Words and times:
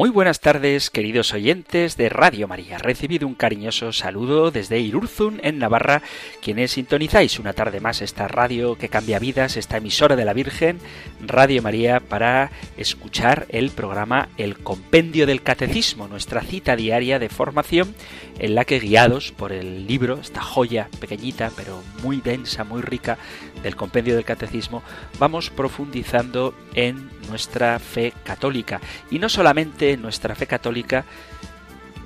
Muy 0.00 0.08
buenas 0.08 0.40
tardes, 0.40 0.88
queridos 0.88 1.34
oyentes 1.34 1.98
de 1.98 2.08
Radio 2.08 2.48
María. 2.48 2.78
Recibido 2.78 3.26
un 3.28 3.34
cariñoso 3.34 3.92
saludo 3.92 4.50
desde 4.50 4.80
Irurzun, 4.80 5.40
en 5.42 5.58
Navarra, 5.58 6.00
quienes 6.40 6.70
sintonizáis 6.70 7.38
una 7.38 7.52
tarde 7.52 7.80
más 7.80 8.00
esta 8.00 8.26
radio 8.26 8.76
que 8.76 8.88
cambia 8.88 9.18
vidas, 9.18 9.58
esta 9.58 9.76
emisora 9.76 10.16
de 10.16 10.24
la 10.24 10.32
Virgen, 10.32 10.78
Radio 11.20 11.60
María, 11.60 12.00
para 12.00 12.50
escuchar 12.78 13.44
el 13.50 13.68
programa 13.72 14.30
El 14.38 14.56
Compendio 14.56 15.26
del 15.26 15.42
Catecismo, 15.42 16.08
nuestra 16.08 16.40
cita 16.40 16.76
diaria 16.76 17.18
de 17.18 17.28
formación, 17.28 17.94
en 18.38 18.54
la 18.54 18.64
que 18.64 18.80
guiados 18.80 19.32
por 19.32 19.52
el 19.52 19.86
libro, 19.86 20.18
esta 20.18 20.40
joya 20.40 20.88
pequeñita 20.98 21.52
pero 21.54 21.82
muy 22.02 22.22
densa, 22.22 22.64
muy 22.64 22.80
rica 22.80 23.18
del 23.62 23.76
Compendio 23.76 24.14
del 24.14 24.24
Catecismo, 24.24 24.82
vamos 25.18 25.50
profundizando 25.50 26.54
en 26.74 27.10
nuestra 27.28 27.78
fe 27.78 28.14
católica. 28.24 28.80
Y 29.10 29.18
no 29.18 29.28
solamente 29.28 29.89
nuestra 29.96 30.34
fe 30.34 30.46
católica 30.46 31.04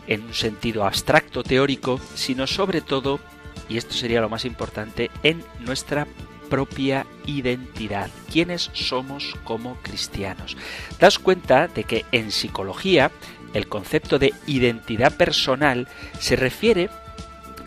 en 0.07 0.23
un 0.23 0.35
sentido 0.35 0.85
abstracto, 0.85 1.43
teórico, 1.43 2.01
sino 2.15 2.47
sobre 2.47 2.81
todo, 2.81 3.21
y 3.69 3.79
esto 3.79 3.95
sería 3.95 4.21
lo 4.21 4.29
más 4.29 4.45
importante, 4.45 5.11
en 5.23 5.43
nuestra 5.61 6.07
propia 6.51 7.07
identidad, 7.27 8.11
quiénes 8.31 8.71
somos 8.75 9.35
como 9.45 9.77
cristianos. 9.77 10.57
Das 11.01 11.19
cuenta 11.19 11.69
de 11.69 11.85
que 11.85 12.05
en 12.13 12.31
psicología 12.31 13.11
el 13.55 13.69
concepto 13.69 14.19
de 14.19 14.35
identidad 14.47 15.17
personal 15.17 15.89
se 16.19 16.37
refiere 16.37 16.91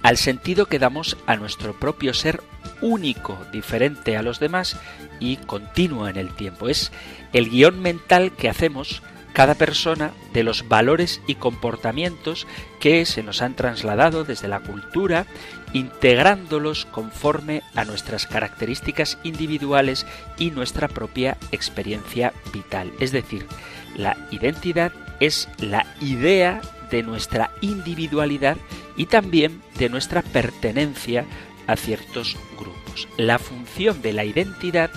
al 0.04 0.18
sentido 0.18 0.68
que 0.68 0.80
damos 0.80 1.18
a 1.26 1.36
nuestro 1.36 1.74
propio 1.78 2.14
ser 2.14 2.42
único, 2.82 3.38
diferente 3.52 4.16
a 4.16 4.22
los 4.22 4.40
demás 4.40 4.78
y 5.20 5.38
continuo 5.38 6.08
en 6.08 6.18
el 6.18 6.30
tiempo. 6.30 6.70
Es 6.70 6.92
el 7.34 7.50
guion 7.50 7.82
mental 7.82 8.32
que 8.32 8.50
hacemos 8.50 9.02
cada 9.38 9.54
persona 9.54 10.14
de 10.34 10.42
los 10.42 10.68
valores 10.68 11.22
y 11.28 11.36
comportamientos 11.36 12.48
que 12.80 13.06
se 13.06 13.22
nos 13.22 13.44
han 13.44 13.56
trasladado 13.56 14.24
desde 14.24 14.48
la 14.48 14.62
cultura, 14.62 15.28
integrándolos 15.74 16.86
conforme 16.86 17.62
a 17.76 17.86
nuestras 17.86 18.26
características 18.26 19.20
individuales 19.22 20.08
y 20.40 20.50
nuestra 20.50 20.88
propia 20.88 21.38
experiencia 21.52 22.34
vital. 22.52 22.92
Es 23.00 23.12
decir, 23.12 23.46
la 23.96 24.18
identidad 24.32 24.92
es 25.20 25.50
la 25.60 25.86
idea 26.02 26.60
de 26.90 27.04
nuestra 27.04 27.52
individualidad 27.62 28.58
y 28.96 29.06
también 29.06 29.62
de 29.78 29.90
nuestra 29.90 30.24
pertenencia 30.24 31.28
a 31.68 31.76
ciertos 31.76 32.38
grupos. 32.58 33.08
La 33.18 33.38
función 33.38 34.02
de 34.02 34.14
la 34.14 34.26
identidad 34.26 34.90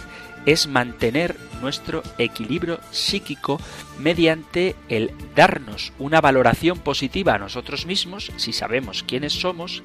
es 0.47 0.67
mantener 0.67 1.37
nuestro 1.61 2.03
equilibrio 2.19 2.81
psíquico 2.91 3.61
mediante 3.99 4.77
el 4.89 5.13
darnos 5.35 5.93
una 5.99 6.21
valoración 6.21 6.79
positiva 6.79 7.35
a 7.35 7.39
nosotros 7.39 7.87
mismos, 7.87 8.33
si 8.37 8.53
sabemos 8.53 9.03
quiénes 9.03 9.33
somos, 9.35 9.83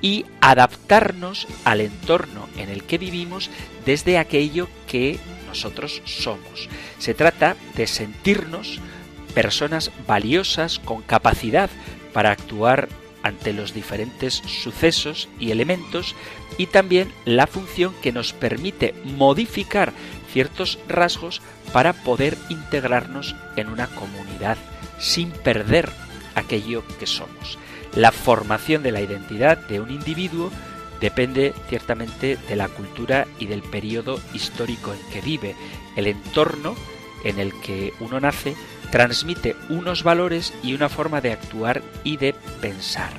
y 0.00 0.26
adaptarnos 0.40 1.46
al 1.64 1.80
entorno 1.80 2.48
en 2.58 2.68
el 2.68 2.84
que 2.84 2.98
vivimos 2.98 3.50
desde 3.86 4.18
aquello 4.18 4.68
que 4.86 5.18
nosotros 5.46 6.02
somos. 6.04 6.68
Se 6.98 7.14
trata 7.14 7.56
de 7.74 7.86
sentirnos 7.86 8.80
personas 9.34 9.90
valiosas 10.06 10.78
con 10.78 11.02
capacidad 11.02 11.70
para 12.12 12.32
actuar 12.32 12.88
ante 13.24 13.52
los 13.52 13.74
diferentes 13.74 14.34
sucesos 14.34 15.28
y 15.40 15.50
elementos 15.50 16.14
y 16.58 16.66
también 16.66 17.10
la 17.24 17.48
función 17.48 17.92
que 18.02 18.12
nos 18.12 18.32
permite 18.32 18.94
modificar 19.04 19.92
ciertos 20.32 20.78
rasgos 20.86 21.42
para 21.72 21.94
poder 21.94 22.36
integrarnos 22.50 23.34
en 23.56 23.68
una 23.68 23.88
comunidad 23.88 24.58
sin 24.98 25.30
perder 25.30 25.90
aquello 26.34 26.84
que 27.00 27.06
somos. 27.06 27.58
La 27.96 28.12
formación 28.12 28.82
de 28.82 28.92
la 28.92 29.00
identidad 29.00 29.56
de 29.56 29.80
un 29.80 29.90
individuo 29.90 30.50
depende 31.00 31.54
ciertamente 31.68 32.36
de 32.48 32.56
la 32.56 32.68
cultura 32.68 33.26
y 33.38 33.46
del 33.46 33.62
periodo 33.62 34.20
histórico 34.34 34.92
en 34.92 35.00
que 35.12 35.20
vive. 35.22 35.56
El 35.96 36.08
entorno 36.08 36.74
en 37.24 37.38
el 37.38 37.58
que 37.60 37.94
uno 38.00 38.20
nace 38.20 38.54
transmite 38.94 39.56
unos 39.70 40.04
valores 40.04 40.54
y 40.62 40.72
una 40.72 40.88
forma 40.88 41.20
de 41.20 41.32
actuar 41.32 41.82
y 42.04 42.16
de 42.16 42.32
pensar. 42.60 43.10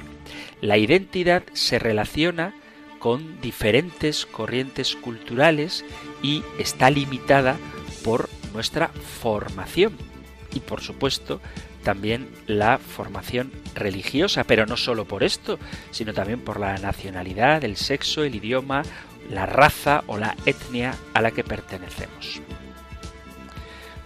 La 0.62 0.78
identidad 0.78 1.44
se 1.52 1.80
relaciona 1.80 2.54
con 2.98 3.42
diferentes 3.42 4.26
corrientes 4.26 4.96
culturales 4.96 5.84
y 6.24 6.46
está 6.60 6.90
limitada 6.90 7.58
por 8.06 8.30
nuestra 8.54 8.88
formación 8.88 9.98
y 10.54 10.62
por 10.62 10.80
supuesto 10.80 11.42
también 11.84 12.30
la 12.48 12.78
formación 12.78 13.52
religiosa, 13.74 14.46
pero 14.46 14.66
no 14.66 14.78
solo 14.78 15.04
por 15.04 15.26
esto, 15.26 15.60
sino 15.92 16.14
también 16.14 16.40
por 16.40 16.58
la 16.58 16.78
nacionalidad, 16.78 17.66
el 17.66 17.76
sexo, 17.76 18.24
el 18.24 18.36
idioma, 18.36 18.84
la 19.30 19.46
raza 19.46 20.06
o 20.08 20.18
la 20.18 20.38
etnia 20.46 20.96
a 21.14 21.22
la 21.22 21.32
que 21.32 21.44
pertenecemos. 21.44 22.40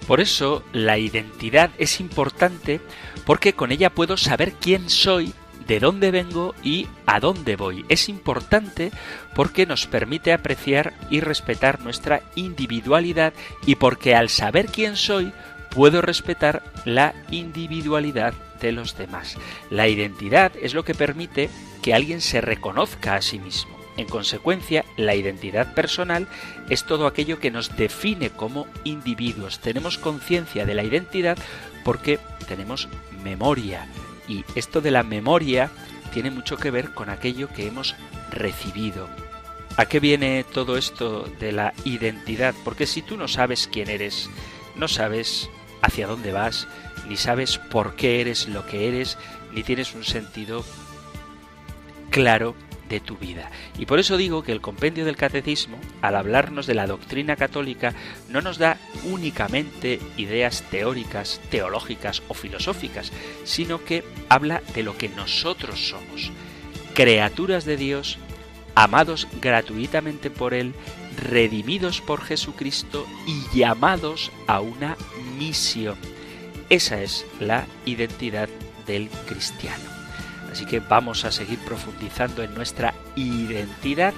Por 0.09 0.21
eso 0.21 0.63
la 0.73 0.97
identidad 0.97 1.69
es 1.77 1.99
importante 1.99 2.81
porque 3.27 3.53
con 3.53 3.71
ella 3.71 3.91
puedo 3.91 4.17
saber 4.17 4.53
quién 4.53 4.89
soy 4.89 5.35
de 5.67 5.79
dónde 5.79 6.09
vengo 6.09 6.55
y 6.63 6.87
a 7.05 7.19
dónde 7.19 7.55
voy. 7.55 7.85
Es 7.89 8.09
importante 8.09 8.89
porque 9.35 9.67
nos 9.67 9.85
permite 9.85 10.33
apreciar 10.33 10.95
y 11.11 11.19
respetar 11.19 11.81
nuestra 11.81 12.23
individualidad 12.33 13.33
y 13.67 13.75
porque 13.75 14.15
al 14.15 14.29
saber 14.29 14.65
quién 14.65 14.95
soy 14.95 15.31
puedo 15.69 16.01
respetar 16.01 16.63
la 16.85 17.13
individualidad 17.29 18.33
de 18.59 18.71
los 18.71 18.97
demás. 18.97 19.37
La 19.69 19.89
identidad 19.89 20.51
es 20.59 20.73
lo 20.73 20.83
que 20.83 20.95
permite 20.95 21.51
que 21.83 21.93
alguien 21.93 22.21
se 22.21 22.41
reconozca 22.41 23.13
a 23.13 23.21
sí 23.21 23.37
mismo. 23.37 23.78
En 23.99 24.07
consecuencia, 24.07 24.85
la 24.95 25.13
identidad 25.13 25.73
personal 25.73 26.25
es 26.69 26.85
todo 26.85 27.05
aquello 27.05 27.37
que 27.37 27.51
nos 27.51 27.75
define 27.75 28.29
como 28.29 28.65
individuos. 28.85 29.59
Tenemos 29.59 29.97
conciencia 29.97 30.65
de 30.65 30.73
la 30.73 30.85
identidad 30.85 31.37
porque 31.83 32.17
tenemos 32.47 32.87
memoria, 33.25 33.89
y 34.25 34.45
esto 34.55 34.79
de 34.79 34.91
la 34.91 35.03
memoria 35.03 35.69
tiene 36.13 36.31
mucho 36.31 36.55
que 36.55 36.71
ver 36.71 36.93
con 36.93 37.09
aquello 37.09 37.49
que 37.49 37.67
hemos 37.67 37.93
recibido. 38.31 39.09
¿A 39.75 39.85
qué 39.85 39.99
viene 39.99 40.45
todo 40.45 40.77
esto 40.77 41.29
de 41.37 41.51
la 41.51 41.73
identidad? 41.83 42.55
Porque 42.63 42.87
si 42.87 43.01
tú 43.01 43.17
no 43.17 43.27
sabes 43.27 43.67
quién 43.69 43.89
eres, 43.89 44.29
no 44.77 44.87
sabes 44.87 45.49
hacia 45.81 46.07
dónde 46.07 46.31
vas, 46.31 46.69
ni 47.09 47.17
sabes 47.17 47.57
por 47.57 47.97
qué 47.97 48.21
eres 48.21 48.47
lo 48.47 48.65
que 48.65 48.87
eres, 48.87 49.17
ni 49.51 49.61
tienes 49.61 49.93
un 49.93 50.05
sentido 50.05 50.63
claro 52.11 52.55
de 52.89 52.99
tu 52.99 53.15
vida. 53.15 53.51
Y 53.77 53.85
por 53.85 53.99
eso 53.99 54.17
digo 54.17 54.43
que 54.43 54.51
el 54.51 54.61
compendio 54.61 55.05
del 55.05 55.15
catecismo, 55.15 55.79
al 56.01 56.15
hablarnos 56.15 56.67
de 56.67 56.73
la 56.73 56.87
doctrina 56.87 57.35
católica, 57.35 57.93
no 58.29 58.41
nos 58.41 58.57
da 58.57 58.77
únicamente 59.05 59.99
ideas 60.17 60.63
teóricas, 60.69 61.39
teológicas 61.49 62.21
o 62.27 62.33
filosóficas, 62.33 63.11
sino 63.45 63.83
que 63.83 64.03
habla 64.27 64.61
de 64.73 64.83
lo 64.83 64.97
que 64.97 65.09
nosotros 65.09 65.89
somos, 65.89 66.31
criaturas 66.93 67.65
de 67.65 67.77
Dios, 67.77 68.17
amados 68.75 69.27
gratuitamente 69.41 70.29
por 70.29 70.53
Él, 70.53 70.73
redimidos 71.17 72.01
por 72.01 72.21
Jesucristo 72.21 73.05
y 73.27 73.57
llamados 73.57 74.31
a 74.47 74.61
una 74.61 74.97
misión. 75.37 75.97
Esa 76.69 77.01
es 77.01 77.25
la 77.39 77.65
identidad 77.85 78.49
del 78.85 79.09
cristiano. 79.27 79.88
Así 80.51 80.65
que 80.65 80.79
vamos 80.79 81.25
a 81.25 81.31
seguir 81.31 81.59
profundizando 81.59 82.43
en 82.43 82.53
nuestra 82.55 82.93
identidad 83.15 84.13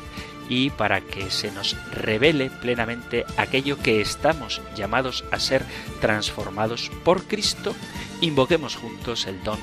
y 0.50 0.70
para 0.70 1.00
que 1.02 1.32
se 1.32 1.50
nos 1.52 1.78
revele 1.92 2.50
plenamente 2.50 3.26
aquello 3.38 3.78
que 3.78 4.02
estamos 4.02 4.62
llamados 4.76 5.24
a 5.32 5.40
ser 5.40 5.64
transformados 6.02 6.92
por 7.06 7.24
Cristo, 7.26 7.74
invoquemos 8.20 8.76
juntos 8.76 9.28
el 9.28 9.42
don 9.44 9.60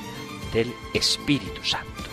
del 0.51 0.73
Espíritu 0.95 1.63
Santo. 1.63 2.09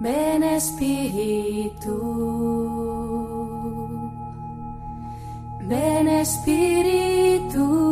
Ven 0.00 0.44
Espíritu, 0.44 1.96
ven 5.66 6.08
Espíritu. 6.08 7.87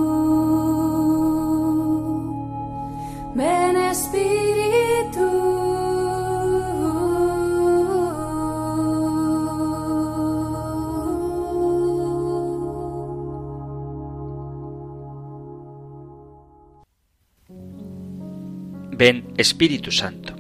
Ven 18.97 19.35
Espíritu 19.37 19.93
Santo, 19.93 20.35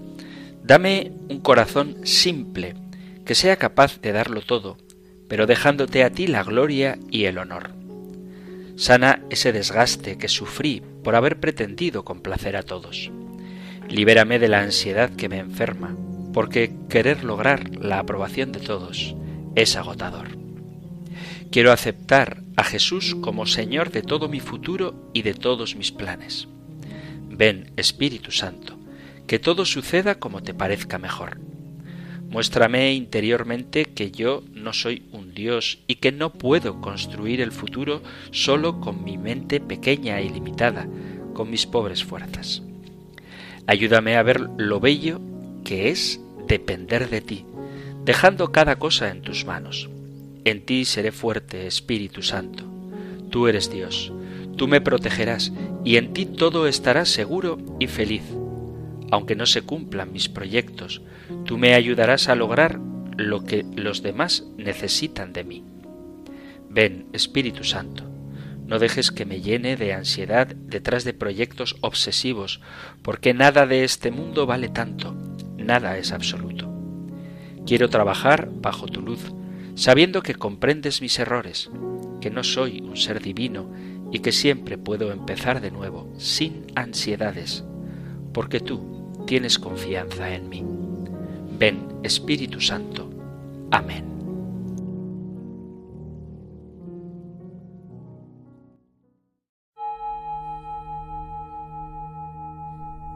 dame 0.62 1.12
un 1.28 1.40
corazón 1.40 1.96
simple, 2.04 2.74
que 3.26 3.34
sea 3.34 3.56
capaz 3.56 4.00
de 4.00 4.12
darlo 4.12 4.40
todo, 4.40 4.78
pero 5.28 5.46
dejándote 5.46 6.04
a 6.04 6.10
ti 6.10 6.26
la 6.26 6.42
gloria 6.42 6.98
y 7.10 7.24
el 7.24 7.36
honor. 7.36 7.72
Sana 8.76 9.22
ese 9.28 9.52
desgaste 9.52 10.16
que 10.16 10.28
sufrí 10.28 10.82
por 11.04 11.16
haber 11.16 11.38
pretendido 11.38 12.04
complacer 12.04 12.56
a 12.56 12.62
todos. 12.62 13.10
Libérame 13.90 14.38
de 14.38 14.48
la 14.48 14.62
ansiedad 14.62 15.10
que 15.10 15.28
me 15.28 15.38
enferma, 15.38 15.94
porque 16.32 16.72
querer 16.88 17.24
lograr 17.24 17.76
la 17.76 17.98
aprobación 17.98 18.52
de 18.52 18.60
todos 18.60 19.14
es 19.54 19.76
agotador. 19.76 20.28
Quiero 21.50 21.72
aceptar 21.72 22.42
a 22.56 22.64
Jesús 22.64 23.16
como 23.20 23.44
Señor 23.44 23.90
de 23.90 24.02
todo 24.02 24.28
mi 24.28 24.40
futuro 24.40 25.10
y 25.12 25.22
de 25.22 25.34
todos 25.34 25.76
mis 25.76 25.92
planes. 25.92 26.48
Ven, 27.36 27.72
Espíritu 27.76 28.30
Santo, 28.30 28.78
que 29.26 29.38
todo 29.38 29.64
suceda 29.64 30.16
como 30.16 30.42
te 30.42 30.54
parezca 30.54 30.98
mejor. 30.98 31.38
Muéstrame 32.30 32.94
interiormente 32.94 33.84
que 33.84 34.10
yo 34.10 34.42
no 34.52 34.72
soy 34.72 35.04
un 35.12 35.34
Dios 35.34 35.78
y 35.86 35.96
que 35.96 36.12
no 36.12 36.32
puedo 36.32 36.80
construir 36.80 37.40
el 37.40 37.52
futuro 37.52 38.02
solo 38.30 38.80
con 38.80 39.04
mi 39.04 39.16
mente 39.18 39.60
pequeña 39.60 40.20
y 40.20 40.28
limitada, 40.28 40.88
con 41.34 41.50
mis 41.50 41.66
pobres 41.66 42.02
fuerzas. 42.04 42.62
Ayúdame 43.66 44.16
a 44.16 44.22
ver 44.22 44.40
lo 44.56 44.80
bello 44.80 45.20
que 45.64 45.90
es 45.90 46.20
depender 46.48 47.10
de 47.10 47.20
ti, 47.20 47.44
dejando 48.04 48.50
cada 48.50 48.76
cosa 48.76 49.10
en 49.10 49.22
tus 49.22 49.44
manos. 49.44 49.88
En 50.44 50.64
ti 50.64 50.84
seré 50.84 51.12
fuerte, 51.12 51.66
Espíritu 51.66 52.22
Santo. 52.22 52.64
Tú 53.30 53.48
eres 53.48 53.70
Dios, 53.70 54.12
tú 54.56 54.68
me 54.68 54.80
protegerás 54.80 55.52
y 55.84 55.96
en 55.96 56.12
ti 56.12 56.26
todo 56.26 56.66
estará 56.66 57.04
seguro 57.04 57.58
y 57.78 57.86
feliz. 57.86 58.22
Aunque 59.10 59.36
no 59.36 59.46
se 59.46 59.62
cumplan 59.62 60.12
mis 60.12 60.28
proyectos, 60.28 61.02
tú 61.44 61.58
me 61.58 61.74
ayudarás 61.74 62.28
a 62.28 62.34
lograr 62.34 62.80
lo 63.16 63.44
que 63.44 63.64
los 63.76 64.02
demás 64.02 64.44
necesitan 64.56 65.32
de 65.32 65.44
mí. 65.44 65.64
Ven, 66.68 67.06
Espíritu 67.12 67.64
Santo, 67.64 68.04
no 68.66 68.78
dejes 68.78 69.12
que 69.12 69.24
me 69.24 69.40
llene 69.40 69.76
de 69.76 69.92
ansiedad 69.92 70.48
detrás 70.48 71.04
de 71.04 71.14
proyectos 71.14 71.76
obsesivos, 71.82 72.60
porque 73.02 73.32
nada 73.32 73.66
de 73.66 73.84
este 73.84 74.10
mundo 74.10 74.44
vale 74.44 74.68
tanto, 74.68 75.14
nada 75.56 75.96
es 75.98 76.10
absoluto. 76.10 76.72
Quiero 77.64 77.88
trabajar 77.88 78.50
bajo 78.52 78.86
tu 78.86 79.02
luz, 79.02 79.32
sabiendo 79.76 80.22
que 80.22 80.34
comprendes 80.34 81.00
mis 81.00 81.18
errores, 81.18 81.70
que 82.20 82.30
no 82.30 82.42
soy 82.42 82.80
un 82.80 82.96
ser 82.96 83.22
divino 83.22 83.70
y 84.12 84.20
que 84.20 84.32
siempre 84.32 84.78
puedo 84.78 85.12
empezar 85.12 85.60
de 85.60 85.70
nuevo, 85.70 86.08
sin 86.16 86.66
ansiedades, 86.74 87.64
porque 88.32 88.60
tú 88.60 89.24
tienes 89.26 89.58
confianza 89.58 90.34
en 90.34 90.48
mí. 90.48 90.64
Ven, 91.58 91.86
Espíritu 92.02 92.60
Santo. 92.60 93.10
Amén. 93.70 94.16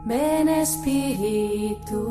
Ven 0.03 0.49
Espíritu, 0.49 2.01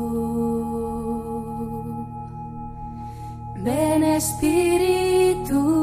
ven 3.63 4.03
Espíritu, 4.03 5.80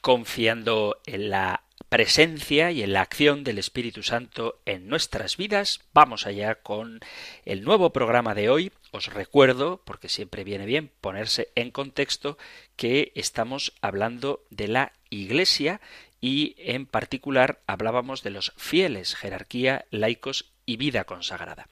Confiando 0.00 1.00
en 1.04 1.30
la 1.30 1.64
presencia 1.88 2.70
y 2.70 2.82
en 2.82 2.92
la 2.92 3.00
acción 3.00 3.42
del 3.42 3.58
Espíritu 3.58 4.04
Santo 4.04 4.60
en 4.64 4.88
nuestras 4.88 5.36
vidas. 5.36 5.80
Vamos 5.92 6.26
allá 6.26 6.56
con 6.56 7.00
el 7.44 7.64
nuevo 7.64 7.90
programa 7.90 8.34
de 8.34 8.50
hoy. 8.50 8.72
Os 8.92 9.12
recuerdo, 9.12 9.82
porque 9.84 10.08
siempre 10.08 10.44
viene 10.44 10.64
bien 10.64 10.92
ponerse 11.00 11.48
en 11.56 11.72
contexto, 11.72 12.38
que 12.76 13.10
estamos 13.16 13.72
hablando 13.80 14.44
de 14.50 14.68
la 14.68 14.92
Iglesia 15.10 15.80
y 16.20 16.54
en 16.58 16.86
particular 16.86 17.60
hablábamos 17.66 18.22
de 18.22 18.30
los 18.30 18.52
fieles, 18.56 19.14
jerarquía, 19.14 19.84
laicos 19.90 20.52
y 20.66 20.76
vida 20.76 21.04
consagrada. 21.04 21.68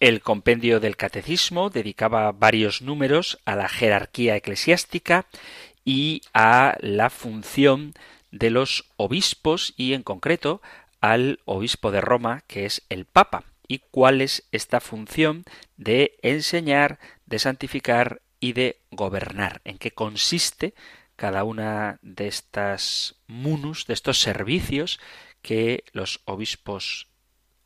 El 0.00 0.20
compendio 0.20 0.80
del 0.80 0.96
catecismo 0.96 1.70
dedicaba 1.70 2.32
varios 2.32 2.82
números 2.82 3.38
a 3.44 3.54
la 3.54 3.68
jerarquía 3.68 4.36
eclesiástica 4.36 5.26
y 5.84 6.22
a 6.34 6.76
la 6.80 7.08
función 7.08 7.94
de 8.30 8.50
los 8.50 8.90
obispos 8.96 9.74
y 9.76 9.92
en 9.92 10.02
concreto 10.02 10.60
al 11.00 11.40
obispo 11.44 11.90
de 11.90 12.00
Roma, 12.00 12.42
que 12.46 12.64
es 12.64 12.82
el 12.88 13.04
Papa, 13.04 13.44
y 13.68 13.78
cuál 13.90 14.20
es 14.20 14.44
esta 14.52 14.80
función 14.80 15.44
de 15.76 16.16
enseñar, 16.22 16.98
de 17.26 17.38
santificar 17.38 18.22
y 18.40 18.54
de 18.54 18.80
gobernar, 18.90 19.60
en 19.64 19.78
qué 19.78 19.92
consiste 19.92 20.74
cada 21.16 21.44
una 21.44 21.98
de 22.02 22.28
estas 22.28 23.16
munus, 23.26 23.86
de 23.86 23.94
estos 23.94 24.20
servicios 24.20 25.00
que 25.42 25.84
los 25.92 26.20
obispos 26.24 27.08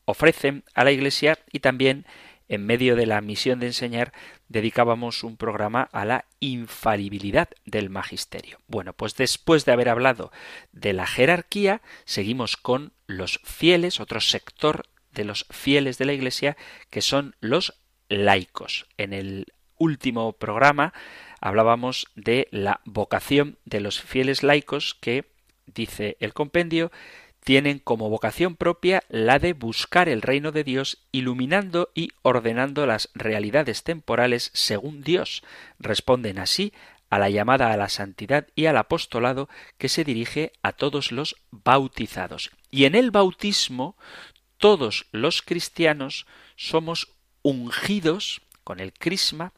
ofrecen 0.04 0.64
a 0.74 0.84
la 0.84 0.92
Iglesia 0.92 1.38
y 1.52 1.60
también 1.60 2.06
en 2.48 2.64
medio 2.64 2.96
de 2.96 3.06
la 3.06 3.20
misión 3.20 3.58
de 3.58 3.66
enseñar, 3.66 4.12
dedicábamos 4.48 5.24
un 5.24 5.36
programa 5.36 5.88
a 5.92 6.04
la 6.04 6.26
infalibilidad 6.40 7.48
del 7.64 7.90
magisterio. 7.90 8.60
Bueno, 8.68 8.92
pues 8.92 9.16
después 9.16 9.64
de 9.64 9.72
haber 9.72 9.88
hablado 9.88 10.30
de 10.72 10.92
la 10.92 11.06
jerarquía, 11.06 11.82
seguimos 12.04 12.56
con 12.56 12.92
los 13.06 13.40
fieles, 13.44 14.00
otro 14.00 14.20
sector 14.20 14.86
de 15.12 15.24
los 15.24 15.46
fieles 15.50 15.98
de 15.98 16.04
la 16.04 16.12
Iglesia, 16.12 16.56
que 16.90 17.02
son 17.02 17.34
los 17.40 17.74
laicos. 18.08 18.86
En 18.96 19.12
el 19.12 19.46
último 19.78 20.32
programa 20.32 20.94
hablábamos 21.46 22.08
de 22.16 22.48
la 22.50 22.80
vocación 22.84 23.56
de 23.64 23.78
los 23.78 24.00
fieles 24.00 24.42
laicos 24.42 24.96
que, 25.00 25.26
dice 25.66 26.16
el 26.18 26.34
compendio, 26.34 26.90
tienen 27.44 27.78
como 27.78 28.10
vocación 28.10 28.56
propia 28.56 29.04
la 29.08 29.38
de 29.38 29.52
buscar 29.52 30.08
el 30.08 30.22
reino 30.22 30.50
de 30.50 30.64
Dios, 30.64 30.98
iluminando 31.12 31.90
y 31.94 32.10
ordenando 32.22 32.84
las 32.84 33.10
realidades 33.14 33.84
temporales 33.84 34.50
según 34.54 35.02
Dios. 35.02 35.44
Responden 35.78 36.40
así 36.40 36.72
a 37.10 37.20
la 37.20 37.30
llamada 37.30 37.72
a 37.72 37.76
la 37.76 37.88
santidad 37.88 38.48
y 38.56 38.66
al 38.66 38.76
apostolado 38.76 39.48
que 39.78 39.88
se 39.88 40.02
dirige 40.02 40.50
a 40.62 40.72
todos 40.72 41.12
los 41.12 41.36
bautizados. 41.52 42.50
Y 42.72 42.86
en 42.86 42.96
el 42.96 43.12
bautismo 43.12 43.96
todos 44.58 45.06
los 45.12 45.42
cristianos 45.42 46.26
somos 46.56 47.12
ungidos 47.42 48.42
con 48.64 48.80
el 48.80 48.92
crisma 48.92 49.52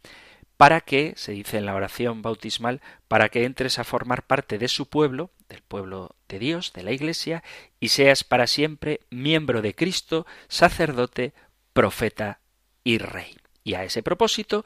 para 0.58 0.80
que, 0.80 1.14
se 1.16 1.32
dice 1.32 1.56
en 1.56 1.66
la 1.66 1.74
oración 1.76 2.20
bautismal, 2.20 2.82
para 3.06 3.28
que 3.28 3.44
entres 3.44 3.78
a 3.78 3.84
formar 3.84 4.26
parte 4.26 4.58
de 4.58 4.66
su 4.66 4.86
pueblo, 4.86 5.30
del 5.48 5.62
pueblo 5.62 6.16
de 6.28 6.40
Dios, 6.40 6.72
de 6.72 6.82
la 6.82 6.90
Iglesia, 6.90 7.44
y 7.78 7.88
seas 7.88 8.24
para 8.24 8.48
siempre 8.48 9.00
miembro 9.08 9.62
de 9.62 9.76
Cristo, 9.76 10.26
sacerdote, 10.48 11.32
profeta 11.72 12.40
y 12.82 12.98
rey. 12.98 13.36
Y 13.62 13.74
a 13.74 13.84
ese 13.84 14.02
propósito, 14.02 14.64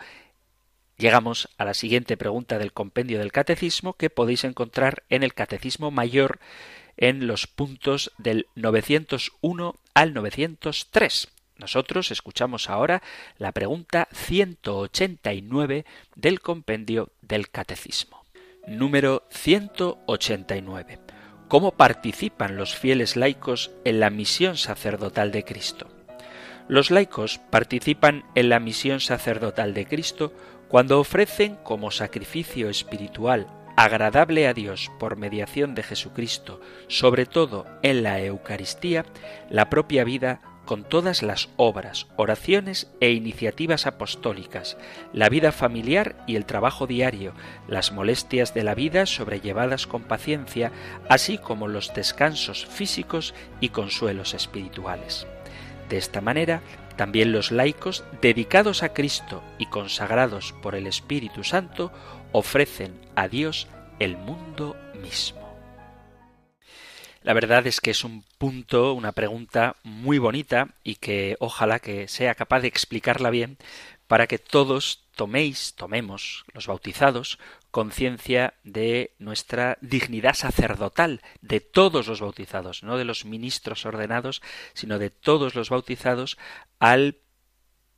llegamos 0.96 1.50
a 1.58 1.66
la 1.66 1.74
siguiente 1.74 2.16
pregunta 2.16 2.58
del 2.58 2.72
compendio 2.72 3.18
del 3.18 3.30
catecismo 3.30 3.92
que 3.92 4.08
podéis 4.08 4.44
encontrar 4.44 5.02
en 5.10 5.22
el 5.22 5.34
Catecismo 5.34 5.90
Mayor 5.90 6.40
en 6.96 7.26
los 7.26 7.46
puntos 7.46 8.12
del 8.16 8.46
901 8.54 9.76
al 9.92 10.14
903. 10.14 11.28
Nosotros 11.62 12.10
escuchamos 12.10 12.68
ahora 12.68 13.02
la 13.38 13.52
pregunta 13.52 14.08
189 14.10 15.86
del 16.16 16.40
compendio 16.40 17.10
del 17.20 17.50
Catecismo. 17.50 18.24
Número 18.66 19.22
189. 19.30 20.98
¿Cómo 21.46 21.70
participan 21.76 22.56
los 22.56 22.74
fieles 22.74 23.14
laicos 23.14 23.70
en 23.84 24.00
la 24.00 24.10
misión 24.10 24.56
sacerdotal 24.56 25.30
de 25.30 25.44
Cristo? 25.44 25.88
Los 26.66 26.90
laicos 26.90 27.38
participan 27.38 28.24
en 28.34 28.48
la 28.48 28.58
misión 28.58 28.98
sacerdotal 28.98 29.72
de 29.72 29.86
Cristo 29.86 30.32
cuando 30.66 30.98
ofrecen 30.98 31.54
como 31.62 31.92
sacrificio 31.92 32.70
espiritual 32.70 33.46
agradable 33.76 34.48
a 34.48 34.54
Dios 34.54 34.90
por 34.98 35.16
mediación 35.16 35.74
de 35.74 35.82
Jesucristo, 35.82 36.60
sobre 36.88 37.24
todo 37.24 37.66
en 37.82 38.02
la 38.02 38.20
Eucaristía, 38.20 39.06
la 39.48 39.70
propia 39.70 40.04
vida 40.04 40.40
con 40.64 40.84
todas 40.84 41.22
las 41.22 41.48
obras, 41.56 42.06
oraciones 42.16 42.90
e 43.00 43.10
iniciativas 43.10 43.86
apostólicas, 43.86 44.76
la 45.12 45.28
vida 45.28 45.52
familiar 45.52 46.16
y 46.26 46.36
el 46.36 46.46
trabajo 46.46 46.86
diario, 46.86 47.34
las 47.68 47.92
molestias 47.92 48.54
de 48.54 48.64
la 48.64 48.74
vida 48.74 49.06
sobrellevadas 49.06 49.86
con 49.86 50.02
paciencia, 50.02 50.72
así 51.08 51.38
como 51.38 51.68
los 51.68 51.92
descansos 51.94 52.66
físicos 52.66 53.34
y 53.60 53.70
consuelos 53.70 54.34
espirituales. 54.34 55.26
De 55.88 55.98
esta 55.98 56.20
manera, 56.20 56.62
también 56.96 57.32
los 57.32 57.50
laicos, 57.50 58.04
dedicados 58.20 58.82
a 58.82 58.92
Cristo 58.92 59.42
y 59.58 59.66
consagrados 59.66 60.54
por 60.62 60.74
el 60.74 60.86
Espíritu 60.86 61.44
Santo, 61.44 61.92
ofrecen 62.32 62.94
a 63.16 63.28
Dios 63.28 63.66
el 63.98 64.16
mundo 64.16 64.76
mismo. 65.02 65.41
La 67.22 67.34
verdad 67.34 67.66
es 67.66 67.80
que 67.80 67.92
es 67.92 68.02
un 68.02 68.24
punto, 68.38 68.94
una 68.94 69.12
pregunta 69.12 69.76
muy 69.84 70.18
bonita 70.18 70.68
y 70.82 70.96
que 70.96 71.36
ojalá 71.38 71.78
que 71.78 72.08
sea 72.08 72.34
capaz 72.34 72.60
de 72.60 72.68
explicarla 72.68 73.30
bien 73.30 73.58
para 74.08 74.26
que 74.26 74.38
todos 74.38 75.04
toméis, 75.14 75.74
tomemos, 75.74 76.44
los 76.52 76.66
bautizados, 76.66 77.38
conciencia 77.70 78.54
de 78.64 79.14
nuestra 79.18 79.78
dignidad 79.80 80.34
sacerdotal, 80.34 81.22
de 81.40 81.60
todos 81.60 82.08
los 82.08 82.20
bautizados, 82.20 82.82
no 82.82 82.98
de 82.98 83.04
los 83.04 83.24
ministros 83.24 83.86
ordenados, 83.86 84.42
sino 84.74 84.98
de 84.98 85.10
todos 85.10 85.54
los 85.54 85.70
bautizados 85.70 86.38
al 86.80 87.18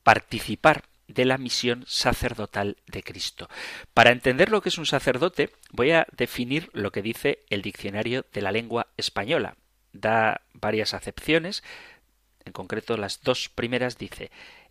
participar 0.02 0.84
de 1.08 1.24
la 1.24 1.38
misión 1.38 1.84
sacerdotal 1.86 2.76
de 2.86 3.02
Cristo. 3.02 3.48
Para 3.92 4.10
entender 4.10 4.50
lo 4.50 4.62
que 4.62 4.68
es 4.68 4.78
un 4.78 4.86
sacerdote, 4.86 5.50
voy 5.70 5.90
a 5.92 6.06
definir 6.16 6.70
lo 6.72 6.92
que 6.92 7.02
dice 7.02 7.40
el 7.50 7.62
diccionario 7.62 8.24
de 8.32 8.42
la 8.42 8.52
lengua 8.52 8.88
española. 8.96 9.56
Da 9.92 10.40
varias 10.52 10.94
acepciones, 10.94 11.62
en 12.44 12.52
concreto 12.52 12.96
las 12.96 13.22
dos 13.22 13.48
primeras 13.48 13.96
dice 13.98 14.30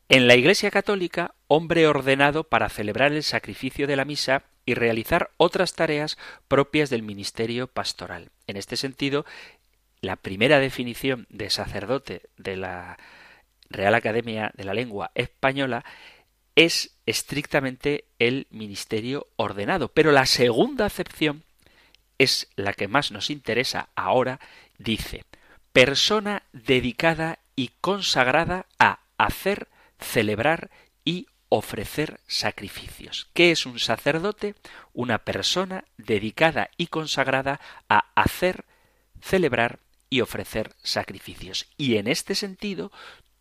en 0.10 0.28
la 0.28 0.36
Iglesia 0.36 0.70
Católica, 0.70 1.34
hombre 1.48 1.88
ordenado 1.88 2.44
para 2.44 2.70
celebrar 2.70 3.14
el 3.14 3.24
sacrificio 3.24 3.88
de 3.88 3.96
la 3.96 4.06
misa 4.06 4.44
y 4.66 4.74
realizar 4.74 5.32
otras 5.38 5.74
tareas 5.74 6.18
propias 6.48 6.90
del 6.90 7.04
ministerio 7.04 7.68
pastoral. 7.68 8.30
En 8.46 8.58
este 8.58 8.76
sentido, 8.76 9.26
la 10.02 10.18
primera 10.18 10.60
definición 10.60 11.26
de 11.30 11.50
sacerdote 11.50 12.22
de 12.38 12.58
la 12.58 12.98
Real 13.70 13.96
Academia 13.96 14.52
de 14.56 14.66
la 14.66 14.74
Lengua 14.74 15.12
Española 15.16 15.86
es 16.56 16.96
estrictamente 17.06 18.06
el 18.20 18.48
ministerio 18.50 19.28
ordenado. 19.36 19.90
Pero 19.90 20.12
la 20.12 20.26
segunda 20.26 20.86
acepción 20.86 21.44
es 22.18 22.50
la 22.56 22.74
que 22.74 22.88
más 22.88 23.12
nos 23.12 23.30
interesa 23.30 23.90
ahora, 23.96 24.40
dice, 24.78 25.26
persona 25.72 26.44
dedicada 26.54 27.40
y 27.56 27.72
consagrada 27.82 28.68
a 28.80 29.00
hacer, 29.18 29.68
celebrar 30.00 30.70
y 31.04 31.28
ofrecer 31.50 32.20
sacrificios. 32.28 33.30
¿Qué 33.34 33.52
es 33.52 33.66
un 33.66 33.80
sacerdote? 33.80 34.56
Una 34.94 35.20
persona 35.20 35.86
dedicada 35.98 36.70
y 36.78 36.88
consagrada 36.88 37.60
a 37.90 38.06
hacer, 38.16 38.66
celebrar 39.22 39.80
y 40.10 40.22
ofrecer 40.22 40.76
sacrificios. 40.84 41.68
Y 41.78 41.98
en 41.98 42.08
este 42.08 42.36
sentido, 42.36 42.92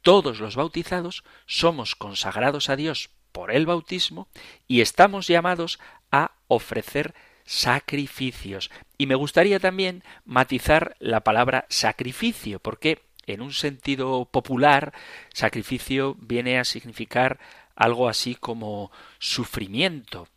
todos 0.03 0.41
los 0.41 0.57
bautizados 0.57 1.25
somos 1.47 1.97
consagrados 1.97 2.69
a 2.69 2.77
Dios 2.77 3.11
por 3.33 3.51
el 3.51 3.67
bautismo 3.67 4.29
y 4.69 4.81
estamos 4.81 5.27
llamados 5.27 5.79
a 6.11 6.33
ofrecer 6.49 7.15
sacrificios. 7.45 8.71
Y 8.99 9.07
me 9.07 9.15
gustaría 9.15 9.59
también 9.59 10.05
matizar 10.25 10.97
la 11.01 11.21
palabra 11.21 11.67
sacrificio, 11.69 12.61
porque 12.61 13.03
en 13.27 13.41
un 13.41 13.53
sentido 13.53 14.27
popular, 14.27 14.93
sacrificio 15.33 16.17
viene 16.19 16.59
a 16.59 16.65
significar 16.65 17.39
algo 17.75 18.09
así 18.09 18.35
como 18.35 18.91
sufrimiento, 19.19 20.29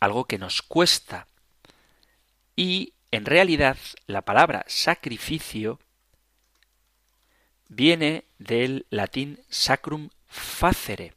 algo 0.00 0.24
que 0.24 0.38
nos 0.38 0.62
cuesta. 0.62 1.26
Y 2.56 2.94
en 3.10 3.26
realidad 3.26 3.76
la 4.06 4.22
palabra 4.22 4.64
sacrificio 4.68 5.78
viene 7.68 8.24
del 8.44 8.86
latín 8.90 9.40
sacrum 9.48 10.10
facere, 10.28 11.14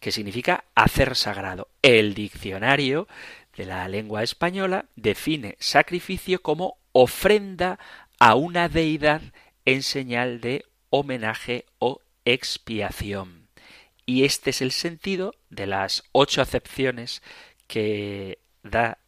que 0.00 0.12
significa 0.12 0.64
hacer 0.74 1.16
sagrado. 1.16 1.68
El 1.82 2.14
diccionario 2.14 3.08
de 3.56 3.66
la 3.66 3.86
lengua 3.88 4.22
española 4.22 4.86
define 4.96 5.56
sacrificio 5.58 6.42
como 6.42 6.78
ofrenda 6.92 7.78
a 8.18 8.34
una 8.34 8.68
deidad 8.68 9.22
en 9.64 9.82
señal 9.82 10.40
de 10.40 10.64
homenaje 10.90 11.66
o 11.78 12.00
expiación. 12.24 13.48
Y 14.06 14.24
este 14.24 14.50
es 14.50 14.62
el 14.62 14.72
sentido 14.72 15.34
de 15.50 15.66
las 15.66 16.04
ocho 16.12 16.42
acepciones 16.42 17.22
que 17.66 18.38
da 18.62 18.98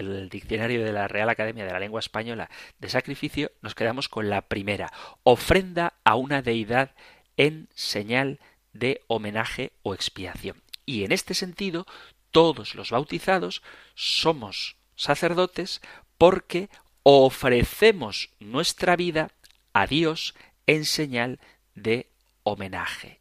el 0.00 0.28
diccionario 0.28 0.84
de 0.84 0.92
la 0.92 1.08
Real 1.08 1.28
Academia 1.28 1.64
de 1.64 1.72
la 1.72 1.80
Lengua 1.80 2.00
Española 2.00 2.50
de 2.78 2.88
sacrificio, 2.88 3.50
nos 3.62 3.74
quedamos 3.74 4.08
con 4.08 4.30
la 4.30 4.42
primera, 4.42 4.92
ofrenda 5.22 5.94
a 6.04 6.16
una 6.16 6.42
deidad 6.42 6.94
en 7.36 7.68
señal 7.74 8.40
de 8.72 9.02
homenaje 9.06 9.72
o 9.82 9.94
expiación. 9.94 10.62
Y 10.86 11.04
en 11.04 11.12
este 11.12 11.34
sentido, 11.34 11.86
todos 12.30 12.74
los 12.74 12.90
bautizados 12.90 13.62
somos 13.94 14.76
sacerdotes 14.96 15.80
porque 16.18 16.68
ofrecemos 17.02 18.30
nuestra 18.38 18.96
vida 18.96 19.30
a 19.72 19.86
Dios 19.86 20.34
en 20.66 20.84
señal 20.84 21.40
de 21.74 22.10
homenaje. 22.42 23.20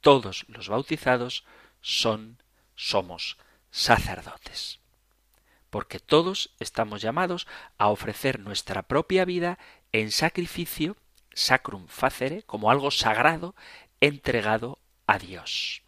Todos 0.00 0.44
los 0.48 0.68
bautizados 0.68 1.44
son, 1.80 2.42
somos 2.74 3.38
sacerdotes. 3.70 4.80
Porque 5.74 5.98
todos 5.98 6.54
estamos 6.60 7.02
llamados 7.02 7.48
a 7.78 7.88
ofrecer 7.88 8.38
nuestra 8.38 8.84
propia 8.84 9.24
vida 9.24 9.58
en 9.90 10.12
sacrificio, 10.12 10.96
sacrum 11.32 11.88
facere, 11.88 12.44
como 12.44 12.70
algo 12.70 12.92
sagrado, 12.92 13.56
entregado 14.00 14.78
a 15.08 15.18
Dios. 15.18 15.83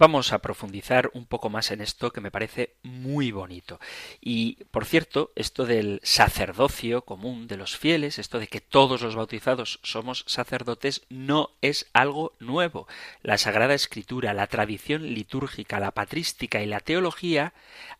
Vamos 0.00 0.32
a 0.32 0.38
profundizar 0.38 1.10
un 1.12 1.26
poco 1.26 1.50
más 1.50 1.72
en 1.72 1.80
esto 1.80 2.12
que 2.12 2.20
me 2.20 2.30
parece 2.30 2.76
muy 2.84 3.32
bonito. 3.32 3.80
Y, 4.20 4.62
por 4.70 4.84
cierto, 4.84 5.32
esto 5.34 5.66
del 5.66 5.98
sacerdocio 6.04 7.02
común 7.02 7.48
de 7.48 7.56
los 7.56 7.76
fieles, 7.76 8.20
esto 8.20 8.38
de 8.38 8.46
que 8.46 8.60
todos 8.60 9.02
los 9.02 9.16
bautizados 9.16 9.80
somos 9.82 10.22
sacerdotes, 10.28 11.02
no 11.08 11.50
es 11.62 11.90
algo 11.94 12.36
nuevo. 12.38 12.86
La 13.22 13.38
Sagrada 13.38 13.74
Escritura, 13.74 14.34
la 14.34 14.46
tradición 14.46 15.02
litúrgica, 15.14 15.80
la 15.80 15.90
patrística 15.90 16.62
y 16.62 16.66
la 16.66 16.78
teología 16.78 17.52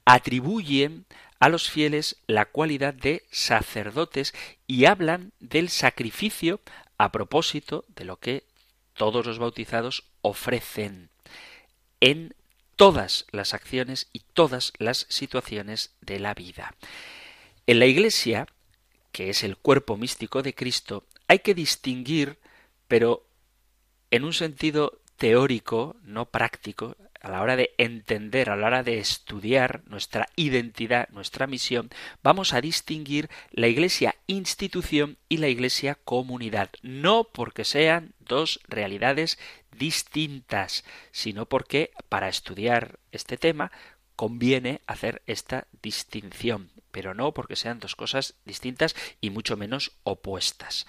atribuyen 0.04 1.04
a 1.40 1.48
los 1.48 1.68
fieles 1.68 2.22
la 2.28 2.44
cualidad 2.44 2.94
de 2.94 3.24
sacerdotes 3.32 4.34
y 4.68 4.84
hablan 4.84 5.32
del 5.40 5.68
sacrificio 5.68 6.60
a 6.96 7.10
propósito 7.10 7.84
de 7.88 8.04
lo 8.04 8.20
que 8.20 8.44
todos 8.94 9.26
los 9.26 9.40
bautizados 9.40 10.04
ofrecen 10.22 11.10
en 12.00 12.34
todas 12.76 13.26
las 13.30 13.54
acciones 13.54 14.08
y 14.12 14.20
todas 14.20 14.72
las 14.78 15.06
situaciones 15.08 15.94
de 16.00 16.20
la 16.20 16.34
vida. 16.34 16.74
En 17.66 17.80
la 17.80 17.86
Iglesia, 17.86 18.46
que 19.12 19.30
es 19.30 19.42
el 19.42 19.56
cuerpo 19.56 19.96
místico 19.96 20.42
de 20.42 20.54
Cristo, 20.54 21.04
hay 21.26 21.40
que 21.40 21.54
distinguir, 21.54 22.38
pero 22.86 23.26
en 24.10 24.24
un 24.24 24.32
sentido 24.32 25.00
teórico, 25.16 25.96
no 26.04 26.26
práctico, 26.26 26.96
a 27.28 27.32
la 27.32 27.42
hora 27.42 27.56
de 27.56 27.74
entender, 27.76 28.48
a 28.48 28.56
la 28.56 28.66
hora 28.66 28.82
de 28.82 28.98
estudiar 28.98 29.82
nuestra 29.86 30.28
identidad, 30.34 31.08
nuestra 31.10 31.46
misión, 31.46 31.90
vamos 32.22 32.54
a 32.54 32.60
distinguir 32.60 33.28
la 33.50 33.68
Iglesia 33.68 34.14
institución 34.26 35.18
y 35.28 35.36
la 35.36 35.48
Iglesia 35.48 35.98
comunidad, 36.04 36.70
no 36.82 37.24
porque 37.24 37.64
sean 37.64 38.14
dos 38.18 38.60
realidades 38.66 39.38
distintas, 39.76 40.84
sino 41.12 41.46
porque 41.46 41.90
para 42.08 42.28
estudiar 42.28 42.98
este 43.12 43.36
tema 43.36 43.72
conviene 44.16 44.80
hacer 44.86 45.22
esta 45.26 45.66
distinción, 45.82 46.70
pero 46.90 47.14
no 47.14 47.34
porque 47.34 47.56
sean 47.56 47.78
dos 47.78 47.94
cosas 47.94 48.36
distintas 48.46 48.96
y 49.20 49.30
mucho 49.30 49.56
menos 49.56 49.92
opuestas. 50.02 50.86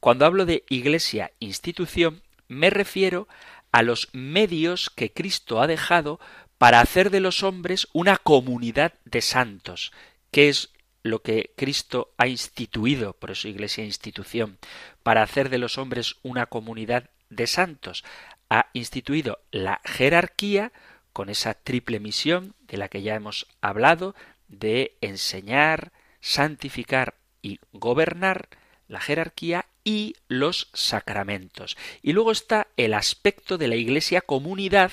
Cuando 0.00 0.24
hablo 0.24 0.46
de 0.46 0.64
Iglesia 0.68 1.32
institución, 1.40 2.22
me 2.48 2.70
refiero 2.70 3.28
a 3.72 3.82
los 3.82 4.08
medios 4.12 4.90
que 4.90 5.12
Cristo 5.12 5.60
ha 5.60 5.66
dejado 5.66 6.20
para 6.58 6.80
hacer 6.80 7.10
de 7.10 7.20
los 7.20 7.42
hombres 7.42 7.88
una 7.92 8.16
comunidad 8.16 8.94
de 9.04 9.20
santos, 9.22 9.92
que 10.30 10.48
es 10.48 10.70
lo 11.02 11.22
que 11.22 11.52
Cristo 11.56 12.12
ha 12.18 12.26
instituido, 12.26 13.12
por 13.14 13.30
eso 13.30 13.48
Iglesia 13.48 13.84
institución, 13.84 14.58
para 15.02 15.22
hacer 15.22 15.48
de 15.48 15.58
los 15.58 15.78
hombres 15.78 16.16
una 16.22 16.46
comunidad 16.46 17.10
de 17.30 17.46
santos. 17.46 18.04
Ha 18.50 18.68
instituido 18.72 19.40
la 19.50 19.80
jerarquía 19.84 20.72
con 21.12 21.28
esa 21.28 21.54
triple 21.54 22.00
misión 22.00 22.54
de 22.66 22.76
la 22.76 22.88
que 22.88 23.02
ya 23.02 23.14
hemos 23.14 23.46
hablado, 23.60 24.14
de 24.48 24.96
enseñar, 25.00 25.92
santificar 26.20 27.14
y 27.42 27.60
gobernar, 27.72 28.48
la 28.88 29.00
jerarquía 29.00 29.66
y 29.88 30.16
los 30.28 30.68
sacramentos. 30.74 31.78
Y 32.02 32.12
luego 32.12 32.30
está 32.30 32.66
el 32.76 32.92
aspecto 32.92 33.56
de 33.56 33.68
la 33.68 33.76
Iglesia 33.76 34.20
comunidad 34.20 34.92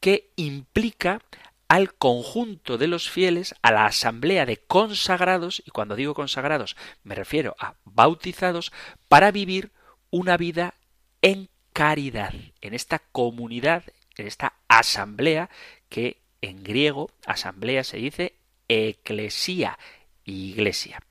que 0.00 0.30
implica 0.36 1.20
al 1.68 1.92
conjunto 1.92 2.78
de 2.78 2.86
los 2.86 3.10
fieles, 3.10 3.54
a 3.60 3.70
la 3.70 3.84
asamblea 3.84 4.46
de 4.46 4.56
consagrados, 4.56 5.62
y 5.66 5.70
cuando 5.72 5.94
digo 5.94 6.14
consagrados 6.14 6.74
me 7.04 7.14
refiero 7.14 7.54
a 7.60 7.74
bautizados, 7.84 8.72
para 9.08 9.30
vivir 9.30 9.72
una 10.08 10.38
vida 10.38 10.72
en 11.20 11.50
caridad, 11.74 12.32
en 12.62 12.72
esta 12.72 12.98
comunidad, 12.98 13.84
en 14.16 14.26
esta 14.26 14.54
asamblea 14.68 15.50
que 15.90 16.16
en 16.40 16.64
griego 16.64 17.10
asamblea 17.26 17.84
se 17.84 17.98
dice 17.98 18.32
eclesía, 18.68 19.78
iglesia. 20.24 21.02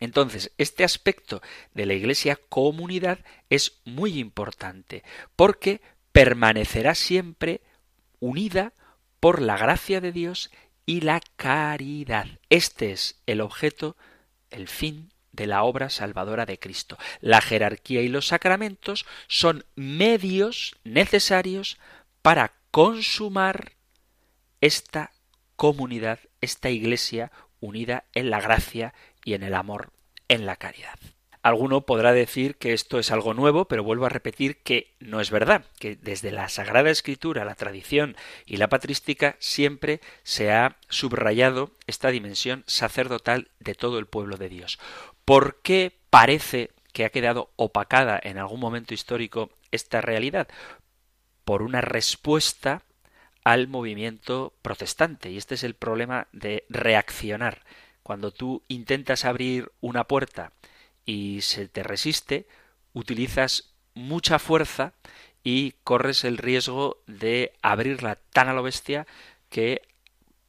Entonces, 0.00 0.52
este 0.58 0.84
aspecto 0.84 1.40
de 1.74 1.86
la 1.86 1.94
iglesia 1.94 2.38
comunidad 2.48 3.20
es 3.48 3.80
muy 3.84 4.18
importante 4.18 5.02
porque 5.36 5.80
permanecerá 6.12 6.94
siempre 6.94 7.62
unida 8.20 8.72
por 9.20 9.40
la 9.40 9.56
gracia 9.56 10.00
de 10.00 10.12
Dios 10.12 10.50
y 10.84 11.00
la 11.00 11.20
caridad. 11.36 12.26
Este 12.48 12.92
es 12.92 13.20
el 13.26 13.40
objeto, 13.40 13.96
el 14.50 14.68
fin 14.68 15.12
de 15.32 15.46
la 15.46 15.62
obra 15.64 15.90
salvadora 15.90 16.46
de 16.46 16.58
Cristo. 16.58 16.96
La 17.20 17.40
jerarquía 17.40 18.02
y 18.02 18.08
los 18.08 18.28
sacramentos 18.28 19.06
son 19.28 19.64
medios 19.74 20.76
necesarios 20.84 21.78
para 22.22 22.52
consumar 22.70 23.72
esta 24.60 25.12
comunidad, 25.56 26.20
esta 26.40 26.70
iglesia 26.70 27.32
unida 27.60 28.04
en 28.14 28.30
la 28.30 28.40
gracia 28.40 28.94
y 29.26 29.34
en 29.34 29.42
el 29.42 29.54
amor, 29.54 29.90
en 30.28 30.46
la 30.46 30.56
caridad. 30.56 30.98
Alguno 31.42 31.82
podrá 31.82 32.12
decir 32.12 32.56
que 32.56 32.72
esto 32.72 32.98
es 32.98 33.10
algo 33.10 33.34
nuevo, 33.34 33.66
pero 33.66 33.84
vuelvo 33.84 34.06
a 34.06 34.08
repetir 34.08 34.62
que 34.62 34.94
no 35.00 35.20
es 35.20 35.30
verdad, 35.30 35.64
que 35.78 35.96
desde 35.96 36.30
la 36.30 36.48
Sagrada 36.48 36.90
Escritura, 36.90 37.44
la 37.44 37.56
tradición 37.56 38.16
y 38.46 38.56
la 38.56 38.68
patrística 38.68 39.36
siempre 39.40 40.00
se 40.22 40.52
ha 40.52 40.76
subrayado 40.88 41.72
esta 41.88 42.10
dimensión 42.10 42.62
sacerdotal 42.66 43.50
de 43.58 43.74
todo 43.74 43.98
el 43.98 44.06
pueblo 44.06 44.36
de 44.36 44.48
Dios. 44.48 44.78
¿Por 45.24 45.60
qué 45.60 45.98
parece 46.08 46.70
que 46.92 47.04
ha 47.04 47.10
quedado 47.10 47.50
opacada 47.56 48.20
en 48.22 48.38
algún 48.38 48.60
momento 48.60 48.94
histórico 48.94 49.50
esta 49.72 50.00
realidad? 50.00 50.46
Por 51.44 51.62
una 51.62 51.80
respuesta 51.80 52.82
al 53.42 53.66
movimiento 53.66 54.54
protestante. 54.62 55.30
Y 55.30 55.36
este 55.36 55.54
es 55.56 55.64
el 55.64 55.74
problema 55.74 56.28
de 56.32 56.64
reaccionar. 56.68 57.62
Cuando 58.06 58.30
tú 58.30 58.62
intentas 58.68 59.24
abrir 59.24 59.72
una 59.80 60.04
puerta 60.04 60.52
y 61.04 61.40
se 61.40 61.66
te 61.66 61.82
resiste, 61.82 62.46
utilizas 62.92 63.74
mucha 63.94 64.38
fuerza 64.38 64.92
y 65.42 65.72
corres 65.82 66.22
el 66.22 66.38
riesgo 66.38 67.02
de 67.08 67.52
abrirla 67.62 68.20
tan 68.32 68.48
a 68.48 68.52
lo 68.52 68.62
bestia 68.62 69.08
que 69.48 69.82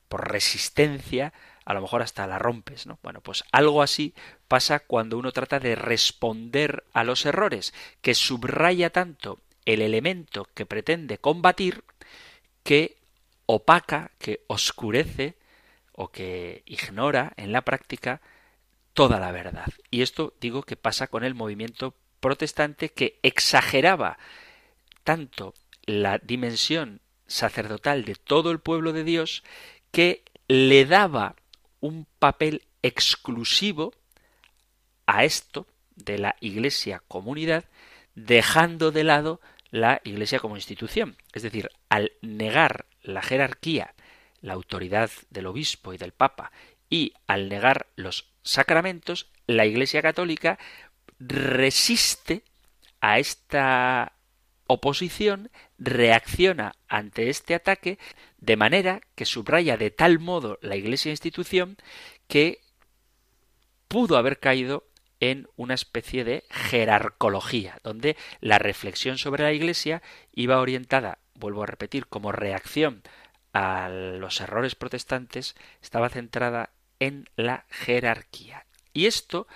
por 0.08 0.30
resistencia 0.32 1.34
a 1.66 1.74
lo 1.74 1.82
mejor 1.82 2.04
hasta 2.04 2.28
la 2.28 2.38
rompes, 2.38 2.86
¿no? 2.86 3.00
Bueno, 3.02 3.22
pues 3.22 3.44
algo 3.52 3.82
así 3.82 4.14
pasa 4.48 4.78
cuando 4.78 5.18
uno 5.18 5.32
trata 5.32 5.60
de 5.60 5.74
responder 5.76 6.84
a 6.94 7.04
los 7.04 7.26
errores, 7.26 7.74
que 8.04 8.14
subraya 8.14 8.92
tanto 8.92 9.40
el 9.66 9.82
elemento 9.82 10.48
que 10.54 10.68
pretende 10.68 11.18
combatir 11.18 11.84
que 12.62 12.98
opaca, 13.48 14.12
que 14.20 14.44
oscurece 14.46 15.38
o 16.00 16.10
que 16.10 16.62
ignora 16.68 17.34
en 17.38 17.52
la 17.52 17.64
práctica 17.64 18.22
toda 18.94 19.20
la 19.20 19.32
verdad. 19.32 19.66
Y 19.90 20.04
esto 20.04 20.36
digo 20.40 20.62
que 20.62 20.76
pasa 20.76 21.08
con 21.08 21.24
el 21.24 21.34
movimiento 21.34 21.96
protestante 22.20 22.90
que 22.90 23.20
exageraba 23.24 24.20
tanto 25.04 25.56
la 25.88 26.20
dimensión 26.20 27.02
sacerdotal 27.26 28.06
de 28.06 28.14
todo 28.14 28.52
el 28.52 28.60
pueblo 28.60 28.94
de 28.94 29.04
Dios 29.04 29.44
que 29.92 30.24
le 30.48 30.86
daba 30.86 31.36
un 31.80 32.06
papel 32.20 32.64
exclusivo 32.84 33.92
a 35.08 35.24
esto 35.24 35.66
de 35.96 36.20
la 36.20 36.36
Iglesia 36.42 37.02
comunidad, 37.08 37.66
dejando 38.14 38.92
de 38.92 39.04
lado 39.04 39.42
la 39.72 40.00
Iglesia 40.04 40.40
como 40.40 40.58
institución. 40.58 41.18
Es 41.34 41.42
decir, 41.42 41.72
al 41.90 42.12
negar 42.22 42.86
la 43.02 43.24
jerarquía, 43.24 43.96
la 44.48 44.54
autoridad 44.54 45.12
del 45.30 45.46
obispo 45.46 45.94
y 45.94 45.98
del 45.98 46.14
papa, 46.14 46.52
y 46.90 47.14
al 47.28 47.50
negar 47.50 47.88
los 47.96 48.32
sacramentos, 48.44 49.30
la 49.46 49.66
Iglesia 49.66 50.02
Católica 50.02 50.58
resiste 51.20 52.44
a 53.02 53.20
esta 53.20 54.14
oposición, 54.66 55.52
reacciona 55.78 56.74
ante 56.88 57.30
este 57.30 57.56
ataque, 57.56 58.00
de 58.40 58.58
manera 58.58 59.02
que 59.16 59.26
subraya 59.26 59.78
de 59.78 59.92
tal 59.92 60.20
modo 60.20 60.58
la 60.62 60.76
Iglesia 60.76 61.12
institución 61.12 61.78
que 62.28 62.60
pudo 63.88 64.18
haber 64.18 64.40
caído 64.40 64.86
en 65.20 65.48
una 65.56 65.74
especie 65.74 66.24
de 66.24 66.44
jerarcología, 66.50 67.80
donde 67.84 68.16
la 68.40 68.60
reflexión 68.60 69.18
sobre 69.18 69.44
la 69.44 69.54
Iglesia 69.54 70.02
iba 70.34 70.60
orientada, 70.60 71.20
vuelvo 71.34 71.64
a 71.64 71.68
repetir, 71.68 72.08
como 72.08 72.32
reacción 72.32 73.02
a 73.54 73.90
los 73.90 74.42
errores 74.42 74.76
protestantes, 74.76 75.56
estaba 75.82 76.10
centrada 76.10 76.72
en 77.00 77.30
la 77.36 77.66
jerarquía. 77.70 78.66
Y 78.94 79.06
esto 79.06 79.48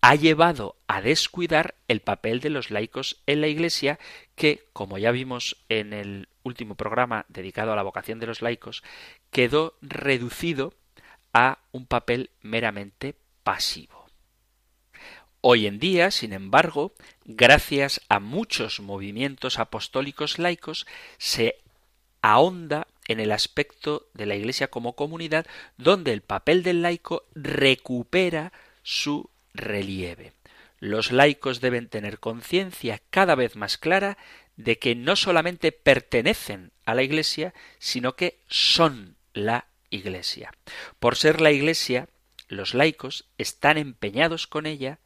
ha 0.00 0.14
llevado 0.14 0.76
a 0.86 1.00
descuidar 1.00 1.74
el 1.88 2.00
papel 2.00 2.40
de 2.40 2.50
los 2.50 2.70
laicos 2.70 3.22
en 3.26 3.40
la 3.40 3.48
Iglesia, 3.48 3.98
que, 4.34 4.64
como 4.72 4.98
ya 4.98 5.10
vimos 5.10 5.56
en 5.68 5.92
el 5.92 6.28
último 6.42 6.76
programa 6.76 7.26
dedicado 7.28 7.72
a 7.72 7.76
la 7.76 7.82
vocación 7.82 8.20
de 8.20 8.26
los 8.26 8.42
laicos, 8.42 8.82
quedó 9.30 9.74
reducido 9.82 10.74
a 11.32 11.58
un 11.72 11.86
papel 11.86 12.30
meramente 12.42 13.16
pasivo. 13.42 14.06
Hoy 15.40 15.66
en 15.66 15.78
día, 15.78 16.10
sin 16.10 16.32
embargo, 16.32 16.94
gracias 17.24 18.00
a 18.08 18.18
muchos 18.18 18.80
movimientos 18.80 19.58
apostólicos 19.58 20.38
laicos, 20.38 20.86
se 21.16 21.60
ahonda 22.22 22.88
en 23.08 23.20
el 23.20 23.32
aspecto 23.32 24.06
de 24.14 24.26
la 24.26 24.36
Iglesia 24.36 24.68
como 24.68 24.94
comunidad, 24.94 25.46
donde 25.76 26.12
el 26.12 26.20
papel 26.20 26.62
del 26.62 26.82
laico 26.82 27.24
recupera 27.34 28.52
su 28.82 29.30
relieve. 29.54 30.32
Los 30.78 31.10
laicos 31.10 31.60
deben 31.60 31.88
tener 31.88 32.20
conciencia 32.20 33.00
cada 33.10 33.34
vez 33.34 33.56
más 33.56 33.78
clara 33.78 34.16
de 34.56 34.78
que 34.78 34.94
no 34.94 35.16
solamente 35.16 35.72
pertenecen 35.72 36.70
a 36.84 36.94
la 36.94 37.02
Iglesia, 37.02 37.54
sino 37.78 38.14
que 38.14 38.38
son 38.48 39.16
la 39.32 39.66
Iglesia. 39.90 40.52
Por 40.98 41.16
ser 41.16 41.40
la 41.40 41.50
Iglesia, 41.50 42.08
los 42.48 42.74
laicos 42.74 43.26
están 43.38 43.78
empeñados 43.78 44.46
con 44.46 44.66
ella 44.66 44.98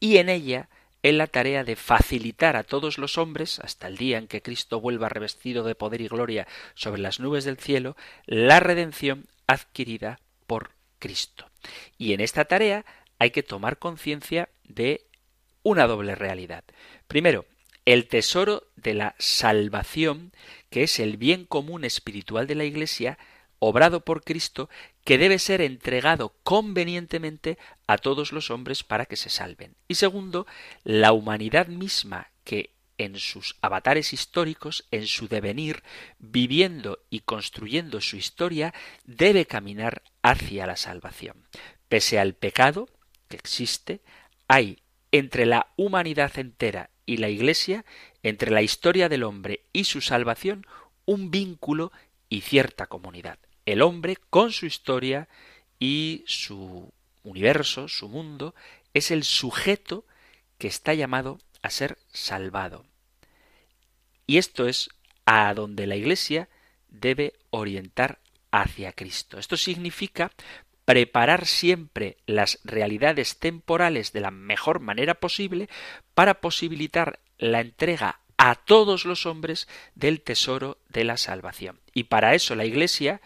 y 0.00 0.16
en 0.16 0.28
ella 0.28 0.68
en 1.02 1.18
la 1.18 1.26
tarea 1.26 1.64
de 1.64 1.76
facilitar 1.76 2.56
a 2.56 2.62
todos 2.62 2.98
los 2.98 3.18
hombres, 3.18 3.58
hasta 3.58 3.88
el 3.88 3.96
día 3.96 4.18
en 4.18 4.28
que 4.28 4.42
Cristo 4.42 4.80
vuelva 4.80 5.08
revestido 5.08 5.64
de 5.64 5.74
poder 5.74 6.00
y 6.00 6.08
gloria 6.08 6.46
sobre 6.74 7.00
las 7.00 7.20
nubes 7.20 7.44
del 7.44 7.58
cielo, 7.58 7.96
la 8.26 8.60
redención 8.60 9.26
adquirida 9.46 10.20
por 10.46 10.70
Cristo. 10.98 11.50
Y 11.98 12.12
en 12.12 12.20
esta 12.20 12.44
tarea 12.44 12.84
hay 13.18 13.30
que 13.30 13.42
tomar 13.42 13.78
conciencia 13.78 14.48
de 14.64 15.06
una 15.62 15.86
doble 15.86 16.14
realidad. 16.14 16.64
Primero, 17.08 17.46
el 17.84 18.06
tesoro 18.06 18.68
de 18.76 18.94
la 18.94 19.14
salvación, 19.18 20.32
que 20.70 20.84
es 20.84 21.00
el 21.00 21.16
bien 21.16 21.44
común 21.44 21.84
espiritual 21.84 22.46
de 22.46 22.54
la 22.54 22.64
Iglesia, 22.64 23.18
obrado 23.58 24.04
por 24.04 24.22
Cristo, 24.22 24.68
que 25.04 25.18
debe 25.18 25.38
ser 25.38 25.60
entregado 25.60 26.34
convenientemente 26.42 27.58
a 27.86 27.98
todos 27.98 28.32
los 28.32 28.50
hombres 28.50 28.84
para 28.84 29.06
que 29.06 29.16
se 29.16 29.30
salven. 29.30 29.74
Y 29.88 29.96
segundo, 29.96 30.46
la 30.84 31.12
humanidad 31.12 31.66
misma 31.66 32.30
que 32.44 32.70
en 32.98 33.18
sus 33.18 33.56
avatares 33.62 34.12
históricos, 34.12 34.86
en 34.90 35.06
su 35.06 35.26
devenir, 35.26 35.82
viviendo 36.18 37.00
y 37.10 37.20
construyendo 37.20 38.00
su 38.00 38.16
historia, 38.16 38.72
debe 39.04 39.46
caminar 39.46 40.02
hacia 40.22 40.66
la 40.66 40.76
salvación. 40.76 41.48
Pese 41.88 42.20
al 42.20 42.34
pecado 42.34 42.88
que 43.28 43.36
existe, 43.36 44.02
hay 44.46 44.78
entre 45.10 45.46
la 45.46 45.72
humanidad 45.76 46.38
entera 46.38 46.90
y 47.04 47.16
la 47.16 47.28
Iglesia, 47.28 47.84
entre 48.22 48.52
la 48.52 48.62
historia 48.62 49.08
del 49.08 49.24
hombre 49.24 49.64
y 49.72 49.84
su 49.84 50.00
salvación, 50.00 50.64
un 51.04 51.32
vínculo 51.32 51.90
y 52.28 52.42
cierta 52.42 52.86
comunidad 52.86 53.38
el 53.66 53.82
hombre 53.82 54.16
con 54.30 54.52
su 54.52 54.66
historia 54.66 55.28
y 55.78 56.24
su 56.26 56.92
universo, 57.22 57.88
su 57.88 58.08
mundo, 58.08 58.54
es 58.94 59.10
el 59.10 59.24
sujeto 59.24 60.04
que 60.58 60.68
está 60.68 60.94
llamado 60.94 61.38
a 61.62 61.70
ser 61.70 61.98
salvado. 62.12 62.84
Y 64.26 64.38
esto 64.38 64.66
es 64.66 64.90
a 65.26 65.52
donde 65.54 65.86
la 65.86 65.96
Iglesia 65.96 66.48
debe 66.88 67.34
orientar 67.50 68.20
hacia 68.50 68.92
Cristo. 68.92 69.38
Esto 69.38 69.56
significa 69.56 70.30
preparar 70.84 71.46
siempre 71.46 72.16
las 72.26 72.58
realidades 72.64 73.38
temporales 73.38 74.12
de 74.12 74.20
la 74.20 74.30
mejor 74.30 74.80
manera 74.80 75.14
posible 75.14 75.68
para 76.14 76.40
posibilitar 76.40 77.20
la 77.38 77.60
entrega 77.60 78.20
a 78.36 78.56
todos 78.56 79.04
los 79.04 79.26
hombres 79.26 79.68
del 79.94 80.20
tesoro 80.20 80.78
de 80.88 81.04
la 81.04 81.16
salvación. 81.16 81.80
Y 81.94 82.04
para 82.04 82.34
eso 82.34 82.54
la 82.54 82.64
Iglesia 82.64 83.20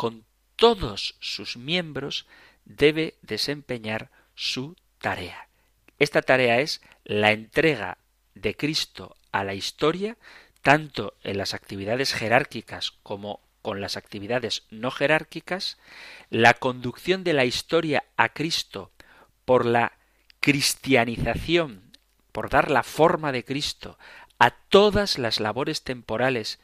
con 0.00 0.24
todos 0.56 1.14
sus 1.20 1.58
miembros, 1.58 2.26
debe 2.64 3.18
desempeñar 3.20 4.10
su 4.34 4.74
tarea. 4.98 5.50
Esta 5.98 6.22
tarea 6.22 6.60
es 6.60 6.80
la 7.04 7.32
entrega 7.32 7.98
de 8.34 8.56
Cristo 8.56 9.18
a 9.30 9.44
la 9.44 9.52
historia, 9.52 10.16
tanto 10.62 11.12
en 11.22 11.36
las 11.36 11.52
actividades 11.52 12.14
jerárquicas 12.14 12.92
como 13.02 13.40
con 13.60 13.82
las 13.82 13.98
actividades 13.98 14.62
no 14.70 14.90
jerárquicas, 14.90 15.76
la 16.30 16.54
conducción 16.54 17.22
de 17.22 17.34
la 17.34 17.44
historia 17.44 18.04
a 18.16 18.30
Cristo 18.30 18.92
por 19.44 19.66
la 19.66 19.98
cristianización, 20.40 21.92
por 22.32 22.48
dar 22.48 22.70
la 22.70 22.84
forma 22.84 23.32
de 23.32 23.44
Cristo 23.44 23.98
a 24.38 24.50
todas 24.50 25.18
las 25.18 25.40
labores 25.40 25.82
temporales, 25.82 26.58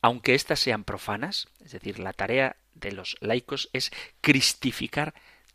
aunque 0.00 0.34
éstas 0.34 0.60
sean 0.60 0.84
profanas, 0.84 1.48
es 1.62 1.72
decir, 1.72 1.98
la 1.98 2.14
tarea 2.14 2.56
de 2.80 2.92
los 2.92 3.16
laicos 3.20 3.70
es 3.72 3.90
cristificar 4.20 5.14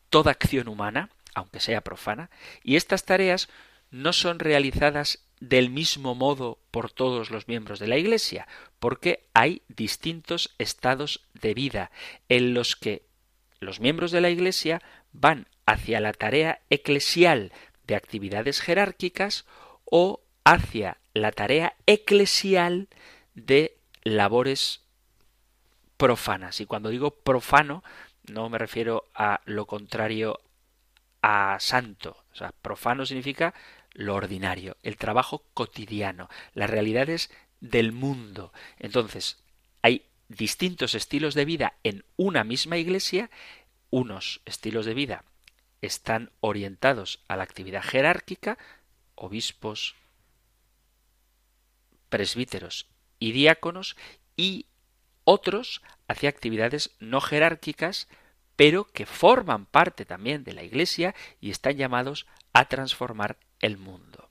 toda 0.10 0.32
acción 0.32 0.68
humana, 0.68 1.10
aunque 1.34 1.60
sea 1.60 1.82
profana, 1.82 2.30
y 2.64 2.76
estas 2.76 3.06
tareas 3.06 3.50
no 3.90 4.14
son 4.14 4.40
realizadas 4.40 5.24
del 5.40 5.70
mismo 5.70 6.16
modo 6.16 6.60
por 6.72 6.92
todos 6.92 7.30
los 7.30 7.48
miembros 7.48 7.80
de 7.80 7.88
la 7.88 7.98
Iglesia, 7.98 8.48
porque 8.80 9.28
hay 9.34 9.62
distintos 9.68 10.56
estados 10.58 11.28
de 11.34 11.54
vida 11.54 11.92
en 12.30 12.54
los 12.54 12.76
que 12.76 13.06
los 13.60 13.80
miembros 13.80 14.12
de 14.12 14.22
la 14.22 14.30
Iglesia 14.30 14.82
van 15.12 15.48
hacia 15.66 16.00
la 16.00 16.14
tarea 16.14 16.62
eclesial 16.70 17.52
de 17.86 17.96
actividades 17.96 18.62
jerárquicas 18.62 19.46
o 19.86 20.22
hacia 20.44 20.98
la 21.14 21.32
tarea 21.32 21.76
eclesial 21.86 22.88
de 23.36 23.78
labores 24.04 24.83
profanas. 25.97 26.60
Y 26.62 26.65
cuando 26.65 26.89
digo 26.89 27.12
profano, 27.12 27.84
no 28.23 28.49
me 28.49 28.58
refiero 28.58 29.06
a 29.13 29.41
lo 29.45 29.65
contrario 29.65 30.39
a 31.21 31.58
santo. 31.60 32.23
O 32.32 32.36
sea, 32.36 32.53
profano 32.62 33.06
significa 33.06 33.53
lo 33.91 34.15
ordinario, 34.15 34.77
el 34.82 34.97
trabajo 34.97 35.45
cotidiano, 35.53 36.29
las 36.53 36.69
realidades 36.69 37.32
del 37.60 37.91
mundo. 37.91 38.51
Entonces, 38.79 39.43
hay 39.82 40.06
distintos 40.27 40.95
estilos 40.95 41.36
de 41.36 41.45
vida 41.45 41.73
en 41.84 42.03
una 42.17 42.43
misma 42.43 42.77
iglesia, 42.77 43.29
unos 43.89 44.41
estilos 44.45 44.86
de 44.86 44.93
vida 44.95 45.23
están 45.84 46.32
orientados 46.39 47.19
a 47.27 47.36
la 47.36 47.43
actividad 47.43 47.84
jerárquica, 47.84 48.58
obispos, 49.15 49.95
presbíteros 52.10 52.88
y 53.19 53.34
diáconos, 53.34 53.97
y 54.38 54.67
otros 55.24 55.82
hacia 56.08 56.30
actividades 56.30 56.92
no 57.00 57.22
jerárquicas, 57.22 58.08
pero 58.56 58.86
que 58.86 59.06
forman 59.06 59.66
parte 59.66 60.06
también 60.06 60.44
de 60.44 60.54
la 60.54 60.64
Iglesia 60.64 61.16
y 61.42 61.50
están 61.50 61.78
llamados 61.78 62.28
a 62.54 62.66
transformar 62.66 63.38
el 63.60 63.78
mundo. 63.78 64.30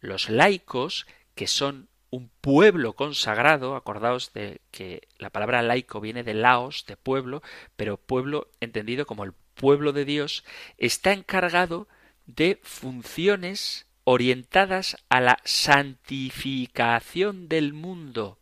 Los 0.00 0.28
laicos, 0.28 1.06
que 1.34 1.46
son 1.46 1.88
un 2.10 2.30
pueblo 2.40 2.94
consagrado, 2.94 3.76
acordaos 3.76 4.32
de 4.32 4.62
que 4.70 5.08
la 5.18 5.28
palabra 5.30 5.62
laico 5.62 6.00
viene 6.00 6.24
de 6.24 6.34
laos, 6.34 6.84
de 6.86 6.96
pueblo, 6.96 7.42
pero 7.76 7.96
pueblo 7.96 8.50
entendido 8.60 9.06
como 9.06 9.24
el 9.24 9.32
pueblo 9.54 9.92
de 9.92 10.04
Dios, 10.04 10.44
está 10.78 11.12
encargado 11.12 11.86
de 12.26 12.58
funciones 12.62 13.86
orientadas 14.04 14.96
a 15.08 15.20
la 15.20 15.38
santificación 15.44 17.48
del 17.48 17.74
mundo 17.74 18.38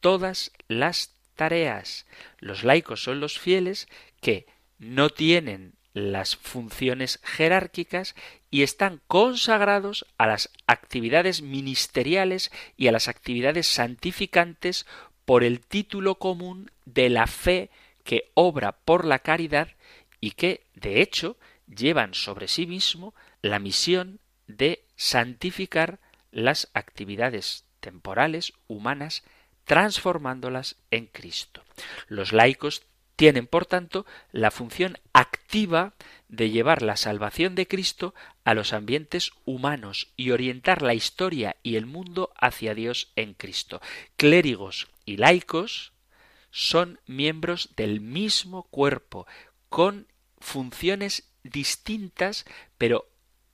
todas 0.00 0.52
las 0.68 1.14
tareas. 1.34 2.06
Los 2.38 2.64
laicos 2.64 3.02
son 3.02 3.20
los 3.20 3.38
fieles 3.38 3.88
que 4.20 4.46
no 4.78 5.10
tienen 5.10 5.74
las 5.92 6.36
funciones 6.36 7.20
jerárquicas 7.22 8.14
y 8.50 8.62
están 8.62 9.00
consagrados 9.06 10.06
a 10.18 10.26
las 10.26 10.50
actividades 10.66 11.40
ministeriales 11.40 12.50
y 12.76 12.88
a 12.88 12.92
las 12.92 13.08
actividades 13.08 13.66
santificantes 13.66 14.86
por 15.24 15.42
el 15.42 15.60
título 15.60 16.16
común 16.16 16.70
de 16.84 17.08
la 17.08 17.26
fe 17.26 17.70
que 18.04 18.30
obra 18.34 18.72
por 18.72 19.04
la 19.04 19.18
caridad 19.20 19.68
y 20.20 20.32
que, 20.32 20.66
de 20.74 21.00
hecho, 21.00 21.36
llevan 21.66 22.14
sobre 22.14 22.48
sí 22.48 22.66
mismo 22.66 23.14
la 23.42 23.58
misión 23.58 24.20
de 24.46 24.84
santificar 24.96 25.98
las 26.30 26.68
actividades 26.74 27.64
temporales, 27.80 28.52
humanas, 28.68 29.24
transformándolas 29.66 30.76
en 30.90 31.06
Cristo. 31.06 31.62
Los 32.08 32.32
laicos 32.32 32.82
tienen, 33.16 33.46
por 33.46 33.66
tanto, 33.66 34.06
la 34.30 34.50
función 34.50 34.98
activa 35.12 35.94
de 36.28 36.50
llevar 36.50 36.82
la 36.82 36.96
salvación 36.96 37.54
de 37.54 37.66
Cristo 37.66 38.14
a 38.44 38.54
los 38.54 38.72
ambientes 38.72 39.32
humanos 39.44 40.12
y 40.16 40.30
orientar 40.30 40.82
la 40.82 40.94
historia 40.94 41.56
y 41.62 41.76
el 41.76 41.86
mundo 41.86 42.32
hacia 42.38 42.74
Dios 42.74 43.12
en 43.16 43.34
Cristo. 43.34 43.80
Clérigos 44.16 44.88
y 45.04 45.16
laicos 45.16 45.92
son 46.50 47.00
miembros 47.06 47.70
del 47.76 48.00
mismo 48.00 48.64
cuerpo, 48.64 49.26
con 49.68 50.06
funciones 50.38 51.28
distintas, 51.42 52.44
pero 52.78 53.08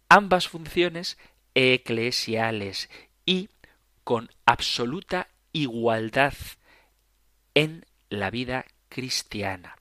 ambas 0.09 0.49
funciones 0.49 1.19
eclesiales 1.55 2.91
y 3.25 3.49
con 4.05 4.31
absoluta 4.45 5.29
igualdad 5.53 6.35
en 7.55 7.85
la 8.09 8.31
vida 8.31 8.65
cristiana. 8.89 9.77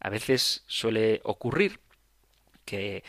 A 0.00 0.10
veces 0.10 0.62
suele 0.66 1.20
ocurrir 1.24 1.80
que 2.64 3.02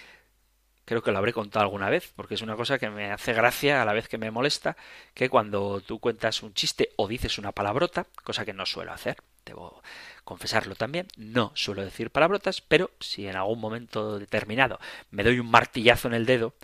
creo 0.86 1.04
que 1.04 1.12
lo 1.12 1.20
habré 1.20 1.34
contado 1.34 1.66
alguna 1.66 1.90
vez, 1.90 2.12
porque 2.16 2.34
es 2.34 2.42
una 2.42 2.56
cosa 2.56 2.80
que 2.80 2.90
me 2.90 3.12
hace 3.12 3.34
gracia 3.34 3.82
a 3.82 3.86
la 3.86 3.94
vez 3.94 4.08
que 4.08 4.18
me 4.18 4.32
molesta, 4.32 4.76
que 5.14 5.30
cuando 5.30 5.82
tú 5.82 6.00
cuentas 6.00 6.42
un 6.42 6.56
chiste 6.56 6.94
o 6.96 7.08
dices 7.08 7.38
una 7.38 7.52
palabrota, 7.52 8.08
cosa 8.24 8.44
que 8.44 8.54
no 8.54 8.66
suelo 8.66 8.92
hacer, 8.92 9.18
debo 9.46 9.84
confesarlo 10.24 10.74
también, 10.74 11.08
no 11.16 11.52
suelo 11.54 11.84
decir 11.84 12.10
palabrotas, 12.10 12.62
pero 12.62 12.90
si 13.00 13.28
en 13.28 13.36
algún 13.36 13.60
momento 13.60 14.18
determinado 14.18 14.80
me 15.12 15.24
doy 15.24 15.40
un 15.40 15.52
martillazo 15.52 16.08
en 16.08 16.16
el 16.16 16.26
dedo 16.26 16.56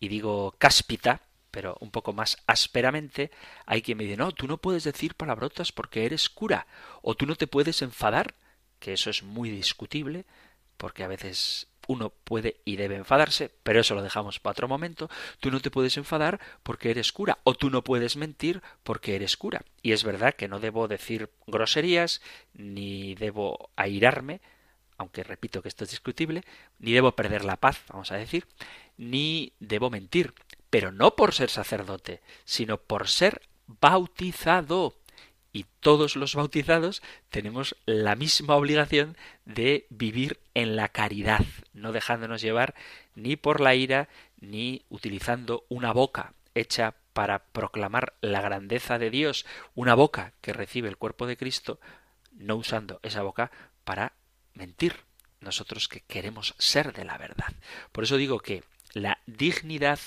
y 0.00 0.08
digo 0.08 0.54
cáspita, 0.56 1.20
pero 1.54 1.76
un 1.78 1.92
poco 1.92 2.12
más 2.12 2.36
ásperamente, 2.48 3.30
hay 3.64 3.80
quien 3.80 3.96
me 3.96 4.02
dice, 4.02 4.16
no, 4.16 4.32
tú 4.32 4.48
no 4.48 4.58
puedes 4.58 4.82
decir 4.82 5.14
palabrotas 5.14 5.70
porque 5.70 6.04
eres 6.04 6.28
cura, 6.28 6.66
o 7.00 7.14
tú 7.14 7.26
no 7.26 7.36
te 7.36 7.46
puedes 7.46 7.80
enfadar, 7.80 8.34
que 8.80 8.92
eso 8.92 9.08
es 9.08 9.22
muy 9.22 9.50
discutible, 9.50 10.24
porque 10.76 11.04
a 11.04 11.06
veces 11.08 11.68
uno 11.86 12.10
puede 12.10 12.56
y 12.64 12.74
debe 12.74 12.96
enfadarse, 12.96 13.52
pero 13.62 13.80
eso 13.80 13.94
lo 13.94 14.02
dejamos 14.02 14.40
para 14.40 14.50
otro 14.50 14.66
momento. 14.66 15.08
Tú 15.38 15.52
no 15.52 15.60
te 15.60 15.70
puedes 15.70 15.96
enfadar 15.96 16.40
porque 16.64 16.90
eres 16.90 17.12
cura, 17.12 17.38
o 17.44 17.54
tú 17.54 17.70
no 17.70 17.84
puedes 17.84 18.16
mentir 18.16 18.60
porque 18.82 19.14
eres 19.14 19.36
cura. 19.36 19.62
Y 19.80 19.92
es 19.92 20.02
verdad 20.02 20.34
que 20.34 20.48
no 20.48 20.58
debo 20.58 20.88
decir 20.88 21.30
groserías, 21.46 22.20
ni 22.52 23.14
debo 23.14 23.70
airarme, 23.76 24.40
aunque 24.96 25.22
repito 25.22 25.62
que 25.62 25.68
esto 25.68 25.84
es 25.84 25.90
discutible, 25.90 26.42
ni 26.80 26.90
debo 26.90 27.12
perder 27.12 27.44
la 27.44 27.58
paz, 27.58 27.84
vamos 27.90 28.10
a 28.10 28.16
decir, 28.16 28.44
ni 28.96 29.52
debo 29.60 29.88
mentir 29.88 30.34
pero 30.74 30.90
no 30.90 31.14
por 31.14 31.32
ser 31.32 31.50
sacerdote, 31.50 32.20
sino 32.44 32.78
por 32.78 33.06
ser 33.06 33.42
bautizado. 33.68 34.96
Y 35.52 35.66
todos 35.78 36.16
los 36.16 36.34
bautizados 36.34 37.00
tenemos 37.30 37.76
la 37.86 38.16
misma 38.16 38.56
obligación 38.56 39.16
de 39.44 39.86
vivir 39.88 40.40
en 40.52 40.74
la 40.74 40.88
caridad, 40.88 41.44
no 41.74 41.92
dejándonos 41.92 42.42
llevar 42.42 42.74
ni 43.14 43.36
por 43.36 43.60
la 43.60 43.76
ira, 43.76 44.08
ni 44.40 44.82
utilizando 44.88 45.64
una 45.68 45.92
boca 45.92 46.34
hecha 46.56 46.96
para 47.12 47.44
proclamar 47.44 48.14
la 48.20 48.40
grandeza 48.40 48.98
de 48.98 49.10
Dios, 49.10 49.46
una 49.76 49.94
boca 49.94 50.32
que 50.40 50.52
recibe 50.52 50.88
el 50.88 50.96
cuerpo 50.96 51.28
de 51.28 51.36
Cristo, 51.36 51.78
no 52.32 52.56
usando 52.56 52.98
esa 53.04 53.22
boca 53.22 53.52
para 53.84 54.14
mentir, 54.54 54.96
nosotros 55.38 55.86
que 55.86 56.00
queremos 56.00 56.56
ser 56.58 56.92
de 56.92 57.04
la 57.04 57.16
verdad. 57.16 57.52
Por 57.92 58.02
eso 58.02 58.16
digo 58.16 58.40
que 58.40 58.64
la 58.92 59.20
dignidad 59.26 60.00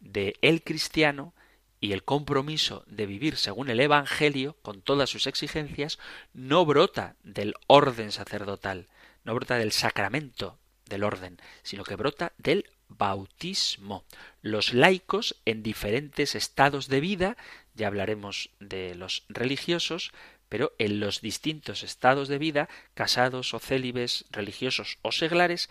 de 0.00 0.36
el 0.42 0.62
cristiano 0.62 1.34
y 1.80 1.92
el 1.92 2.04
compromiso 2.04 2.84
de 2.86 3.06
vivir 3.06 3.36
según 3.36 3.70
el 3.70 3.80
Evangelio, 3.80 4.56
con 4.62 4.82
todas 4.82 5.10
sus 5.10 5.26
exigencias, 5.26 5.98
no 6.32 6.64
brota 6.64 7.16
del 7.22 7.54
orden 7.66 8.12
sacerdotal, 8.12 8.88
no 9.24 9.34
brota 9.34 9.56
del 9.58 9.72
sacramento 9.72 10.58
del 10.86 11.04
orden, 11.04 11.38
sino 11.62 11.84
que 11.84 11.96
brota 11.96 12.32
del 12.38 12.70
bautismo. 12.88 14.04
Los 14.42 14.72
laicos 14.72 15.36
en 15.44 15.62
diferentes 15.62 16.34
estados 16.34 16.88
de 16.88 17.00
vida, 17.00 17.36
ya 17.74 17.88
hablaremos 17.88 18.50
de 18.60 18.94
los 18.94 19.24
religiosos, 19.28 20.12
pero 20.48 20.72
en 20.78 21.00
los 21.00 21.20
distintos 21.20 21.82
estados 21.82 22.28
de 22.28 22.38
vida, 22.38 22.68
casados 22.94 23.52
o 23.52 23.58
célibes, 23.58 24.26
religiosos 24.30 24.98
o 25.02 25.12
seglares, 25.12 25.68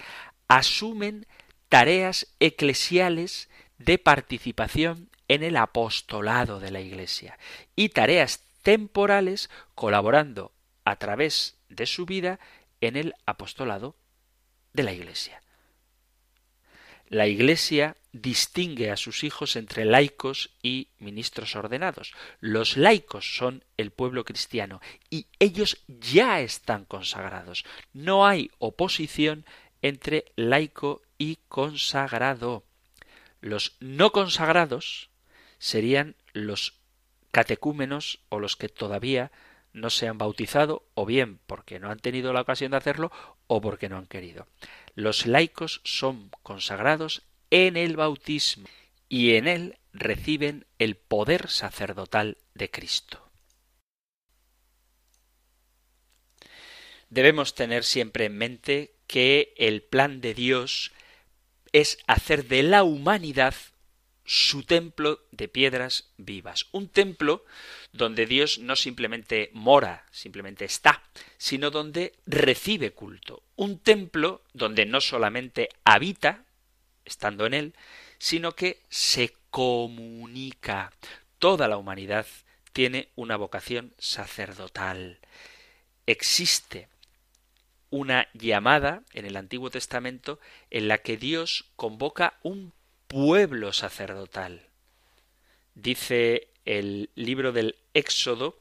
asumen 0.47 1.25
tareas 1.69 2.27
eclesiales 2.39 3.49
de 3.77 3.97
participación 3.97 5.09
en 5.27 5.43
el 5.43 5.57
apostolado 5.57 6.59
de 6.59 6.71
la 6.71 6.81
Iglesia 6.81 7.37
y 7.75 7.89
tareas 7.89 8.41
temporales 8.61 9.49
colaborando 9.73 10.51
a 10.83 10.97
través 10.97 11.57
de 11.69 11.85
su 11.85 12.05
vida 12.05 12.39
en 12.81 12.95
el 12.95 13.15
apostolado 13.25 13.95
de 14.73 14.83
la 14.83 14.93
Iglesia. 14.93 15.41
La 17.07 17.27
Iglesia 17.27 17.97
distingue 18.13 18.89
a 18.89 18.97
sus 18.97 19.23
hijos 19.23 19.55
entre 19.55 19.85
laicos 19.85 20.51
y 20.63 20.89
ministros 20.97 21.55
ordenados. 21.55 22.13
Los 22.39 22.77
laicos 22.77 23.35
son 23.37 23.63
el 23.77 23.91
pueblo 23.91 24.23
cristiano 24.23 24.81
y 25.09 25.27
ellos 25.37 25.83
ya 25.87 26.39
están 26.39 26.85
consagrados. 26.85 27.65
No 27.93 28.25
hay 28.25 28.49
oposición 28.57 29.45
entre 29.81 30.25
laico 30.35 31.03
y 31.17 31.37
consagrado. 31.47 32.63
Los 33.45 33.75
no 33.79 34.11
consagrados 34.11 35.11
serían 35.59 36.15
los 36.33 36.79
catecúmenos 37.29 38.21
o 38.29 38.39
los 38.39 38.55
que 38.55 38.69
todavía 38.69 39.31
no 39.71 39.91
se 39.91 40.07
han 40.07 40.17
bautizado, 40.17 40.83
o 40.95 41.05
bien 41.05 41.37
porque 41.45 41.79
no 41.79 41.91
han 41.91 41.99
tenido 41.99 42.33
la 42.33 42.41
ocasión 42.41 42.71
de 42.71 42.77
hacerlo, 42.77 43.11
o 43.45 43.61
porque 43.61 43.87
no 43.87 43.97
han 43.97 44.07
querido. 44.07 44.47
Los 44.95 45.27
laicos 45.27 45.81
son 45.83 46.31
consagrados 46.41 47.21
en 47.51 47.77
el 47.77 47.95
bautismo 47.95 48.67
y 49.09 49.35
en 49.35 49.47
él 49.47 49.77
reciben 49.93 50.65
el 50.79 50.95
poder 50.95 51.47
sacerdotal 51.47 52.39
de 52.55 52.71
Cristo. 52.71 53.29
Debemos 57.11 57.53
tener 57.53 57.83
siempre 57.83 58.25
en 58.25 58.39
mente 58.39 58.95
que 59.05 59.53
el 59.55 59.83
plan 59.83 60.19
de 60.19 60.33
Dios 60.33 60.91
es 61.75 61.97
hacer 62.07 62.45
de 62.45 62.63
la 62.63 62.83
humanidad 62.85 63.53
su 64.23 64.63
templo 64.63 65.19
de 65.31 65.49
piedras 65.49 66.09
vivas. 66.15 66.67
Un 66.71 66.87
templo 66.87 67.43
donde 67.91 68.25
Dios 68.25 68.59
no 68.59 68.77
simplemente 68.77 69.49
mora, 69.51 70.05
simplemente 70.09 70.63
está, 70.63 71.03
sino 71.37 71.71
donde 71.71 72.13
recibe 72.25 72.91
culto. 72.91 73.43
Un 73.57 73.79
templo 73.79 74.41
donde 74.53 74.85
no 74.85 75.01
solamente 75.01 75.67
habita, 75.83 76.45
estando 77.03 77.45
en 77.45 77.53
él, 77.53 77.75
sino 78.19 78.53
que 78.53 78.79
se 78.87 79.33
comunica. 79.49 80.93
Toda 81.39 81.67
la 81.67 81.75
humanidad 81.75 82.25
tiene 82.71 83.09
una 83.15 83.35
vocación 83.35 83.93
sacerdotal. 83.97 85.19
Existe 86.05 86.87
una 87.89 88.27
llamada 88.33 89.03
en 89.13 89.25
el 89.25 89.37
Antiguo 89.37 89.69
Testamento 89.69 90.39
en 90.69 90.87
la 90.87 90.99
que 90.99 91.17
Dios 91.17 91.71
convoca 91.75 92.39
un 92.43 92.73
pueblo 93.07 93.73
sacerdotal. 93.73 94.69
Dice 95.75 96.49
el 96.65 97.09
libro 97.15 97.51
del 97.51 97.75
Éxodo 97.93 98.57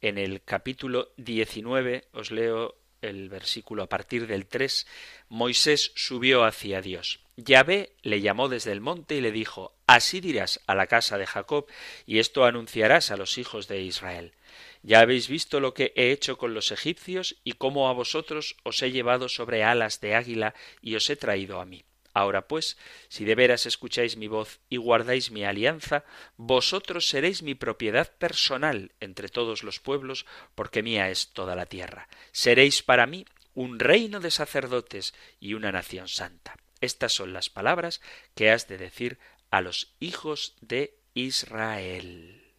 en 0.00 0.18
el 0.18 0.42
capítulo 0.42 1.12
19, 1.16 2.08
os 2.12 2.30
leo 2.30 2.76
el 3.02 3.28
versículo 3.28 3.82
a 3.82 3.88
partir 3.88 4.26
del 4.26 4.46
3, 4.46 4.86
Moisés 5.28 5.92
subió 5.94 6.44
hacia 6.44 6.80
Dios. 6.82 7.20
Yahvé 7.36 7.92
le 8.02 8.20
llamó 8.20 8.48
desde 8.48 8.72
el 8.72 8.80
monte 8.80 9.14
y 9.14 9.20
le 9.20 9.30
dijo, 9.30 9.74
Así 9.86 10.20
dirás 10.20 10.60
a 10.66 10.74
la 10.74 10.86
casa 10.86 11.18
de 11.18 11.26
Jacob, 11.26 11.66
y 12.06 12.18
esto 12.18 12.44
anunciarás 12.44 13.10
a 13.10 13.16
los 13.16 13.38
hijos 13.38 13.68
de 13.68 13.80
Israel. 13.82 14.34
Ya 14.82 15.00
habéis 15.00 15.28
visto 15.28 15.60
lo 15.60 15.74
que 15.74 15.92
he 15.96 16.10
hecho 16.12 16.38
con 16.38 16.54
los 16.54 16.72
egipcios 16.72 17.36
y 17.44 17.52
cómo 17.52 17.88
a 17.88 17.92
vosotros 17.92 18.56
os 18.62 18.82
he 18.82 18.90
llevado 18.90 19.28
sobre 19.28 19.64
alas 19.64 20.00
de 20.00 20.14
águila 20.14 20.54
y 20.80 20.94
os 20.94 21.08
he 21.10 21.16
traído 21.16 21.60
a 21.60 21.64
mí. 21.64 21.84
Ahora 22.14 22.48
pues, 22.48 22.76
si 23.08 23.24
de 23.24 23.34
veras 23.34 23.66
escucháis 23.66 24.16
mi 24.16 24.26
voz 24.26 24.60
y 24.68 24.76
guardáis 24.76 25.30
mi 25.30 25.44
alianza, 25.44 26.04
vosotros 26.36 27.08
seréis 27.08 27.42
mi 27.42 27.54
propiedad 27.54 28.12
personal 28.16 28.92
entre 28.98 29.28
todos 29.28 29.62
los 29.62 29.78
pueblos, 29.78 30.26
porque 30.54 30.82
mía 30.82 31.10
es 31.10 31.28
toda 31.28 31.54
la 31.54 31.66
tierra. 31.66 32.08
Seréis 32.32 32.82
para 32.82 33.06
mí 33.06 33.24
un 33.54 33.78
reino 33.78 34.20
de 34.20 34.30
sacerdotes 34.30 35.14
y 35.38 35.54
una 35.54 35.70
nación 35.70 36.08
santa. 36.08 36.56
Estas 36.80 37.12
son 37.12 37.32
las 37.32 37.50
palabras 37.50 38.00
que 38.34 38.50
has 38.50 38.68
de 38.68 38.78
decir 38.78 39.18
a 39.50 39.60
los 39.60 39.94
hijos 40.00 40.56
de 40.60 40.98
Israel. 41.14 42.54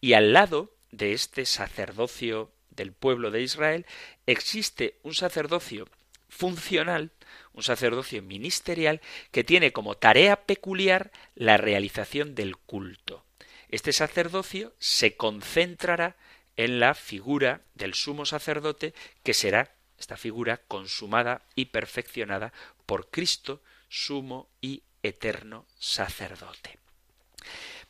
Y 0.00 0.12
al 0.12 0.32
lado 0.32 0.74
de 0.90 1.12
este 1.12 1.44
sacerdocio 1.46 2.52
del 2.70 2.92
pueblo 2.92 3.30
de 3.30 3.42
Israel 3.42 3.86
existe 4.26 4.98
un 5.02 5.14
sacerdocio 5.14 5.88
funcional, 6.28 7.10
un 7.52 7.62
sacerdocio 7.62 8.22
ministerial 8.22 9.00
que 9.32 9.44
tiene 9.44 9.72
como 9.72 9.96
tarea 9.96 10.44
peculiar 10.44 11.10
la 11.34 11.56
realización 11.56 12.34
del 12.34 12.56
culto. 12.56 13.24
Este 13.68 13.92
sacerdocio 13.92 14.72
se 14.78 15.16
concentrará 15.16 16.16
en 16.56 16.80
la 16.80 16.94
figura 16.94 17.62
del 17.74 17.94
sumo 17.94 18.26
sacerdote 18.26 18.94
que 19.22 19.34
será 19.34 19.74
esta 19.98 20.16
figura 20.16 20.56
consumada 20.56 21.42
y 21.54 21.66
perfeccionada 21.66 22.52
por 22.86 23.10
Cristo, 23.10 23.62
sumo 23.88 24.48
y 24.60 24.82
eterno 25.02 25.66
sacerdote. 25.78 26.78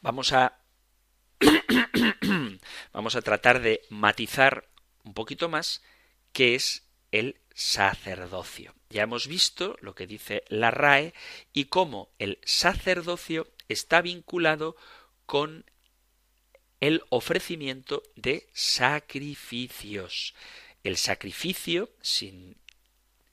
Vamos 0.01 0.33
a 0.33 0.60
vamos 2.93 3.17
a 3.17 3.23
tratar 3.23 3.61
de 3.61 3.83
matizar 3.89 4.69
un 5.05 5.15
poquito 5.15 5.49
más 5.49 5.83
qué 6.33 6.55
es 6.55 6.85
el 7.13 7.37
sacerdocio. 7.55 8.75
Ya 8.91 9.03
hemos 9.03 9.27
visto 9.27 9.77
lo 9.81 9.95
que 9.95 10.07
dice 10.07 10.45
la 10.49 10.71
RAE 10.71 11.15
y 11.53 11.67
cómo 11.67 12.11
el 12.19 12.39
sacerdocio 12.45 13.49
está 13.69 14.03
vinculado 14.03 14.77
con 15.27 15.65
el 16.81 17.03
ofrecimiento 17.11 18.03
de 18.17 18.49
sacrificios. 18.53 20.35
El 20.83 20.97
sacrificio, 20.97 21.91
sin 22.01 22.57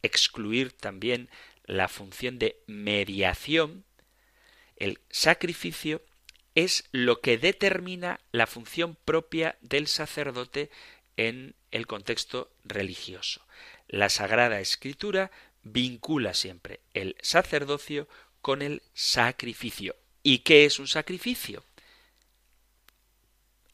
excluir 0.04 0.74
también 0.74 1.30
la 1.64 1.88
función 1.88 2.40
de 2.40 2.62
mediación, 2.68 3.86
el 4.76 5.00
sacrificio 5.10 6.02
es 6.58 6.86
lo 6.92 7.22
que 7.22 7.38
determina 7.38 8.20
la 8.32 8.48
función 8.48 8.98
propia 9.06 9.60
del 9.62 9.86
sacerdote 9.86 10.72
en 11.16 11.54
el 11.70 11.86
contexto 11.86 12.50
religioso. 12.66 13.46
La 13.88 14.10
Sagrada 14.10 14.60
Escritura 14.60 15.30
vincula 15.62 16.34
siempre 16.34 16.80
el 16.96 17.16
sacerdocio 17.22 18.08
con 18.42 18.64
el 18.64 18.82
sacrificio. 18.96 19.96
¿Y 20.24 20.40
qué 20.40 20.66
es 20.66 20.80
un 20.80 20.88
sacrificio? 20.88 21.64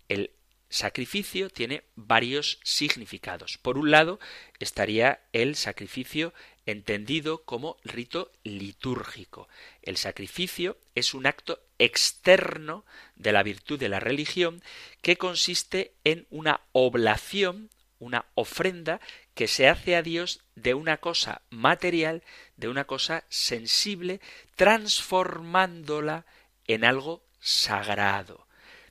El 0.09 0.31
sacrificio 0.67 1.49
tiene 1.49 1.85
varios 1.95 2.59
significados. 2.63 3.57
Por 3.59 3.77
un 3.77 3.91
lado 3.91 4.19
estaría 4.59 5.21
el 5.31 5.55
sacrificio 5.55 6.33
entendido 6.65 7.43
como 7.43 7.77
rito 7.83 8.31
litúrgico. 8.43 9.47
El 9.81 9.97
sacrificio 9.97 10.77
es 10.95 11.13
un 11.13 11.25
acto 11.25 11.59
externo 11.79 12.85
de 13.15 13.31
la 13.31 13.43
virtud 13.43 13.79
de 13.79 13.89
la 13.89 13.99
religión 13.99 14.61
que 15.01 15.17
consiste 15.17 15.93
en 16.03 16.25
una 16.29 16.61
oblación, 16.71 17.69
una 17.99 18.25
ofrenda 18.35 19.01
que 19.33 19.47
se 19.47 19.67
hace 19.67 19.95
a 19.95 20.01
Dios 20.01 20.41
de 20.55 20.73
una 20.73 20.97
cosa 20.97 21.41
material, 21.49 22.23
de 22.57 22.69
una 22.69 22.85
cosa 22.85 23.25
sensible, 23.29 24.21
transformándola 24.55 26.25
en 26.67 26.85
algo 26.85 27.23
sagrado. 27.39 28.47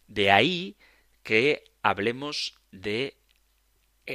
De 0.08 0.30
ahí 0.30 0.76
que 1.22 1.64
hablemos 1.82 2.58
de 2.70 3.16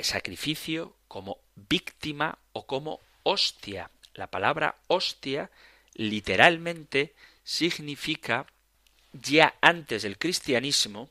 sacrificio 0.03 0.95
como 1.07 1.39
víctima 1.55 2.37
o 2.51 2.67
como 2.67 2.99
hostia. 3.27 3.91
La 4.13 4.27
palabra 4.27 4.77
hostia 4.87 5.51
literalmente 5.93 7.13
significa 7.43 8.47
ya 9.11 9.55
antes 9.61 10.03
del 10.03 10.17
cristianismo 10.17 11.09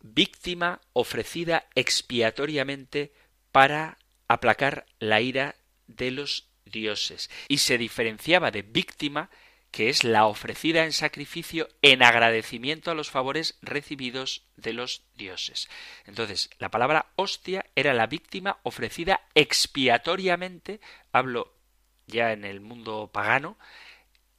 víctima 0.00 0.80
ofrecida 0.92 1.66
expiatoriamente 1.74 3.12
para 3.52 3.98
aplacar 4.28 4.86
la 4.98 5.20
ira 5.20 5.54
de 5.86 6.10
los 6.10 6.48
dioses 6.64 7.30
y 7.48 7.58
se 7.58 7.78
diferenciaba 7.78 8.50
de 8.50 8.62
víctima 8.62 9.30
que 9.70 9.88
es 9.88 10.04
la 10.04 10.26
ofrecida 10.26 10.84
en 10.84 10.92
sacrificio 10.92 11.68
en 11.82 12.02
agradecimiento 12.02 12.90
a 12.90 12.94
los 12.94 13.10
favores 13.10 13.58
recibidos 13.62 14.42
de 14.56 14.72
los 14.72 15.02
dioses. 15.16 15.68
Entonces, 16.06 16.50
la 16.58 16.70
palabra 16.70 17.06
hostia 17.16 17.66
era 17.76 17.94
la 17.94 18.06
víctima 18.06 18.58
ofrecida 18.62 19.20
expiatoriamente, 19.34 20.80
hablo 21.12 21.54
ya 22.06 22.32
en 22.32 22.44
el 22.44 22.60
mundo 22.60 23.10
pagano, 23.12 23.56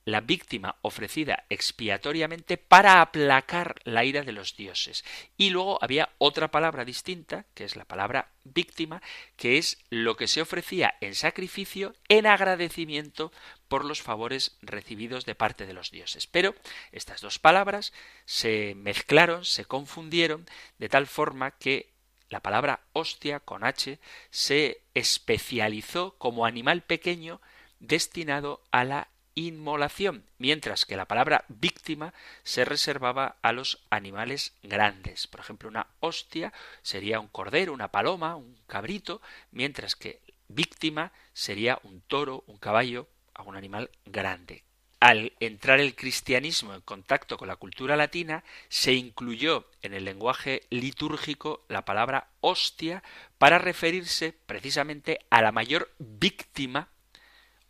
la 0.06 0.22
víctima 0.22 0.78
ofrecida 0.82 1.46
expiatoriamente 1.50 2.58
para 2.58 3.02
aplacar 3.02 3.76
la 3.84 4.04
ira 4.04 4.24
de 4.24 4.32
los 4.32 4.56
dioses. 4.56 5.06
Y 5.38 5.52
luego 5.52 5.78
había 5.82 6.10
otra 6.18 6.50
palabra 6.50 6.86
distinta, 6.86 7.46
que 7.54 7.64
es 7.64 7.76
la 7.76 7.86
palabra 7.86 8.32
víctima, 8.44 9.02
que 9.36 9.58
es 9.58 9.78
lo 9.90 10.16
que 10.18 10.28
se 10.28 10.42
ofrecía 10.42 10.96
en 11.02 11.14
sacrificio 11.14 11.96
en 12.10 12.26
agradecimiento 12.26 13.32
por 13.68 13.86
los 13.86 14.02
favores 14.02 14.58
recibidos 14.62 15.26
de 15.26 15.36
parte 15.36 15.66
de 15.66 15.74
los 15.74 15.92
dioses. 15.92 16.28
Pero 16.28 16.56
estas 16.92 17.22
dos 17.22 17.40
palabras 17.40 17.94
se 18.26 18.74
mezclaron, 18.76 19.46
se 19.46 19.66
confundieron, 19.66 20.48
de 20.80 20.90
tal 20.90 21.08
forma 21.08 21.52
que 21.52 21.92
la 22.30 22.40
palabra 22.40 22.82
hostia 22.94 23.40
con 23.42 23.64
H 23.64 24.00
se 24.30 24.82
especializó 24.94 26.16
como 26.18 26.46
animal 26.46 26.82
pequeño 26.82 27.42
destinado 27.80 28.64
a 28.72 28.86
la 28.86 29.10
inmolación, 29.36 30.26
mientras 30.38 30.86
que 30.86 30.98
la 30.98 31.06
palabra 31.06 31.46
víctima 31.48 32.14
se 32.44 32.66
reservaba 32.66 33.38
a 33.42 33.52
los 33.52 33.80
animales 33.90 34.54
grandes. 34.64 35.28
Por 35.28 35.40
ejemplo, 35.40 35.70
una 35.70 35.88
hostia 36.00 36.54
sería 36.82 37.20
un 37.20 37.28
cordero, 37.28 37.74
una 37.74 37.90
paloma, 37.90 38.36
un 38.36 38.58
cabrito, 38.68 39.22
mientras 39.52 39.96
que 39.96 40.20
víctima 40.48 41.12
sería 41.34 41.80
un 41.84 42.02
toro, 42.02 42.44
un 42.48 42.58
caballo, 42.58 43.08
un 43.46 43.56
animal 43.56 43.90
grande. 44.06 44.64
Al 45.00 45.34
entrar 45.40 45.80
el 45.80 45.96
cristianismo 45.96 46.76
en 46.76 46.82
contacto 46.82 47.38
con 47.38 47.48
la 47.48 47.56
cultura 47.56 47.96
latina, 47.96 48.44
se 48.70 48.94
incluyó 48.94 49.68
en 49.82 49.96
el 49.96 50.06
lenguaje 50.06 50.62
litúrgico 50.70 51.66
la 51.70 51.86
palabra 51.86 52.28
hostia 52.40 53.02
para 53.40 53.58
referirse 53.58 54.34
precisamente 54.46 55.26
a 55.32 55.42
la 55.42 55.52
mayor 55.52 55.92
víctima 55.98 56.90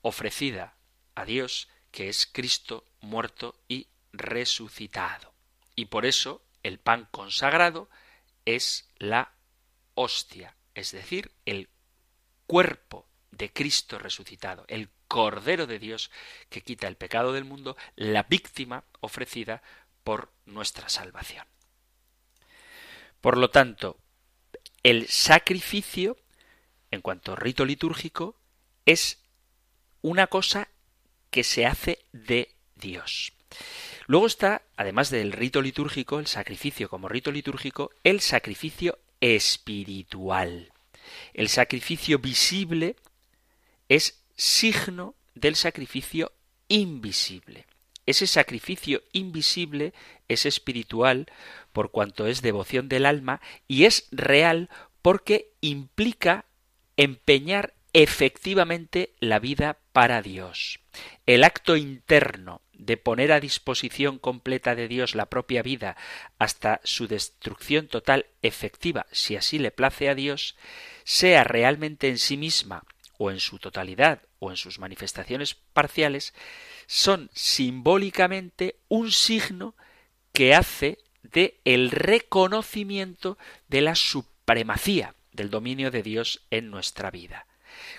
ofrecida 0.02 0.76
a 1.22 1.26
Dios, 1.26 1.68
que 1.92 2.10
es 2.10 2.26
Cristo 2.26 2.86
muerto 3.00 3.56
y 3.68 3.88
resucitado. 4.14 5.34
Y 5.76 5.86
por 5.86 6.06
eso 6.06 6.44
el 6.64 6.80
pan 6.80 7.08
consagrado 7.12 7.90
es 8.46 8.90
la 8.98 9.34
hostia, 9.96 10.56
es 10.76 10.92
decir, 10.92 11.32
el 11.46 11.70
cuerpo 12.48 13.08
de 13.32 13.52
Cristo 13.52 13.98
resucitado, 13.98 14.66
el 14.68 14.90
Cordero 15.08 15.68
de 15.68 15.80
Dios 15.80 16.10
que 16.50 16.62
quita 16.62 16.88
el 16.88 16.96
pecado 16.96 17.34
del 17.34 17.44
mundo, 17.44 17.76
la 17.96 18.24
víctima 18.24 18.86
ofrecida 19.02 19.62
por 20.04 20.32
nuestra 20.46 20.90
salvación. 20.90 21.46
Por 23.20 23.38
lo 23.38 23.50
tanto, 23.50 23.98
el 24.84 25.08
sacrificio, 25.08 26.18
en 26.92 27.02
cuanto 27.02 27.34
a 27.34 27.36
rito 27.36 27.66
litúrgico, 27.66 28.36
es 28.86 29.22
una 30.02 30.28
cosa 30.28 30.70
que 31.32 31.44
se 31.44 31.66
hace 31.66 32.00
de 32.12 32.54
Dios. 32.76 33.34
Luego 34.06 34.28
está, 34.28 34.62
además 34.76 35.10
del 35.10 35.32
rito 35.32 35.62
litúrgico, 35.62 36.20
el 36.20 36.28
sacrificio 36.28 36.90
como 36.90 37.08
rito 37.08 37.32
litúrgico, 37.32 37.92
el 38.04 38.20
sacrificio 38.20 39.00
espiritual. 39.22 40.72
El 41.34 41.50
sacrificio 41.50 42.20
visible 42.20 42.96
es 43.90 44.24
signo 44.36 45.16
del 45.36 45.56
sacrificio 45.56 46.32
invisible. 46.68 47.66
Ese 48.06 48.28
sacrificio 48.28 49.04
invisible 49.14 49.94
es 50.28 50.46
espiritual 50.46 51.28
por 51.72 51.92
cuanto 51.92 52.28
es 52.28 52.42
devoción 52.42 52.90
del 52.90 53.06
alma 53.06 53.42
y 53.68 53.86
es 53.86 54.08
real 54.12 54.70
porque 55.02 55.54
implica 55.62 56.46
empeñar 56.98 57.74
efectivamente 57.94 59.14
la 59.20 59.40
vida 59.40 59.78
para 59.92 60.22
Dios. 60.22 60.80
El 61.26 61.44
acto 61.44 61.76
interno 61.76 62.62
de 62.74 62.98
poner 62.98 63.32
a 63.32 63.40
disposición 63.40 64.18
completa 64.18 64.76
de 64.76 64.88
Dios 64.88 65.14
la 65.14 65.28
propia 65.28 65.62
vida 65.62 65.98
hasta 66.40 66.82
su 66.84 67.08
destrucción 67.08 67.88
total 67.88 68.26
efectiva, 68.42 69.06
si 69.12 69.36
así 69.36 69.60
le 69.60 69.72
place 69.72 70.10
a 70.10 70.16
Dios, 70.16 70.56
sea 71.04 71.44
realmente 71.44 72.10
en 72.10 72.18
sí 72.18 72.38
misma 72.38 72.84
o 73.18 73.30
en 73.30 73.40
su 73.40 73.60
totalidad 73.60 74.22
o 74.40 74.50
en 74.50 74.58
sus 74.58 74.80
manifestaciones 74.80 75.54
parciales, 75.54 76.34
son 76.88 77.30
simbólicamente 77.34 78.78
un 78.88 79.12
signo 79.12 79.76
que 80.34 80.56
hace 80.56 80.98
de 81.22 81.60
el 81.66 81.92
reconocimiento 81.92 83.38
de 83.68 83.82
la 83.82 83.96
supremacía 83.96 85.14
del 85.34 85.50
dominio 85.50 85.92
de 85.92 86.02
Dios 86.02 86.42
en 86.50 86.72
nuestra 86.72 87.12
vida. 87.12 87.46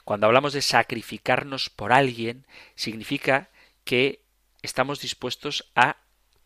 Cuando 0.04 0.26
hablamos 0.26 0.52
de 0.52 0.62
sacrificarnos 0.62 1.70
por 1.70 1.92
alguien, 1.92 2.46
significa 2.74 3.50
que 3.84 4.22
estamos 4.62 5.00
dispuestos 5.00 5.70
a 5.74 5.96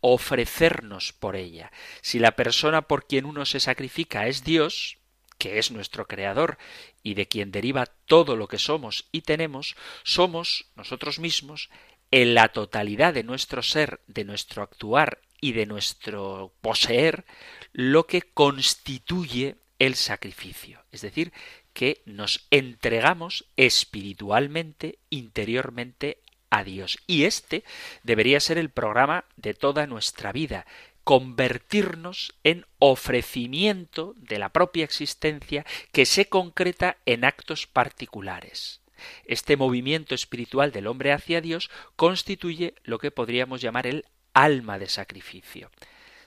ofrecernos 0.00 1.12
por 1.12 1.36
ella. 1.36 1.72
Si 2.00 2.18
la 2.18 2.32
persona 2.32 2.82
por 2.82 3.06
quien 3.06 3.24
uno 3.24 3.46
se 3.46 3.60
sacrifica 3.60 4.26
es 4.26 4.44
Dios, 4.44 4.98
que 5.38 5.58
es 5.58 5.70
nuestro 5.70 6.06
Creador 6.06 6.58
y 7.02 7.14
de 7.14 7.26
quien 7.28 7.50
deriva 7.50 7.86
todo 7.86 8.36
lo 8.36 8.48
que 8.48 8.58
somos 8.58 9.08
y 9.12 9.22
tenemos, 9.22 9.76
somos 10.02 10.66
nosotros 10.76 11.18
mismos 11.18 11.70
en 12.10 12.34
la 12.34 12.48
totalidad 12.48 13.14
de 13.14 13.24
nuestro 13.24 13.62
ser, 13.62 14.00
de 14.06 14.24
nuestro 14.24 14.62
actuar 14.62 15.20
y 15.40 15.52
de 15.52 15.66
nuestro 15.66 16.52
poseer, 16.60 17.24
lo 17.72 18.06
que 18.06 18.22
constituye 18.22 19.56
el 19.78 19.94
sacrificio. 19.94 20.82
Es 20.92 21.02
decir, 21.02 21.32
que 21.76 22.00
nos 22.06 22.46
entregamos 22.50 23.44
espiritualmente, 23.58 24.98
interiormente 25.10 26.16
a 26.48 26.64
Dios. 26.64 26.96
Y 27.06 27.24
este 27.24 27.64
debería 28.02 28.40
ser 28.40 28.56
el 28.56 28.70
programa 28.70 29.26
de 29.36 29.52
toda 29.52 29.86
nuestra 29.86 30.32
vida, 30.32 30.64
convertirnos 31.04 32.32
en 32.44 32.64
ofrecimiento 32.78 34.14
de 34.16 34.38
la 34.38 34.48
propia 34.48 34.84
existencia 34.84 35.66
que 35.92 36.06
se 36.06 36.30
concreta 36.30 36.96
en 37.04 37.26
actos 37.26 37.66
particulares. 37.66 38.80
Este 39.26 39.58
movimiento 39.58 40.14
espiritual 40.14 40.72
del 40.72 40.86
hombre 40.86 41.12
hacia 41.12 41.42
Dios 41.42 41.68
constituye 41.94 42.74
lo 42.84 42.98
que 42.98 43.10
podríamos 43.10 43.60
llamar 43.60 43.86
el 43.86 44.06
alma 44.32 44.78
de 44.78 44.88
sacrificio. 44.88 45.70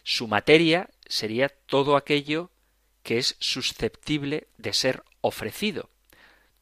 Su 0.04 0.28
materia 0.28 0.92
sería 1.08 1.50
todo 1.50 1.98
aquello 1.98 2.52
que 3.04 3.18
es 3.18 3.36
susceptible 3.40 4.48
de 4.58 4.74
ser 4.74 5.04
ofrecido. 5.22 5.90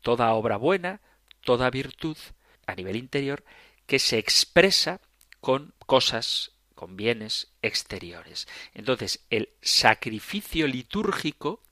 Toda 0.02 0.34
obra 0.34 0.58
buena, 0.58 1.02
toda 1.41 1.69
virtud 1.69 2.17
a 2.65 2.76
nivel 2.76 2.95
interior 2.95 3.43
que 3.86 4.00
se 4.00 4.17
expresa 4.17 5.02
con 5.39 5.73
cosas, 5.86 6.52
con 6.76 6.97
bienes 6.97 7.50
exteriores. 7.62 8.47
Entonces, 8.73 9.26
el 9.30 9.50
sacrificio 9.62 10.67
litúrgico 10.67 11.63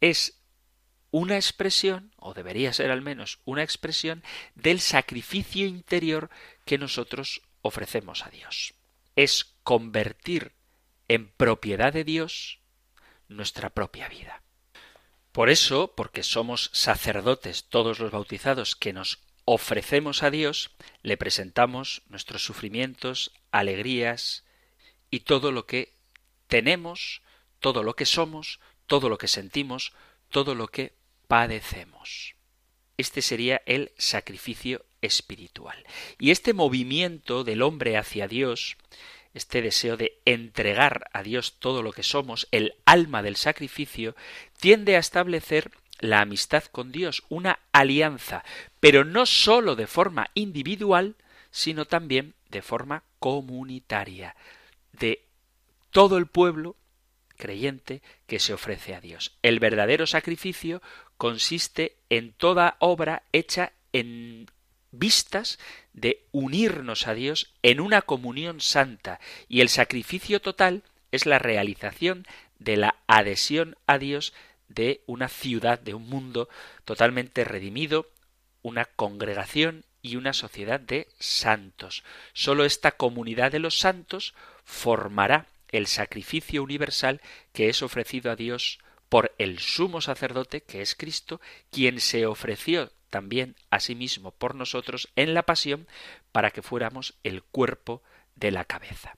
es 0.00 0.38
una 1.10 1.36
expresión, 1.36 2.12
o 2.16 2.34
debería 2.34 2.72
ser 2.72 2.90
al 2.90 3.02
menos 3.02 3.40
una 3.44 3.62
expresión, 3.62 4.22
del 4.54 4.80
sacrificio 4.80 5.66
interior 5.66 6.30
que 6.64 6.78
nosotros 6.78 7.42
ofrecemos 7.62 8.24
a 8.24 8.30
Dios. 8.30 8.74
Es 9.16 9.56
convertir 9.62 10.52
en 11.08 11.28
propiedad 11.28 11.92
de 11.92 12.04
Dios 12.04 12.60
nuestra 13.28 13.70
propia 13.70 14.08
vida. 14.08 14.42
Por 15.32 15.50
eso, 15.50 15.92
porque 15.96 16.22
somos 16.22 16.70
sacerdotes 16.72 17.64
todos 17.64 18.00
los 18.00 18.10
bautizados 18.10 18.74
que 18.74 18.92
nos 18.92 19.20
ofrecemos 19.44 20.22
a 20.22 20.30
Dios, 20.30 20.70
le 21.02 21.16
presentamos 21.16 22.02
nuestros 22.08 22.44
sufrimientos, 22.44 23.32
alegrías 23.50 24.44
y 25.10 25.20
todo 25.20 25.52
lo 25.52 25.66
que 25.66 25.94
tenemos, 26.48 27.22
todo 27.60 27.82
lo 27.82 27.94
que 27.94 28.06
somos, 28.06 28.60
todo 28.86 29.08
lo 29.08 29.18
que 29.18 29.28
sentimos, 29.28 29.92
todo 30.30 30.54
lo 30.54 30.68
que 30.68 30.94
padecemos. 31.28 32.34
Este 32.96 33.22
sería 33.22 33.62
el 33.64 33.92
sacrificio 33.96 34.84
espiritual. 35.00 35.84
Y 36.18 36.30
este 36.30 36.52
movimiento 36.52 37.44
del 37.44 37.62
hombre 37.62 37.96
hacia 37.96 38.26
Dios 38.26 38.76
este 39.34 39.62
deseo 39.62 39.96
de 39.96 40.18
entregar 40.24 41.08
a 41.12 41.22
Dios 41.22 41.58
todo 41.58 41.82
lo 41.82 41.92
que 41.92 42.02
somos, 42.02 42.48
el 42.50 42.74
alma 42.84 43.22
del 43.22 43.36
sacrificio, 43.36 44.16
tiende 44.58 44.96
a 44.96 45.00
establecer 45.00 45.70
la 46.00 46.20
amistad 46.20 46.64
con 46.64 46.92
Dios, 46.92 47.24
una 47.28 47.58
alianza, 47.72 48.44
pero 48.80 49.04
no 49.04 49.26
sólo 49.26 49.76
de 49.76 49.86
forma 49.86 50.30
individual, 50.34 51.16
sino 51.50 51.86
también 51.86 52.34
de 52.50 52.62
forma 52.62 53.02
comunitaria, 53.18 54.36
de 54.92 55.24
todo 55.90 56.16
el 56.16 56.26
pueblo 56.26 56.76
creyente 57.36 58.02
que 58.26 58.38
se 58.38 58.52
ofrece 58.52 58.94
a 58.94 59.00
Dios. 59.00 59.36
El 59.42 59.60
verdadero 59.60 60.06
sacrificio 60.06 60.82
consiste 61.16 61.96
en 62.10 62.32
toda 62.32 62.76
obra 62.80 63.22
hecha 63.32 63.72
en 63.92 64.50
vistas 64.90 65.58
de 65.92 66.24
unirnos 66.32 67.06
a 67.06 67.14
Dios 67.14 67.52
en 67.62 67.80
una 67.80 68.02
comunión 68.02 68.60
santa 68.60 69.20
y 69.48 69.60
el 69.60 69.68
sacrificio 69.68 70.40
total 70.40 70.82
es 71.12 71.26
la 71.26 71.38
realización 71.38 72.26
de 72.58 72.76
la 72.76 72.96
adhesión 73.06 73.76
a 73.86 73.98
Dios 73.98 74.32
de 74.68 75.02
una 75.06 75.28
ciudad, 75.28 75.78
de 75.78 75.94
un 75.94 76.08
mundo 76.08 76.48
totalmente 76.84 77.44
redimido, 77.44 78.10
una 78.62 78.84
congregación 78.84 79.84
y 80.02 80.16
una 80.16 80.32
sociedad 80.32 80.80
de 80.80 81.08
santos. 81.18 82.04
Sólo 82.32 82.64
esta 82.64 82.92
comunidad 82.92 83.52
de 83.52 83.58
los 83.58 83.78
santos 83.78 84.34
formará 84.64 85.46
el 85.70 85.86
sacrificio 85.86 86.62
universal 86.62 87.20
que 87.52 87.68
es 87.68 87.82
ofrecido 87.82 88.30
a 88.30 88.36
Dios 88.36 88.78
por 89.08 89.34
el 89.38 89.58
sumo 89.58 90.00
sacerdote, 90.00 90.62
que 90.62 90.82
es 90.82 90.94
Cristo, 90.94 91.40
quien 91.70 92.00
se 92.00 92.26
ofreció 92.26 92.92
también 93.10 93.56
asimismo 93.70 94.32
por 94.32 94.54
nosotros 94.54 95.08
en 95.16 95.34
la 95.34 95.44
pasión 95.44 95.86
para 96.32 96.50
que 96.50 96.62
fuéramos 96.62 97.14
el 97.22 97.42
cuerpo 97.42 98.02
de 98.36 98.50
la 98.50 98.64
cabeza. 98.64 99.14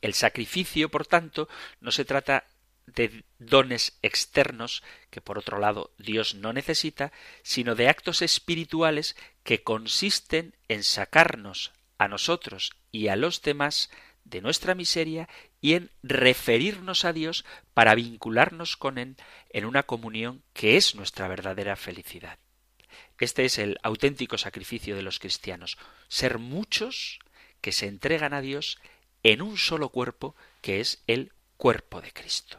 El 0.00 0.14
sacrificio, 0.14 0.90
por 0.90 1.06
tanto, 1.06 1.48
no 1.80 1.90
se 1.90 2.04
trata 2.04 2.44
de 2.86 3.24
dones 3.38 3.98
externos 4.02 4.82
que 5.10 5.20
por 5.20 5.38
otro 5.38 5.58
lado 5.58 5.92
Dios 5.98 6.34
no 6.34 6.52
necesita, 6.52 7.12
sino 7.42 7.74
de 7.74 7.88
actos 7.88 8.20
espirituales 8.20 9.16
que 9.42 9.62
consisten 9.62 10.54
en 10.68 10.82
sacarnos 10.82 11.72
a 11.98 12.08
nosotros 12.08 12.72
y 12.92 13.08
a 13.08 13.16
los 13.16 13.40
demás 13.42 13.90
de 14.24 14.40
nuestra 14.40 14.74
miseria 14.74 15.28
y 15.60 15.74
en 15.74 15.90
referirnos 16.02 17.04
a 17.04 17.12
Dios 17.12 17.44
para 17.72 17.94
vincularnos 17.94 18.76
con 18.76 18.98
Él 18.98 19.16
en 19.50 19.64
una 19.64 19.84
comunión 19.84 20.42
que 20.52 20.76
es 20.76 20.94
nuestra 20.94 21.28
verdadera 21.28 21.76
felicidad. 21.76 22.38
Este 23.18 23.44
es 23.44 23.58
el 23.58 23.78
auténtico 23.82 24.38
sacrificio 24.38 24.96
de 24.96 25.02
los 25.02 25.18
cristianos, 25.18 25.78
ser 26.08 26.38
muchos 26.38 27.20
que 27.60 27.72
se 27.72 27.86
entregan 27.86 28.34
a 28.34 28.40
Dios 28.40 28.78
en 29.22 29.40
un 29.40 29.56
solo 29.56 29.88
cuerpo 29.88 30.34
que 30.60 30.80
es 30.80 31.02
el 31.06 31.32
cuerpo 31.56 32.00
de 32.00 32.12
Cristo. 32.12 32.58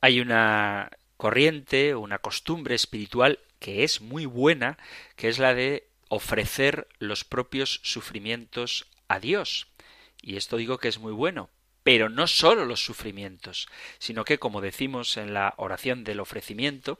Hay 0.00 0.20
una 0.20 0.90
corriente, 1.16 1.94
una 1.94 2.18
costumbre 2.18 2.74
espiritual 2.74 3.38
que 3.58 3.84
es 3.84 4.00
muy 4.00 4.24
buena, 4.24 4.78
que 5.16 5.28
es 5.28 5.38
la 5.38 5.54
de 5.54 5.88
ofrecer 6.08 6.88
los 6.98 7.24
propios 7.24 7.80
sufrimientos 7.84 8.86
a 9.08 9.20
Dios. 9.20 9.68
Y 10.22 10.36
esto 10.36 10.56
digo 10.56 10.78
que 10.78 10.88
es 10.88 10.98
muy 10.98 11.12
bueno, 11.12 11.50
pero 11.82 12.08
no 12.08 12.26
solo 12.26 12.64
los 12.64 12.84
sufrimientos, 12.84 13.68
sino 13.98 14.24
que, 14.24 14.38
como 14.38 14.60
decimos 14.60 15.16
en 15.16 15.34
la 15.34 15.54
oración 15.56 16.04
del 16.04 16.20
ofrecimiento, 16.20 16.98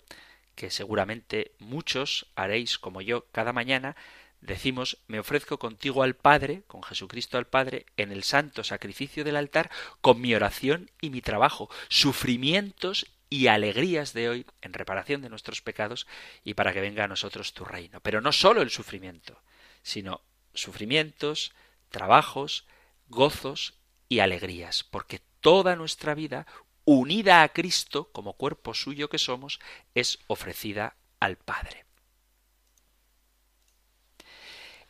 que 0.61 0.71
seguramente 0.71 1.53
muchos 1.59 2.27
haréis 2.35 2.79
como 2.79 3.01
yo 3.01 3.25
cada 3.33 3.55
mañana, 3.55 3.97
decimos 4.43 4.99
me 5.07 5.19
ofrezco 5.19 5.59
contigo 5.59 6.03
al 6.03 6.17
Padre, 6.17 6.65
con 6.67 6.83
Jesucristo 6.83 7.39
al 7.39 7.47
Padre, 7.47 7.87
en 7.97 8.13
el 8.13 8.25
santo 8.25 8.63
sacrificio 8.63 9.25
del 9.25 9.37
altar, 9.37 9.71
con 10.03 10.21
mi 10.21 10.35
oración 10.35 10.91
y 11.01 11.09
mi 11.09 11.23
trabajo, 11.23 11.71
sufrimientos 11.89 13.07
y 13.31 13.47
alegrías 13.47 14.13
de 14.13 14.29
hoy 14.29 14.47
en 14.61 14.75
reparación 14.75 15.23
de 15.23 15.31
nuestros 15.31 15.63
pecados 15.63 16.07
y 16.45 16.53
para 16.53 16.75
que 16.75 16.83
venga 16.83 17.05
a 17.05 17.09
nosotros 17.09 17.55
tu 17.55 17.65
reino. 17.65 18.01
Pero 18.03 18.21
no 18.21 18.31
solo 18.31 18.61
el 18.61 18.69
sufrimiento, 18.69 19.41
sino 19.83 20.21
sufrimientos, 20.53 21.55
trabajos, 21.89 22.67
gozos 23.09 23.79
y 24.11 24.19
alegrías, 24.19 24.85
porque 24.85 25.23
toda 25.41 25.75
nuestra 25.75 26.15
vida, 26.15 26.47
unida 26.93 27.45
a 27.45 27.49
Cristo 27.51 28.11
como 28.11 28.33
cuerpo 28.33 28.75
suyo 28.75 29.09
que 29.09 29.19
somos, 29.19 29.61
es 29.95 30.19
ofrecida 30.27 30.97
al 31.21 31.37
Padre. 31.37 31.85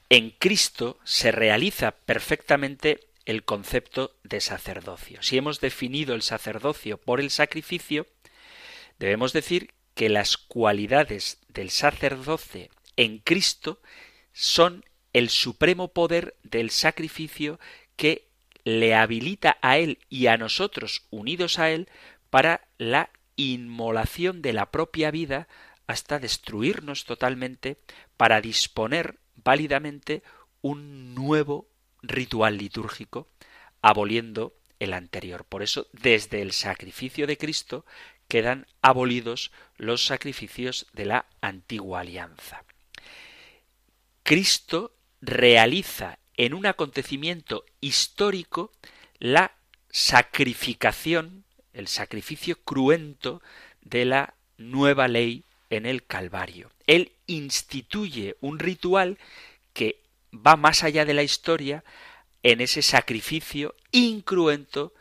En 0.09 0.31
Cristo 0.31 0.99
se 1.05 1.31
realiza 1.31 1.91
perfectamente 1.91 3.01
el 3.27 3.45
concepto 3.45 4.17
de 4.23 4.41
sacerdocio. 4.41 5.23
Si 5.23 5.37
hemos 5.37 5.61
definido 5.61 6.15
el 6.15 6.23
sacerdocio 6.23 6.97
por 6.97 7.21
el 7.21 7.31
sacrificio, 7.31 8.07
debemos 8.99 9.35
decir 9.35 9.75
que 9.95 10.09
las 10.09 10.39
cualidades 10.39 11.39
del 11.49 11.69
sacerdoce 11.69 12.71
en 12.97 13.19
Cristo 13.19 13.79
son 14.33 14.87
el 15.13 15.29
supremo 15.29 15.89
poder 15.89 16.35
del 16.45 16.71
sacrificio 16.71 17.61
que 17.97 18.30
le 18.79 18.95
habilita 18.95 19.59
a 19.63 19.79
Él 19.79 19.99
y 20.09 20.27
a 20.27 20.37
nosotros 20.37 21.07
unidos 21.11 21.59
a 21.59 21.71
Él 21.71 21.89
para 22.31 22.69
la 22.79 23.11
inmolación 23.37 24.43
de 24.43 24.53
la 24.53 24.71
propia 24.71 25.11
vida 25.11 25.49
hasta 25.87 26.19
destruirnos 26.19 27.05
totalmente 27.05 27.79
para 28.17 28.41
disponer 28.41 29.19
válidamente 29.35 30.23
un 30.63 31.15
nuevo 31.15 31.69
ritual 32.03 32.59
litúrgico 32.59 33.29
aboliendo 33.83 34.55
el 34.79 34.93
anterior. 34.93 35.45
Por 35.45 35.63
eso, 35.63 35.89
desde 35.93 36.43
el 36.43 36.53
sacrificio 36.53 37.27
de 37.27 37.37
Cristo 37.37 37.85
quedan 38.29 38.67
abolidos 38.83 39.51
los 39.77 40.05
sacrificios 40.05 40.87
de 40.93 41.07
la 41.07 41.27
antigua 41.41 42.01
alianza. 42.01 42.65
Cristo 44.23 44.95
realiza 45.21 46.20
en 46.41 46.55
un 46.55 46.65
acontecimiento 46.65 47.67
histórico 47.83 48.73
la 49.19 49.53
sacrificación, 49.91 51.45
el 51.75 51.87
sacrificio 51.87 52.57
cruento 52.65 53.43
de 53.83 54.07
la 54.07 54.33
nueva 54.57 55.07
ley 55.07 55.45
en 55.69 55.85
el 55.85 56.07
Calvario. 56.07 56.71
Él 56.87 57.13
instituye 57.27 58.39
un 58.41 58.59
ritual 58.59 59.19
que 59.75 60.01
va 60.33 60.57
más 60.57 60.83
allá 60.83 61.05
de 61.05 61.13
la 61.13 61.23
historia 61.23 61.85
en 62.43 62.63
ese 62.63 62.81
sacrificio 62.81 63.75
incruento 63.93 64.95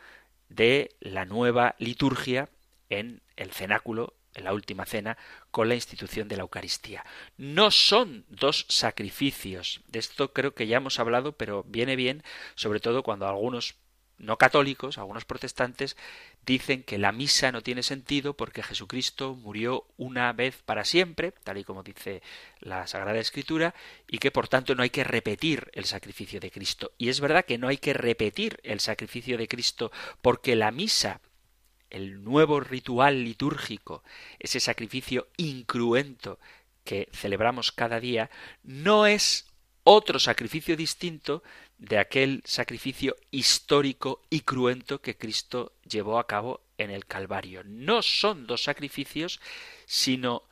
de 0.50 0.94
la 1.00 1.24
nueva 1.24 1.74
liturgia 1.78 2.50
en 2.90 3.22
el 3.36 3.50
cenáculo 3.52 4.12
en 4.34 4.44
la 4.44 4.52
última 4.52 4.84
cena 4.84 5.16
con 5.50 5.68
la 5.68 5.74
institución 5.74 6.28
de 6.28 6.36
la 6.36 6.42
Eucaristía. 6.42 7.04
No 7.36 7.70
son 7.70 8.24
dos 8.28 8.66
sacrificios. 8.68 9.80
De 9.88 9.98
esto 9.98 10.32
creo 10.32 10.54
que 10.54 10.66
ya 10.66 10.78
hemos 10.78 10.98
hablado, 10.98 11.32
pero 11.32 11.64
viene 11.64 11.96
bien, 11.96 12.22
sobre 12.54 12.80
todo 12.80 13.02
cuando 13.02 13.26
algunos 13.26 13.76
no 14.20 14.36
católicos, 14.36 14.98
algunos 14.98 15.24
protestantes, 15.24 15.96
dicen 16.44 16.82
que 16.82 16.98
la 16.98 17.10
misa 17.10 17.52
no 17.52 17.62
tiene 17.62 17.82
sentido 17.82 18.34
porque 18.34 18.62
Jesucristo 18.62 19.34
murió 19.34 19.86
una 19.96 20.32
vez 20.32 20.62
para 20.64 20.84
siempre, 20.84 21.32
tal 21.32 21.58
y 21.58 21.64
como 21.64 21.82
dice 21.82 22.22
la 22.60 22.86
Sagrada 22.86 23.18
Escritura, 23.18 23.74
y 24.06 24.18
que 24.18 24.30
por 24.30 24.46
tanto 24.48 24.74
no 24.74 24.82
hay 24.82 24.90
que 24.90 25.04
repetir 25.04 25.70
el 25.72 25.86
sacrificio 25.86 26.38
de 26.38 26.50
Cristo. 26.50 26.92
Y 26.98 27.08
es 27.08 27.20
verdad 27.20 27.44
que 27.44 27.58
no 27.58 27.68
hay 27.68 27.78
que 27.78 27.94
repetir 27.94 28.60
el 28.62 28.80
sacrificio 28.80 29.38
de 29.38 29.48
Cristo 29.48 29.90
porque 30.20 30.54
la 30.54 30.70
misa 30.70 31.20
el 31.90 32.22
nuevo 32.24 32.60
ritual 32.60 33.24
litúrgico, 33.24 34.02
ese 34.38 34.60
sacrificio 34.60 35.28
incruento 35.36 36.38
que 36.84 37.08
celebramos 37.12 37.72
cada 37.72 38.00
día, 38.00 38.30
no 38.62 39.06
es 39.06 39.46
otro 39.84 40.18
sacrificio 40.18 40.76
distinto 40.76 41.42
de 41.78 41.98
aquel 41.98 42.42
sacrificio 42.44 43.16
histórico 43.30 44.22
y 44.30 44.40
cruento 44.40 45.00
que 45.00 45.16
Cristo 45.16 45.72
llevó 45.88 46.18
a 46.18 46.26
cabo 46.26 46.60
en 46.78 46.90
el 46.90 47.06
Calvario. 47.06 47.62
No 47.64 48.02
son 48.02 48.46
dos 48.46 48.62
sacrificios, 48.62 49.40
sino 49.86 50.44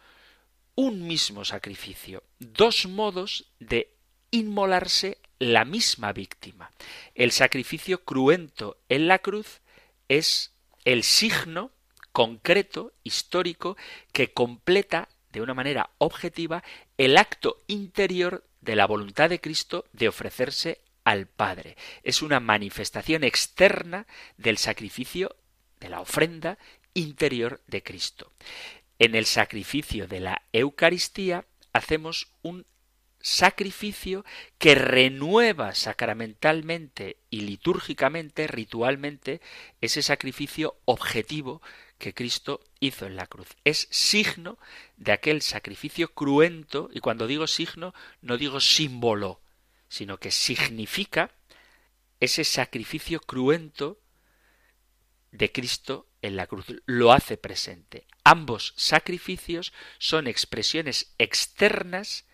un 0.75 1.07
mismo 1.07 1.45
sacrificio, 1.45 2.23
dos 2.39 2.87
modos 2.87 3.47
de 3.59 3.91
inmolarse 4.31 5.19
la 5.39 5.65
misma 5.65 6.13
víctima. 6.13 6.71
El 7.15 7.33
sacrificio 7.33 8.05
cruento 8.05 8.79
en 8.89 9.09
la 9.09 9.19
cruz 9.19 9.61
es 10.09 10.53
el 10.89 11.03
signo 11.03 11.71
concreto, 12.13 12.95
histórico, 13.05 13.77
que 14.11 14.33
completa 14.33 15.11
de 15.31 15.43
una 15.43 15.53
manera 15.53 15.91
objetiva 15.99 16.65
el 16.97 17.19
acto 17.19 17.63
interior 17.67 18.43
de 18.63 18.75
la 18.75 18.87
voluntad 18.87 19.29
de 19.29 19.39
Cristo 19.39 19.85
de 19.93 20.09
ofrecerse 20.09 20.81
al 21.05 21.27
Padre. 21.27 21.77
Es 22.05 22.23
una 22.23 22.41
manifestación 22.41 23.23
externa 23.23 24.07
del 24.39 24.57
sacrificio, 24.57 25.37
de 25.79 25.91
la 25.91 26.01
ofrenda 26.01 26.57
interior 26.95 27.61
de 27.67 27.83
Cristo. 27.83 28.33
En 28.99 29.15
el 29.15 29.27
sacrificio 29.27 30.09
de 30.09 30.21
la 30.21 30.43
Eucaristía 30.55 31.45
hacemos 31.75 32.33
un 32.41 32.65
sacrificio 33.21 34.25
que 34.59 34.75
renueva 34.75 35.75
sacramentalmente 35.75 37.17
y 37.31 37.41
litúrgicamente, 37.41 38.47
ritualmente, 38.47 39.41
ese 39.81 40.03
sacrificio 40.03 40.77
objetivo 40.85 41.61
que 41.99 42.15
Cristo 42.15 42.61
hizo 42.81 43.07
en 43.07 43.17
la 43.17 43.27
cruz. 43.27 43.49
Es 43.65 43.89
signo 43.91 44.59
de 44.97 45.13
aquel 45.13 45.43
sacrificio 45.43 46.15
cruento, 46.15 46.91
y 46.93 47.01
cuando 47.01 47.27
digo 47.27 47.47
signo, 47.47 47.93
no 48.23 48.37
digo 48.37 48.61
símbolo, 48.61 49.41
sino 49.89 50.19
que 50.19 50.31
significa 50.31 51.33
ese 52.21 52.45
sacrificio 52.45 53.21
cruento 53.21 54.01
de 55.33 55.53
Cristo 55.53 56.07
en 56.23 56.37
la 56.37 56.47
cruz. 56.47 56.67
Lo 56.87 57.13
hace 57.13 57.37
presente. 57.37 58.07
Ambos 58.25 58.75
sacrificios 58.77 59.73
son 59.99 60.27
expresiones 60.27 61.15
externas 61.19 62.27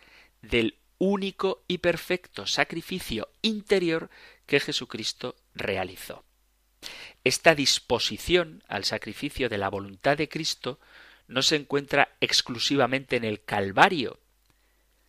del 0.48 0.78
único 0.98 1.64
y 1.68 1.78
perfecto 1.78 2.46
sacrificio 2.46 3.28
interior 3.42 4.10
que 4.46 4.60
Jesucristo 4.60 5.36
realizó. 5.54 6.24
Esta 7.24 7.54
disposición 7.54 8.62
al 8.68 8.84
sacrificio 8.84 9.48
de 9.48 9.58
la 9.58 9.70
voluntad 9.70 10.16
de 10.16 10.28
Cristo 10.28 10.78
no 11.26 11.42
se 11.42 11.56
encuentra 11.56 12.16
exclusivamente 12.20 13.16
en 13.16 13.24
el 13.24 13.42
Calvario, 13.42 14.20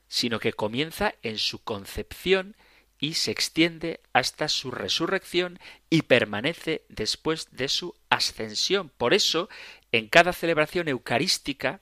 sino 0.08 0.40
que 0.40 0.54
comienza 0.54 1.16
en 1.24 1.38
su 1.38 1.64
concepción 1.64 2.56
y 2.98 3.16
se 3.16 3.32
extiende 3.32 4.00
hasta 4.14 4.48
su 4.48 4.72
resurrección 4.72 5.60
y 5.90 6.04
permanece 6.04 6.86
después 6.88 7.50
de 7.52 7.68
su 7.68 7.96
ascensión. 8.10 8.90
Por 8.90 9.14
eso, 9.14 9.50
en 9.92 10.08
cada 10.08 10.32
celebración 10.32 10.88
eucarística, 10.88 11.82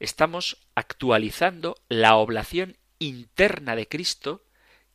estamos 0.00 0.58
actualizando 0.74 1.76
la 1.88 2.16
oblación 2.16 2.76
interna 2.98 3.76
de 3.76 3.88
Cristo 3.88 4.44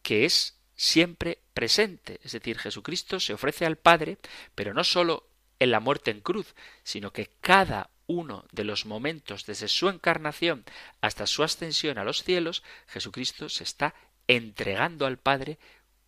que 0.02 0.26
es 0.26 0.60
siempre 0.76 1.40
presente. 1.54 2.20
Es 2.24 2.32
decir, 2.32 2.58
Jesucristo 2.58 3.20
se 3.20 3.34
ofrece 3.34 3.66
al 3.66 3.78
Padre, 3.78 4.18
pero 4.56 4.74
no 4.74 4.84
sólo 4.84 5.28
en 5.60 5.72
la 5.72 5.80
muerte 5.80 6.12
en 6.12 6.22
cruz, 6.22 6.56
sino 6.84 7.12
que 7.12 7.30
cada 7.42 7.90
uno 8.08 8.46
de 8.52 8.64
los 8.64 8.86
momentos 8.86 9.46
desde 9.46 9.68
su 9.68 9.88
encarnación 9.90 10.64
hasta 11.02 11.28
su 11.28 11.44
ascensión 11.44 11.98
a 11.98 12.04
los 12.04 12.24
cielos, 12.24 12.64
Jesucristo 12.88 13.50
se 13.50 13.64
está 13.64 13.94
entregando 14.28 15.06
al 15.06 15.18
Padre 15.18 15.60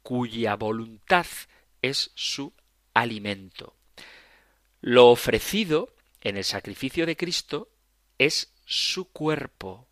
cuya 0.01 0.55
voluntad 0.55 1.27
es 1.81 2.11
su 2.15 2.53
alimento. 2.93 3.75
Lo 4.79 5.09
ofrecido 5.09 5.93
en 6.21 6.37
el 6.37 6.43
sacrificio 6.43 7.05
de 7.05 7.17
Cristo 7.17 7.69
es 8.17 8.50
su 8.71 9.11
cuerpo, 9.11 9.87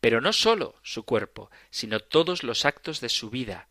pero 0.00 0.20
no 0.20 0.32
sólo 0.32 0.76
su 0.82 1.02
cuerpo, 1.04 1.50
sino 1.70 2.00
todos 2.00 2.44
los 2.44 2.64
actos 2.64 3.00
de 3.00 3.08
su 3.08 3.30
vida, 3.30 3.68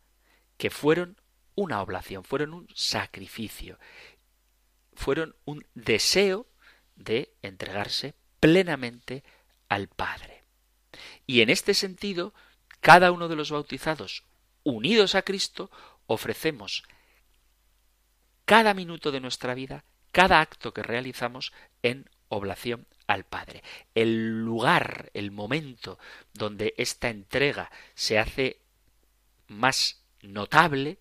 que 0.58 0.68
fueron 0.68 1.16
una 1.54 1.80
oblación, 1.80 2.22
fueron 2.22 2.52
un 2.52 2.68
sacrificio, 2.74 3.78
fueron 4.92 5.34
un 5.46 5.66
deseo 5.74 6.46
de 6.96 7.34
entregarse 7.40 8.14
plenamente 8.40 9.24
al 9.68 9.88
Padre. 9.88 10.44
Y 11.26 11.40
en 11.40 11.48
este 11.48 11.72
sentido, 11.72 12.34
cada 12.80 13.10
uno 13.10 13.28
de 13.28 13.36
los 13.36 13.50
bautizados, 13.50 14.24
unidos 14.64 15.14
a 15.14 15.22
Cristo, 15.22 15.70
ofrecemos 16.06 16.82
cada 18.44 18.74
minuto 18.74 19.12
de 19.12 19.20
nuestra 19.20 19.54
vida, 19.54 19.84
cada 20.10 20.40
acto 20.40 20.74
que 20.74 20.82
realizamos 20.82 21.52
en 21.82 22.10
oblación 22.28 22.86
al 23.06 23.24
Padre. 23.24 23.62
El 23.94 24.44
lugar, 24.44 25.10
el 25.14 25.30
momento 25.30 25.98
donde 26.32 26.74
esta 26.76 27.08
entrega 27.08 27.70
se 27.94 28.18
hace 28.18 28.60
más 29.48 30.02
notable 30.22 30.98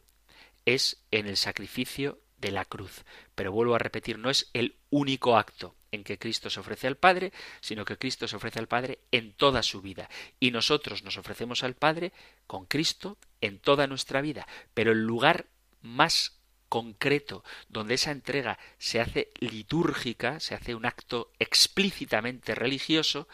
es 0.66 1.04
en 1.12 1.28
el 1.28 1.38
sacrificio 1.38 2.20
de 2.38 2.52
la 2.52 2.66
cruz. 2.66 3.04
Pero 3.36 3.52
vuelvo 3.52 3.76
a 3.76 3.80
repetir, 3.80 4.18
no 4.18 4.30
es 4.30 4.50
el 4.54 4.76
único 4.90 5.38
acto 5.38 5.76
en 5.92 6.04
que 6.04 6.18
Cristo 6.18 6.50
se 6.50 6.60
ofrece 6.60 6.88
al 6.88 6.98
Padre, 6.98 7.32
sino 7.60 7.86
que 7.86 7.98
Cristo 7.98 8.28
se 8.28 8.36
ofrece 8.36 8.60
al 8.60 8.68
Padre 8.68 9.00
en 9.12 9.34
toda 9.34 9.62
su 9.62 9.82
vida. 9.82 10.10
Y 10.40 10.52
nosotros 10.52 11.04
nos 11.04 11.18
ofrecemos 11.18 11.64
al 11.64 11.76
Padre 11.76 12.14
con 12.48 12.66
Cristo 12.66 13.18
en 13.42 13.60
toda 13.60 13.88
nuestra 13.88 14.22
vida. 14.22 14.48
Pero 14.74 14.92
el 14.92 15.06
lugar 15.06 15.46
más 15.82 16.41
concreto 16.72 17.44
donde 17.68 17.96
esa 17.96 18.12
entrega 18.12 18.58
se 18.78 19.02
hace 19.02 19.30
litúrgica, 19.42 20.40
se 20.40 20.56
hace 20.56 20.74
un 20.74 20.86
acto 20.86 21.30
explícitamente 21.38 22.56
religioso, 22.56 23.28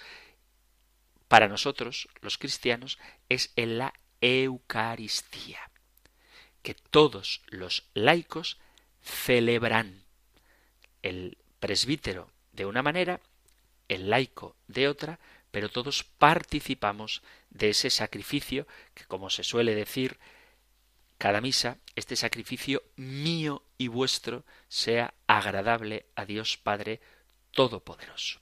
para 1.28 1.48
nosotros, 1.48 2.10
los 2.22 2.40
cristianos, 2.40 2.98
es 3.30 3.54
en 3.56 3.78
la 3.78 3.94
Eucaristía, 4.22 5.60
que 6.64 6.74
todos 6.74 7.44
los 7.50 7.84
laicos 7.94 8.58
celebran. 9.04 10.04
El 11.04 11.38
presbítero 11.60 12.32
de 12.54 12.66
una 12.66 12.82
manera, 12.82 13.22
el 13.88 14.10
laico 14.10 14.56
de 14.68 14.88
otra, 14.88 15.20
pero 15.52 15.70
todos 15.70 16.04
participamos 16.04 17.22
de 17.52 17.70
ese 17.70 17.92
sacrificio 17.92 18.66
que, 18.96 19.06
como 19.06 19.30
se 19.30 19.44
suele 19.44 19.76
decir, 19.76 20.18
cada 21.18 21.42
misa, 21.42 21.78
este 21.96 22.16
sacrificio 22.16 22.84
mío 22.96 23.64
y 23.78 23.88
vuestro 23.88 24.44
sea 24.68 25.14
agradable 25.28 26.06
a 26.16 26.26
Dios 26.26 26.58
Padre 26.58 27.02
Todopoderoso. 27.52 28.40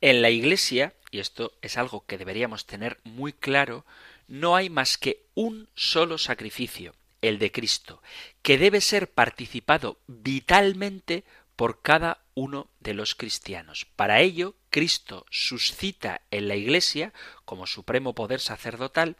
En 0.00 0.22
la 0.22 0.30
Iglesia, 0.30 0.94
y 1.10 1.20
esto 1.20 1.52
es 1.62 1.76
algo 1.76 2.04
que 2.06 2.18
deberíamos 2.18 2.66
tener 2.66 3.00
muy 3.04 3.32
claro, 3.32 3.84
no 4.26 4.56
hay 4.56 4.70
más 4.70 4.98
que 4.98 5.24
un 5.34 5.68
solo 5.74 6.18
sacrificio, 6.18 6.94
el 7.20 7.38
de 7.38 7.52
Cristo, 7.52 8.02
que 8.42 8.58
debe 8.58 8.80
ser 8.80 9.10
participado 9.10 9.98
vitalmente 10.06 11.24
por 11.54 11.82
cada 11.82 12.24
uno 12.34 12.68
de 12.80 12.94
los 12.94 13.14
cristianos. 13.14 13.86
Para 13.94 14.20
ello, 14.20 14.56
Cristo 14.70 15.26
suscita 15.30 16.22
en 16.30 16.48
la 16.48 16.56
Iglesia, 16.56 17.12
como 17.44 17.66
supremo 17.66 18.14
poder 18.14 18.40
sacerdotal, 18.40 19.16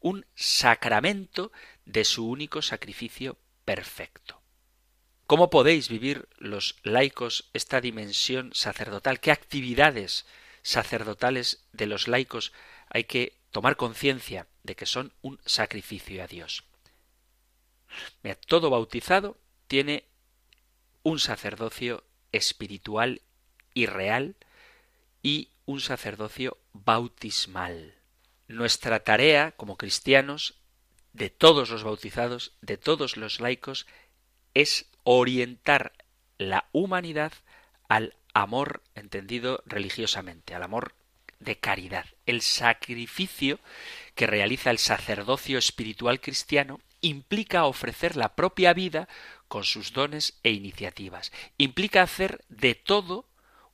un 0.00 0.26
sacramento 0.34 1.52
de 1.84 2.04
su 2.04 2.28
único 2.28 2.62
sacrificio 2.62 3.38
perfecto. 3.64 4.40
¿Cómo 5.26 5.50
podéis 5.50 5.88
vivir 5.88 6.28
los 6.38 6.76
laicos 6.84 7.50
esta 7.52 7.80
dimensión 7.80 8.52
sacerdotal? 8.54 9.18
¿Qué 9.18 9.32
actividades 9.32 10.26
sacerdotales 10.62 11.66
de 11.72 11.86
los 11.86 12.06
laicos 12.06 12.52
hay 12.88 13.04
que 13.04 13.36
tomar 13.50 13.76
conciencia 13.76 14.46
de 14.62 14.76
que 14.76 14.86
son 14.86 15.12
un 15.22 15.40
sacrificio 15.44 16.22
a 16.22 16.26
Dios? 16.26 16.64
todo 18.46 18.70
bautizado 18.70 19.38
tiene 19.66 20.04
un 21.02 21.18
sacerdocio 21.18 22.04
espiritual 22.32 23.22
y 23.74 23.86
real 23.86 24.36
y 25.22 25.50
un 25.64 25.80
sacerdocio 25.80 26.58
bautismal 26.72 27.95
nuestra 28.48 29.00
tarea 29.00 29.52
como 29.52 29.76
cristianos, 29.76 30.54
de 31.12 31.30
todos 31.30 31.70
los 31.70 31.82
bautizados, 31.82 32.52
de 32.60 32.76
todos 32.76 33.16
los 33.16 33.40
laicos, 33.40 33.86
es 34.54 34.86
orientar 35.02 35.92
la 36.38 36.68
humanidad 36.72 37.32
al 37.88 38.14
amor 38.34 38.82
entendido 38.94 39.62
religiosamente, 39.64 40.54
al 40.54 40.62
amor 40.62 40.94
de 41.40 41.58
caridad. 41.58 42.06
El 42.26 42.42
sacrificio 42.42 43.58
que 44.14 44.26
realiza 44.26 44.70
el 44.70 44.78
sacerdocio 44.78 45.58
espiritual 45.58 46.20
cristiano 46.20 46.80
implica 47.00 47.64
ofrecer 47.64 48.16
la 48.16 48.34
propia 48.34 48.72
vida 48.72 49.08
con 49.48 49.64
sus 49.64 49.92
dones 49.92 50.38
e 50.42 50.50
iniciativas. 50.50 51.32
Implica 51.56 52.02
hacer 52.02 52.44
de 52.48 52.74
todo 52.74 53.28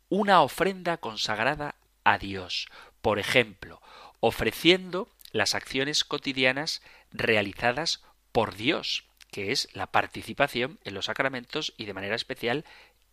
una 0.08 0.42
ofrenda 0.42 0.98
consagrada 0.98 1.76
a 2.04 2.18
Dios. 2.18 2.68
Por 3.00 3.18
ejemplo, 3.18 3.80
ofreciendo 4.22 5.08
las 5.32 5.56
acciones 5.56 6.04
cotidianas 6.04 6.80
realizadas 7.10 8.04
por 8.30 8.54
Dios, 8.54 9.04
que 9.32 9.50
es 9.50 9.68
la 9.72 9.88
participación 9.88 10.78
en 10.84 10.94
los 10.94 11.06
sacramentos 11.06 11.74
y 11.76 11.86
de 11.86 11.92
manera 11.92 12.14
especial 12.14 12.64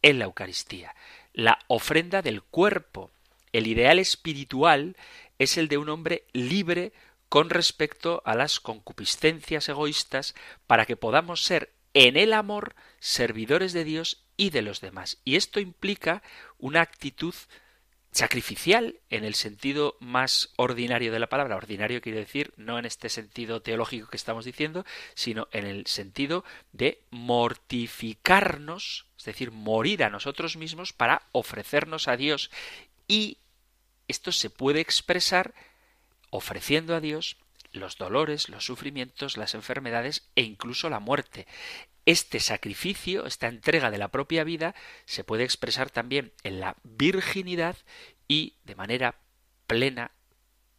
en 0.03 0.20
la 0.20 0.26
Eucaristía. 0.26 0.95
La 1.34 1.57
ofrenda 1.68 2.22
del 2.22 2.43
cuerpo. 2.43 3.10
El 3.51 3.66
ideal 3.66 3.97
espiritual 3.97 4.95
es 5.39 5.57
el 5.57 5.68
de 5.68 5.80
un 5.80 5.89
hombre 5.89 6.26
libre 6.32 6.93
con 7.28 7.49
respecto 7.49 8.22
a 8.24 8.36
las 8.36 8.60
concupiscencias 8.60 9.68
egoístas 9.68 10.36
para 10.68 10.86
que 10.86 10.95
podamos 10.95 11.43
ser 11.43 11.74
en 11.95 12.18
el 12.18 12.34
amor 12.34 12.76
servidores 12.99 13.74
de 13.74 13.84
Dios 13.84 14.24
y 14.38 14.51
de 14.51 14.62
los 14.62 14.80
demás. 14.80 15.18
Y 15.26 15.38
esto 15.38 15.60
implica 15.60 16.22
una 16.60 16.82
actitud 16.82 17.34
sacrificial 18.12 18.99
en 19.10 19.24
el 19.24 19.36
sentido 19.36 19.95
más 19.99 20.49
ordinario 20.55 21.12
de 21.12 21.20
la 21.20 21.30
palabra. 21.30 21.55
Ordinario 21.55 22.01
quiere 22.01 22.20
decir 22.20 22.53
no 22.57 22.80
en 22.80 22.86
este 22.86 23.10
sentido 23.10 23.62
teológico 23.62 24.10
que 24.10 24.18
estamos 24.18 24.45
diciendo, 24.45 24.86
sino 25.14 25.47
en 25.51 25.66
el 25.66 25.86
sentido 25.86 26.43
de 26.72 27.01
mortificarnos, 27.12 29.05
es 29.18 29.26
decir, 29.26 29.51
morir 29.51 30.03
a 30.03 30.10
nosotros 30.10 30.57
mismos 30.57 30.93
para 30.93 31.24
ofrecernos 31.32 32.07
a 32.07 32.18
Dios. 32.18 32.49
Y 33.07 33.38
esto 34.07 34.32
se 34.32 34.49
puede 34.49 34.80
expresar 34.80 35.53
ofreciendo 36.32 36.95
a 36.95 36.99
Dios 36.99 37.38
los 37.72 37.97
dolores, 37.97 38.49
los 38.49 38.66
sufrimientos, 38.66 39.38
las 39.38 39.53
enfermedades 39.53 40.28
e 40.36 40.41
incluso 40.41 40.89
la 40.89 40.99
muerte. 40.99 41.45
Este 42.10 42.39
sacrificio, 42.39 43.28
esta 43.28 43.45
entrega 43.45 43.91
de 43.91 43.99
la 43.99 44.07
propia 44.07 44.43
vida, 44.43 44.74
se 45.05 45.24
puede 45.24 45.43
expresar 45.43 45.91
también 45.91 46.34
en 46.41 46.60
la 46.60 46.76
virginidad 46.82 47.78
y 48.28 48.55
de 48.64 48.74
manera 48.74 49.20
plena 49.68 50.10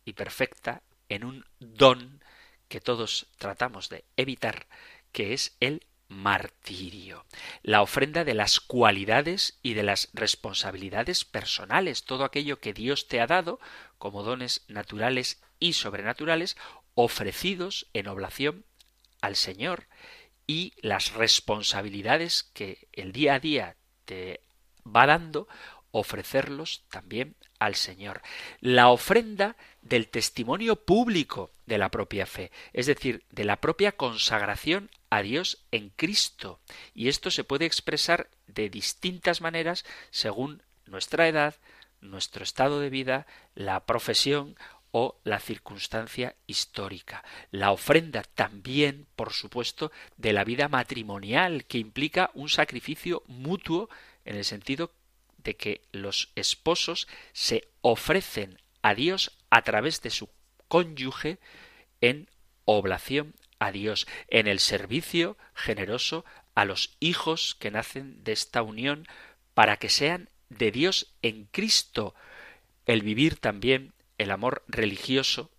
y 0.05 0.15
perfecta 0.15 0.83
en 1.09 1.23
un 1.23 1.47
don 1.61 2.21
que 2.67 2.81
todos 2.81 3.29
tratamos 3.39 3.91
de 3.91 4.05
evitar, 4.17 4.67
que 5.13 5.33
es 5.33 5.57
el 5.61 5.87
martirio, 6.09 7.25
la 7.63 7.83
ofrenda 7.83 8.25
de 8.25 8.35
las 8.35 8.59
cualidades 8.59 9.57
y 9.63 9.75
de 9.75 9.85
las 9.85 10.09
responsabilidades 10.13 11.25
personales, 11.25 12.03
todo 12.03 12.25
aquello 12.25 12.59
que 12.59 12.75
Dios 12.75 13.07
te 13.07 13.21
ha 13.21 13.29
dado 13.29 13.61
como 13.99 14.25
dones 14.25 14.65
naturales 14.67 15.41
y 15.61 15.75
sobrenaturales, 15.75 16.57
ofrecidos 16.97 17.87
en 17.93 18.09
oblación 18.09 18.65
al 19.21 19.37
Señor, 19.37 19.87
y 20.51 20.73
las 20.81 21.13
responsabilidades 21.13 22.43
que 22.43 22.89
el 22.93 23.13
día 23.13 23.35
a 23.35 23.39
día 23.39 23.77
te 24.05 24.41
va 24.85 25.07
dando, 25.07 25.47
ofrecerlos 25.93 26.83
también 26.91 27.37
al 27.61 27.77
Señor. 27.77 28.21
La 28.59 28.89
ofrenda 28.89 29.55
del 29.81 30.09
testimonio 30.09 30.75
público 30.75 31.53
de 31.67 31.79
la 31.79 31.93
propia 31.93 32.27
fe, 32.27 32.51
es 32.73 32.87
decir, 32.87 33.23
de 33.31 33.45
la 33.45 33.61
propia 33.61 33.93
consagración 33.93 34.91
a 35.09 35.23
Dios 35.23 35.65
en 35.71 35.91
Cristo. 35.91 36.59
Y 36.95 37.07
esto 37.07 37.31
se 37.31 37.45
puede 37.45 37.67
expresar 37.67 38.29
de 38.49 38.71
distintas 38.71 39.41
maneras 39.41 39.85
según 40.11 40.65
nuestra 40.85 41.29
edad, 41.29 41.55
nuestro 42.01 42.43
estado 42.43 42.81
de 42.81 42.91
vida, 42.91 43.29
la 43.55 43.87
profesión 43.87 44.57
o 44.93 45.21
la 45.25 45.39
circunstancia 45.39 46.37
histórica. 46.47 47.25
La 47.51 47.73
ofrenda 47.73 48.23
también, 48.23 49.07
por 49.17 49.33
supuesto, 49.33 49.93
de 50.17 50.33
la 50.33 50.45
vida 50.45 50.69
matrimonial, 50.69 51.65
que 51.67 51.79
implica 51.79 52.31
un 52.35 52.49
sacrificio 52.49 53.23
mutuo 53.27 53.89
en 54.25 54.37
el 54.37 54.45
sentido 54.45 54.93
de 55.39 55.57
que 55.57 55.83
los 55.93 56.33
esposos 56.35 57.09
se 57.33 57.69
ofrecen 57.81 58.61
a 58.83 58.95
Dios 58.95 59.33
a 59.51 59.63
través 59.63 60.03
de 60.03 60.11
su 60.11 60.29
cónyuge 60.69 61.39
en 62.01 62.29
oblación 62.65 63.35
a 63.59 63.73
Dios, 63.73 64.07
en 64.29 64.47
el 64.47 64.59
servicio 64.59 65.37
generoso 65.55 66.25
a 66.55 66.65
los 66.65 66.97
hijos 67.01 67.57
que 67.59 67.71
nacen 67.71 68.23
de 68.25 68.33
esta 68.33 68.63
unión 68.63 69.07
para 69.55 69.77
que 69.77 69.89
sean 69.89 70.31
de 70.49 70.71
Dios 70.71 71.15
en 71.23 71.45
Cristo, 71.47 72.15
el 72.87 73.03
vivir 73.03 73.37
también 73.37 73.93
el 74.21 74.31
amor 74.31 74.63
religioso 74.69 75.51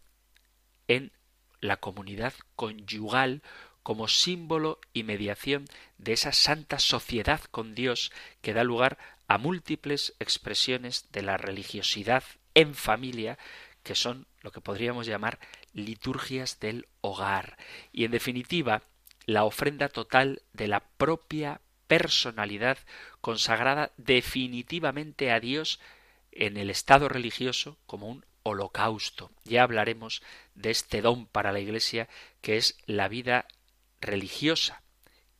en 0.87 1.11
la 1.61 1.77
comunidad 1.77 2.35
conyugal 2.55 3.41
como 3.81 4.07
símbolo 4.07 4.79
y 4.93 5.01
mediación 5.01 5.65
de 5.97 6.13
esa 6.13 6.31
santa 6.31 6.77
sociedad 6.77 7.41
con 7.49 7.73
Dios 7.73 8.11
que 8.41 8.53
da 8.53 8.63
lugar 8.63 8.99
a 9.27 9.39
múltiples 9.39 10.13
expresiones 10.19 11.11
de 11.11 11.23
la 11.23 11.37
religiosidad 11.37 12.23
en 12.53 12.75
familia 12.75 13.39
que 13.81 13.95
son 13.95 14.27
lo 14.41 14.51
que 14.51 14.61
podríamos 14.61 15.07
llamar 15.07 15.39
liturgias 15.73 16.59
del 16.59 16.87
hogar. 17.01 17.57
Y 17.91 18.05
en 18.05 18.11
definitiva 18.11 18.83
la 19.25 19.43
ofrenda 19.43 19.89
total 19.89 20.43
de 20.53 20.67
la 20.67 20.81
propia 20.97 21.61
personalidad 21.87 22.77
consagrada 23.21 23.91
definitivamente 23.97 25.31
a 25.31 25.39
Dios 25.39 25.79
en 26.31 26.57
el 26.57 26.69
estado 26.69 27.09
religioso 27.09 27.79
como 27.87 28.07
un 28.07 28.23
holocausto. 28.43 29.31
Ya 29.43 29.63
hablaremos 29.63 30.21
de 30.55 30.71
este 30.71 31.01
don 31.01 31.25
para 31.25 31.51
la 31.51 31.59
Iglesia 31.59 32.07
que 32.41 32.57
es 32.57 32.77
la 32.85 33.07
vida 33.07 33.45
religiosa, 33.99 34.81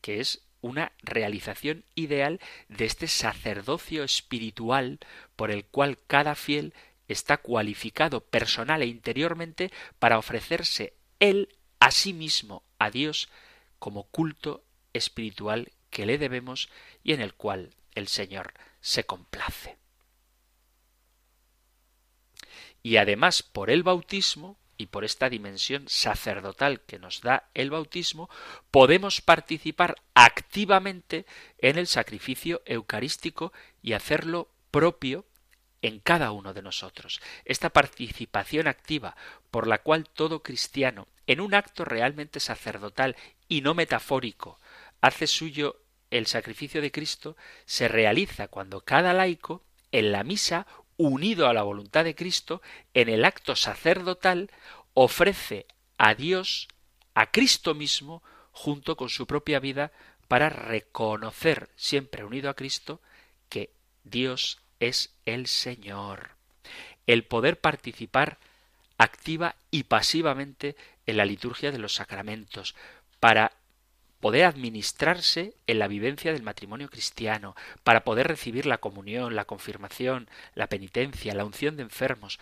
que 0.02 0.20
es 0.20 0.42
una 0.62 0.92
realización 1.02 1.84
ideal 1.96 2.40
de 2.70 2.86
este 2.86 3.08
sacerdocio 3.08 4.04
espiritual 4.04 5.00
por 5.36 5.52
el 5.52 5.66
cual 5.66 5.98
cada 6.08 6.36
fiel 6.36 6.74
está 7.08 7.38
cualificado 7.38 8.22
personal 8.22 8.82
e 8.82 8.86
interiormente 8.86 9.72
para 10.00 10.18
ofrecerse 10.18 10.94
él 11.20 11.50
a 11.80 11.92
sí 11.92 12.14
mismo 12.14 12.64
a 12.80 12.90
Dios 12.92 13.30
como 13.80 14.04
culto 14.04 14.64
espiritual 14.94 15.72
que 15.90 16.06
le 16.06 16.18
debemos 16.18 16.70
y 17.04 17.14
en 17.14 17.22
el 17.22 17.34
cual 17.34 17.72
el 17.96 18.08
Señor 18.08 18.54
se 18.80 19.04
complace. 19.04 19.78
Y 22.84 22.98
además 22.98 23.44
por 23.44 23.70
el 23.70 23.84
bautismo 23.84 24.58
y 24.78 24.88
por 24.88 25.06
esta 25.06 25.30
dimensión 25.30 25.86
sacerdotal 25.88 26.82
que 26.82 26.98
nos 26.98 27.22
da 27.22 27.50
el 27.54 27.70
bautismo, 27.70 28.30
podemos 28.72 29.22
participar 29.22 29.96
activamente 30.16 31.26
en 31.60 31.78
el 31.78 31.88
sacrificio 31.88 32.62
eucarístico 32.66 33.54
y 33.84 33.94
hacerlo 33.94 34.50
propio 34.72 35.26
en 35.82 36.00
cada 36.00 36.32
uno 36.32 36.54
de 36.54 36.62
nosotros. 36.62 37.22
Esta 37.46 37.70
participación 37.70 38.68
activa 38.68 39.16
por 39.52 39.68
la 39.68 39.80
cual 39.80 40.08
todo 40.10 40.44
cristiano, 40.44 41.08
en 41.28 41.42
un 41.42 41.54
acto 41.54 41.86
realmente 41.86 42.40
sacerdotal 42.40 43.16
y 43.48 43.62
no 43.62 43.74
metafórico, 43.74 44.60
hace 45.02 45.28
suyo 45.28 45.82
el 46.10 46.28
sacrificio 46.28 46.82
de 46.82 46.92
Cristo, 46.92 47.38
se 47.66 47.88
realiza 47.88 48.48
cuando 48.48 48.82
cada 48.82 49.14
laico, 49.14 49.64
en 49.92 50.12
la 50.12 50.24
misa, 50.24 50.68
unido 51.02 51.48
a 51.48 51.54
la 51.54 51.64
voluntad 51.64 52.04
de 52.04 52.16
Cristo, 52.16 52.62
en 52.94 53.10
el 53.10 53.26
acto 53.26 53.56
sacerdotal, 53.56 54.50
ofrece 54.94 55.66
a 55.98 56.16
Dios, 56.16 56.68
a 57.14 57.32
Cristo 57.32 57.74
mismo, 57.74 58.24
junto 58.52 58.96
con 58.96 59.10
su 59.10 59.28
propia 59.28 59.60
vida, 59.60 59.92
para 60.28 60.50
reconocer, 60.50 61.70
siempre 61.76 62.24
unido 62.24 62.50
a 62.50 62.54
Cristo, 62.54 63.02
que 63.50 63.72
Dios 64.04 64.60
es 64.80 65.14
el 65.26 65.48
Señor. 65.48 66.32
El 67.08 67.24
poder 67.24 67.60
participar 67.60 68.38
activa 68.98 69.56
y 69.72 69.84
pasivamente 69.84 70.76
en 71.06 71.18
la 71.18 71.26
liturgia 71.26 71.72
de 71.72 71.80
los 71.80 71.96
sacramentos, 71.96 72.76
para 73.20 73.52
poder 74.22 74.46
administrarse 74.46 75.56
en 75.68 75.80
la 75.80 75.88
vivencia 75.88 76.32
del 76.32 76.44
matrimonio 76.44 76.90
cristiano, 76.90 77.56
para 77.84 78.04
poder 78.04 78.28
recibir 78.28 78.66
la 78.66 78.78
comunión, 78.78 79.36
la 79.36 79.46
confirmación, 79.46 80.30
la 80.56 80.68
penitencia, 80.68 81.36
la 81.36 81.44
unción 81.44 81.76
de 81.76 81.84
enfermos, 81.84 82.40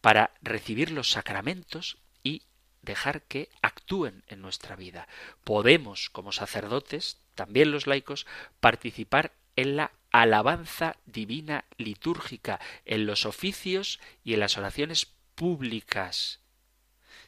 para 0.00 0.32
recibir 0.42 0.90
los 0.90 1.10
sacramentos 1.10 1.98
y 2.24 2.42
dejar 2.82 3.22
que 3.22 3.50
actúen 3.62 4.24
en 4.28 4.40
nuestra 4.40 4.74
vida. 4.74 5.06
Podemos, 5.44 6.10
como 6.10 6.32
sacerdotes, 6.32 7.18
también 7.34 7.70
los 7.70 7.86
laicos, 7.86 8.26
participar 8.60 9.32
en 9.56 9.76
la 9.76 9.92
alabanza 10.10 10.96
divina 11.06 11.64
litúrgica, 11.76 12.60
en 12.84 13.06
los 13.06 13.26
oficios 13.26 14.00
y 14.24 14.34
en 14.34 14.40
las 14.40 14.56
oraciones 14.56 15.06
públicas, 15.34 16.40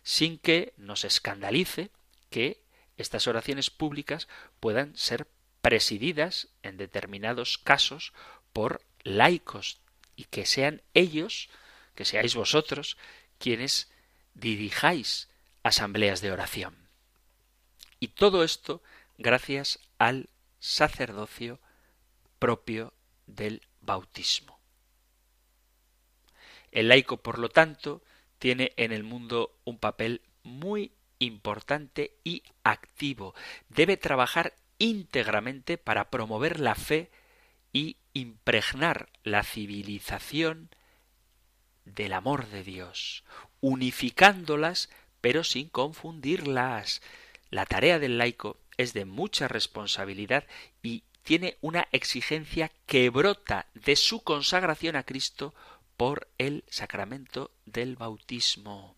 sin 0.02 0.38
que 0.38 0.72
nos 0.76 1.04
escandalice 1.04 1.90
que 2.30 2.62
estas 2.96 3.26
oraciones 3.26 3.70
públicas 3.70 4.28
puedan 4.60 4.96
ser 4.96 5.28
presididas 5.60 6.48
en 6.62 6.76
determinados 6.76 7.58
casos 7.58 8.12
por 8.52 8.82
laicos 9.04 9.80
y 10.16 10.24
que 10.24 10.46
sean 10.46 10.82
ellos, 10.94 11.48
que 11.94 12.04
seáis 12.04 12.34
vosotros, 12.34 12.96
quienes 13.38 13.90
dirijáis 14.34 15.28
asambleas 15.62 16.20
de 16.20 16.32
oración. 16.32 16.76
Y 18.00 18.08
todo 18.08 18.44
esto 18.44 18.82
gracias 19.18 19.78
al 19.98 20.28
sacerdocio 20.58 21.60
propio 22.38 22.92
del 23.26 23.62
bautismo. 23.80 24.58
El 26.72 26.88
laico, 26.88 27.18
por 27.18 27.38
lo 27.38 27.48
tanto, 27.48 28.02
tiene 28.38 28.72
en 28.76 28.92
el 28.92 29.04
mundo 29.04 29.56
un 29.64 29.78
papel 29.78 30.22
muy 30.42 30.92
importante 31.24 32.16
y 32.24 32.42
activo. 32.64 33.34
Debe 33.68 33.96
trabajar 33.96 34.54
íntegramente 34.78 35.78
para 35.78 36.10
promover 36.10 36.60
la 36.60 36.74
fe 36.74 37.10
y 37.72 37.96
impregnar 38.12 39.08
la 39.22 39.42
civilización 39.42 40.70
del 41.84 42.12
amor 42.12 42.48
de 42.48 42.62
Dios, 42.62 43.24
unificándolas 43.60 44.90
pero 45.20 45.44
sin 45.44 45.68
confundirlas. 45.68 47.00
La 47.50 47.66
tarea 47.66 47.98
del 47.98 48.18
laico 48.18 48.58
es 48.76 48.92
de 48.92 49.04
mucha 49.04 49.48
responsabilidad 49.48 50.46
y 50.82 51.04
tiene 51.22 51.56
una 51.60 51.86
exigencia 51.92 52.72
que 52.86 53.08
brota 53.10 53.66
de 53.74 53.96
su 53.96 54.22
consagración 54.22 54.96
a 54.96 55.04
Cristo 55.04 55.54
por 55.96 56.28
el 56.38 56.64
sacramento 56.68 57.52
del 57.64 57.94
bautismo. 57.96 58.96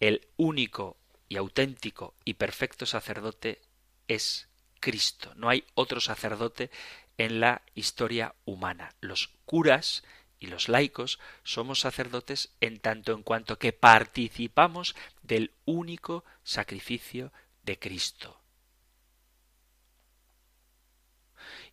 El 0.00 0.26
único 0.36 0.96
y 1.32 1.38
auténtico 1.38 2.14
y 2.26 2.34
perfecto 2.34 2.84
sacerdote 2.84 3.62
es 4.06 4.48
Cristo. 4.80 5.32
No 5.34 5.48
hay 5.48 5.64
otro 5.72 5.98
sacerdote 5.98 6.70
en 7.16 7.40
la 7.40 7.62
historia 7.74 8.34
humana. 8.44 8.94
Los 9.00 9.30
curas 9.46 10.04
y 10.38 10.48
los 10.48 10.68
laicos 10.68 11.18
somos 11.42 11.80
sacerdotes 11.80 12.50
en 12.60 12.80
tanto 12.80 13.12
en 13.12 13.22
cuanto 13.22 13.58
que 13.58 13.72
participamos 13.72 14.94
del 15.22 15.52
único 15.64 16.22
sacrificio 16.44 17.32
de 17.62 17.78
Cristo. 17.78 18.38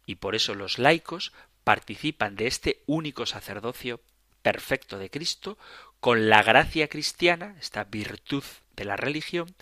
Y 0.06 0.16
por 0.16 0.36
eso 0.36 0.56
los 0.56 0.80
laicos 0.80 1.34
participan 1.66 2.38
de 2.38 2.48
este 2.48 2.82
único 2.86 3.26
sacerdocio 3.26 4.00
perfecto 4.42 4.98
de 4.98 5.10
Cristo 5.10 5.58
con 6.00 6.30
la 6.30 6.44
gracia 6.44 6.88
cristiana, 6.88 7.58
esta 7.60 7.84
virtud 7.84 8.46
de 8.80 8.86
la 8.86 8.96
religión, 8.96 9.54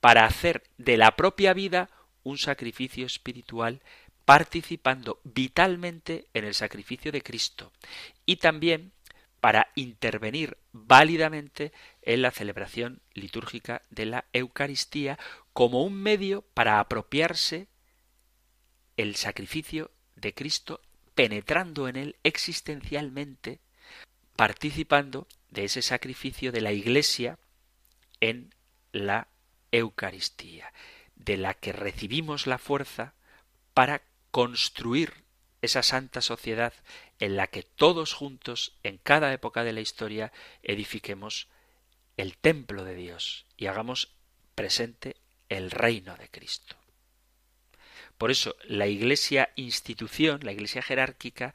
para 0.00 0.26
hacer 0.26 0.62
de 0.76 0.96
la 0.96 1.16
propia 1.16 1.54
vida 1.54 1.88
un 2.22 2.38
sacrificio 2.38 3.06
espiritual 3.06 3.80
participando 4.26 5.20
vitalmente 5.24 6.26
en 6.34 6.44
el 6.44 6.54
sacrificio 6.54 7.10
de 7.10 7.22
Cristo 7.22 7.72
y 8.26 8.36
también 8.36 8.92
para 9.40 9.68
intervenir 9.76 10.58
válidamente 10.72 11.72
en 12.02 12.22
la 12.22 12.32
celebración 12.32 13.00
litúrgica 13.14 13.82
de 13.90 14.06
la 14.06 14.24
Eucaristía 14.32 15.18
como 15.52 15.84
un 15.84 15.94
medio 15.94 16.42
para 16.54 16.80
apropiarse 16.80 17.68
el 18.96 19.14
sacrificio 19.14 19.90
de 20.16 20.34
Cristo 20.34 20.80
penetrando 21.14 21.88
en 21.88 21.96
él 21.96 22.16
existencialmente 22.24 23.60
participando 24.34 25.28
de 25.50 25.64
ese 25.64 25.82
sacrificio 25.82 26.50
de 26.52 26.60
la 26.60 26.72
Iglesia 26.72 27.38
en 28.20 28.55
la 29.04 29.28
Eucaristía, 29.72 30.72
de 31.14 31.36
la 31.36 31.54
que 31.54 31.72
recibimos 31.72 32.46
la 32.46 32.58
fuerza 32.58 33.14
para 33.74 34.02
construir 34.30 35.24
esa 35.62 35.82
santa 35.82 36.20
sociedad 36.20 36.72
en 37.18 37.36
la 37.36 37.46
que 37.48 37.62
todos 37.62 38.12
juntos, 38.12 38.76
en 38.82 38.98
cada 38.98 39.32
época 39.32 39.64
de 39.64 39.72
la 39.72 39.80
historia, 39.80 40.32
edifiquemos 40.62 41.48
el 42.16 42.36
templo 42.36 42.84
de 42.84 42.94
Dios 42.94 43.46
y 43.56 43.66
hagamos 43.66 44.14
presente 44.54 45.16
el 45.48 45.70
reino 45.70 46.16
de 46.16 46.28
Cristo. 46.28 46.76
Por 48.18 48.30
eso 48.30 48.56
la 48.64 48.86
Iglesia 48.86 49.50
institución, 49.56 50.40
la 50.42 50.52
Iglesia 50.52 50.82
jerárquica, 50.82 51.54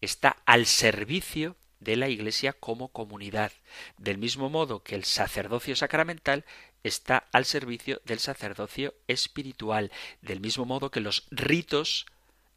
está 0.00 0.36
al 0.44 0.66
servicio 0.66 1.56
de 1.84 1.96
la 1.96 2.08
Iglesia 2.08 2.52
como 2.52 2.88
comunidad, 2.88 3.52
del 3.98 4.18
mismo 4.18 4.50
modo 4.50 4.82
que 4.82 4.94
el 4.94 5.04
sacerdocio 5.04 5.76
sacramental 5.76 6.44
está 6.82 7.28
al 7.32 7.44
servicio 7.44 8.00
del 8.04 8.18
sacerdocio 8.18 8.94
espiritual, 9.06 9.92
del 10.22 10.40
mismo 10.40 10.64
modo 10.64 10.90
que 10.90 11.00
los 11.00 11.26
ritos 11.30 12.06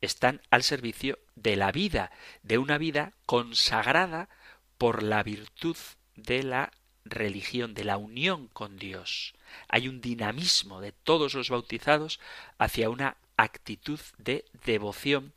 están 0.02 0.42
al 0.50 0.64
servicio 0.64 1.20
de 1.36 1.56
la 1.56 1.72
vida, 1.72 2.12
de 2.44 2.58
una 2.58 2.78
vida 2.78 3.14
consagrada 3.26 4.30
por 4.78 5.04
la 5.04 5.24
virtud 5.24 5.78
de 6.16 6.44
la 6.44 6.72
religión, 7.06 7.74
de 7.74 7.84
la 7.84 7.98
unión 7.98 8.48
con 8.48 8.78
Dios. 8.78 9.34
Hay 9.70 9.88
un 9.88 10.02
dinamismo 10.02 10.82
de 10.82 10.92
todos 10.92 11.34
los 11.34 11.50
bautizados 11.50 12.20
hacia 12.58 12.90
una 12.90 13.18
actitud 13.38 14.00
de 14.18 14.46
devoción 14.66 15.34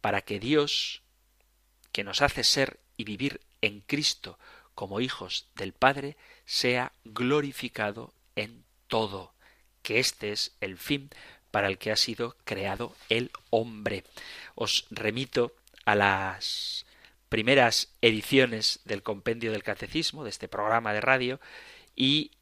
para 0.00 0.20
que 0.20 0.38
Dios, 0.38 1.02
que 1.92 2.04
nos 2.04 2.20
hace 2.20 2.44
ser 2.44 2.78
y 2.96 3.04
vivir 3.04 3.40
en 3.60 3.80
Cristo 3.80 4.38
como 4.74 5.00
hijos 5.00 5.48
del 5.54 5.72
Padre, 5.72 6.16
sea 6.44 6.92
glorificado 7.04 8.12
en 8.36 8.64
todo, 8.88 9.32
que 9.82 10.00
este 10.00 10.32
es 10.32 10.56
el 10.60 10.78
fin 10.78 11.10
para 11.50 11.68
el 11.68 11.78
que 11.78 11.92
ha 11.92 11.96
sido 11.96 12.36
creado 12.44 12.96
el 13.08 13.30
hombre. 13.50 14.04
Os 14.54 14.86
remito 14.90 15.54
a 15.84 15.94
las 15.94 16.86
primeras 17.28 17.92
ediciones 18.00 18.80
del 18.84 19.02
compendio 19.02 19.52
del 19.52 19.62
catecismo, 19.62 20.24
de 20.24 20.30
este 20.30 20.48
programa 20.48 20.92
de 20.92 21.00
radio, 21.00 21.40
y 21.94 22.32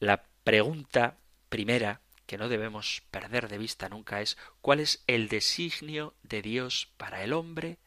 la 0.00 0.24
pregunta 0.44 1.16
primera 1.48 2.00
que 2.26 2.38
no 2.38 2.48
debemos 2.48 3.02
perder 3.10 3.48
de 3.48 3.58
vista 3.58 3.88
nunca 3.88 4.20
es 4.20 4.36
¿cuál 4.60 4.80
es 4.80 5.02
el 5.06 5.28
designio 5.28 6.14
de 6.22 6.42
Dios 6.42 6.88
para 6.96 7.22
el 7.22 7.32
hombre? 7.32 7.78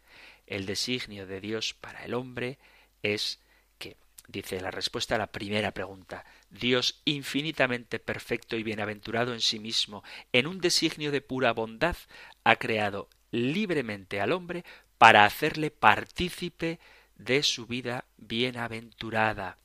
El 0.47 0.65
designio 0.65 1.27
de 1.27 1.41
Dios 1.41 1.73
para 1.73 2.03
el 2.05 2.13
hombre 2.13 2.57
es 3.03 3.39
que, 3.77 3.97
dice 4.27 4.61
la 4.61 4.71
respuesta 4.71 5.15
a 5.15 5.19
la 5.19 5.27
primera 5.27 5.71
pregunta, 5.71 6.25
Dios 6.49 7.01
infinitamente 7.05 7.99
perfecto 7.99 8.55
y 8.55 8.63
bienaventurado 8.63 9.33
en 9.33 9.41
sí 9.41 9.59
mismo, 9.59 10.03
en 10.31 10.47
un 10.47 10.59
designio 10.59 11.11
de 11.11 11.21
pura 11.21 11.51
bondad, 11.51 11.97
ha 12.43 12.55
creado 12.55 13.09
libremente 13.31 14.21
al 14.21 14.31
hombre 14.31 14.63
para 14.97 15.25
hacerle 15.25 15.69
partícipe 15.69 16.79
de 17.15 17.43
su 17.43 17.65
vida 17.67 18.05
bienaventurada. 18.17 19.57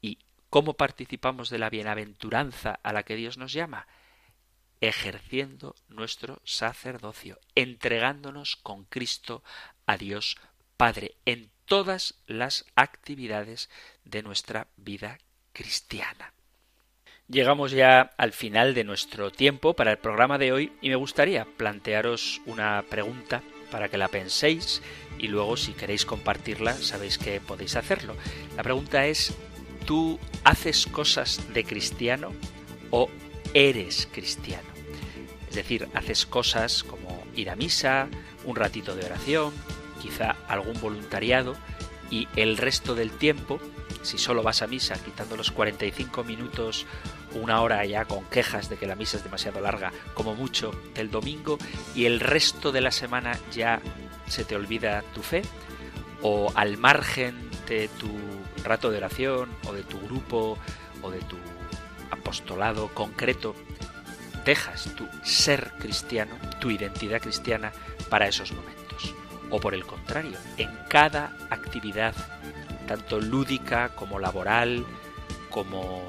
¿Y 0.00 0.18
cómo 0.48 0.74
participamos 0.74 1.50
de 1.50 1.58
la 1.58 1.70
bienaventuranza 1.70 2.78
a 2.82 2.92
la 2.92 3.02
que 3.02 3.16
Dios 3.16 3.38
nos 3.38 3.52
llama? 3.52 3.86
Ejerciendo 4.80 5.76
nuestro 5.88 6.40
sacerdocio, 6.44 7.38
entregándonos 7.54 8.56
con 8.56 8.84
Cristo 8.84 9.42
a 9.90 9.98
Dios 9.98 10.36
Padre 10.76 11.16
en 11.26 11.50
todas 11.64 12.14
las 12.28 12.64
actividades 12.76 13.68
de 14.04 14.22
nuestra 14.22 14.68
vida 14.76 15.18
cristiana. 15.52 16.32
Llegamos 17.28 17.72
ya 17.72 18.12
al 18.16 18.32
final 18.32 18.72
de 18.72 18.84
nuestro 18.84 19.32
tiempo 19.32 19.74
para 19.74 19.90
el 19.90 19.98
programa 19.98 20.38
de 20.38 20.52
hoy 20.52 20.72
y 20.80 20.90
me 20.90 20.94
gustaría 20.94 21.44
plantearos 21.44 22.40
una 22.46 22.84
pregunta 22.88 23.42
para 23.72 23.88
que 23.88 23.98
la 23.98 24.06
penséis 24.06 24.80
y 25.18 25.26
luego 25.26 25.56
si 25.56 25.72
queréis 25.72 26.06
compartirla 26.06 26.74
sabéis 26.74 27.18
que 27.18 27.40
podéis 27.40 27.74
hacerlo. 27.74 28.14
La 28.56 28.62
pregunta 28.62 29.06
es, 29.06 29.34
¿tú 29.86 30.20
haces 30.44 30.86
cosas 30.86 31.52
de 31.52 31.64
cristiano 31.64 32.32
o 32.90 33.10
eres 33.54 34.08
cristiano? 34.12 34.70
Es 35.48 35.56
decir, 35.56 35.88
haces 35.94 36.26
cosas 36.26 36.84
como 36.84 37.24
ir 37.34 37.50
a 37.50 37.56
misa, 37.56 38.08
un 38.44 38.56
ratito 38.56 38.94
de 38.94 39.04
oración, 39.04 39.52
quizá 40.00 40.36
algún 40.48 40.80
voluntariado 40.80 41.54
y 42.10 42.28
el 42.36 42.56
resto 42.56 42.94
del 42.94 43.12
tiempo, 43.12 43.60
si 44.02 44.18
solo 44.18 44.42
vas 44.42 44.62
a 44.62 44.66
misa, 44.66 44.94
quitando 45.02 45.36
los 45.36 45.50
45 45.50 46.24
minutos, 46.24 46.86
una 47.34 47.60
hora 47.60 47.84
ya 47.84 48.04
con 48.04 48.24
quejas 48.24 48.68
de 48.68 48.76
que 48.76 48.86
la 48.86 48.96
misa 48.96 49.16
es 49.16 49.24
demasiado 49.24 49.60
larga, 49.60 49.92
como 50.14 50.34
mucho 50.34 50.72
del 50.94 51.10
domingo, 51.10 51.58
y 51.94 52.06
el 52.06 52.18
resto 52.18 52.72
de 52.72 52.80
la 52.80 52.90
semana 52.90 53.38
ya 53.52 53.80
se 54.26 54.44
te 54.44 54.56
olvida 54.56 55.04
tu 55.14 55.22
fe, 55.22 55.42
o 56.22 56.52
al 56.56 56.76
margen 56.76 57.36
de 57.68 57.88
tu 57.88 58.10
rato 58.64 58.90
de 58.90 58.98
oración, 58.98 59.50
o 59.68 59.72
de 59.72 59.84
tu 59.84 60.00
grupo, 60.00 60.58
o 61.02 61.10
de 61.10 61.20
tu 61.20 61.36
apostolado 62.10 62.88
concreto, 62.88 63.54
dejas 64.44 64.90
tu 64.96 65.06
ser 65.22 65.72
cristiano, 65.78 66.34
tu 66.60 66.70
identidad 66.70 67.20
cristiana 67.20 67.72
para 68.08 68.26
esos 68.26 68.52
momentos 68.52 68.79
o 69.50 69.60
por 69.60 69.74
el 69.74 69.84
contrario, 69.84 70.36
en 70.56 70.70
cada 70.88 71.32
actividad, 71.50 72.14
tanto 72.86 73.20
lúdica 73.20 73.90
como 73.90 74.18
laboral, 74.18 74.84
como 75.50 76.02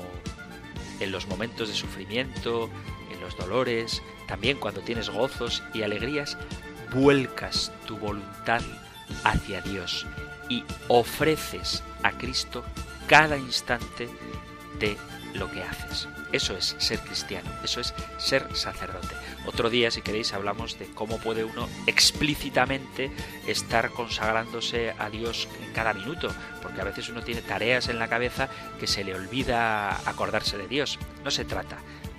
en 0.99 1.11
los 1.11 1.27
momentos 1.27 1.67
de 1.67 1.75
sufrimiento, 1.75 2.69
en 3.11 3.19
los 3.21 3.35
dolores, 3.37 4.01
también 4.27 4.57
cuando 4.57 4.81
tienes 4.81 5.09
gozos 5.09 5.63
y 5.73 5.81
alegrías, 5.81 6.37
vuelcas 6.93 7.71
tu 7.85 7.97
voluntad 7.97 8.61
hacia 9.23 9.61
Dios 9.61 10.05
y 10.49 10.63
ofreces 10.87 11.83
a 12.03 12.11
Cristo 12.11 12.63
cada 13.07 13.37
instante 13.37 14.09
de 14.79 14.97
lo 15.33 15.49
que 15.51 15.63
haces. 15.63 16.07
Eso 16.31 16.55
es 16.55 16.75
ser 16.77 16.99
cristiano, 16.99 17.49
eso 17.63 17.81
es 17.81 17.93
ser 18.17 18.55
sacerdote. 18.55 19.15
Otro 19.45 19.69
día, 19.69 19.89
si 19.91 20.01
queréis, 20.01 20.33
hablamos 20.33 20.77
de 20.77 20.85
cómo 20.87 21.17
puede 21.17 21.43
uno 21.43 21.67
explícitamente 21.87 23.11
estar 23.47 23.89
consagrándose 23.91 24.93
a 24.97 25.09
Dios 25.09 25.47
en 25.63 25.73
cada 25.73 25.93
minuto, 25.93 26.33
porque 26.61 26.81
a 26.81 26.83
veces 26.83 27.09
uno 27.09 27.23
tiene 27.23 27.41
tareas 27.41 27.89
en 27.89 27.99
la 27.99 28.07
cabeza 28.07 28.49
que 28.79 28.87
se 28.87 29.03
le 29.03 29.15
olvida 29.15 29.97
acordarse 30.09 30.57
de 30.57 30.67
Dios. 30.67 30.99
No 31.23 31.31
se 31.31 31.45
trata 31.45 31.77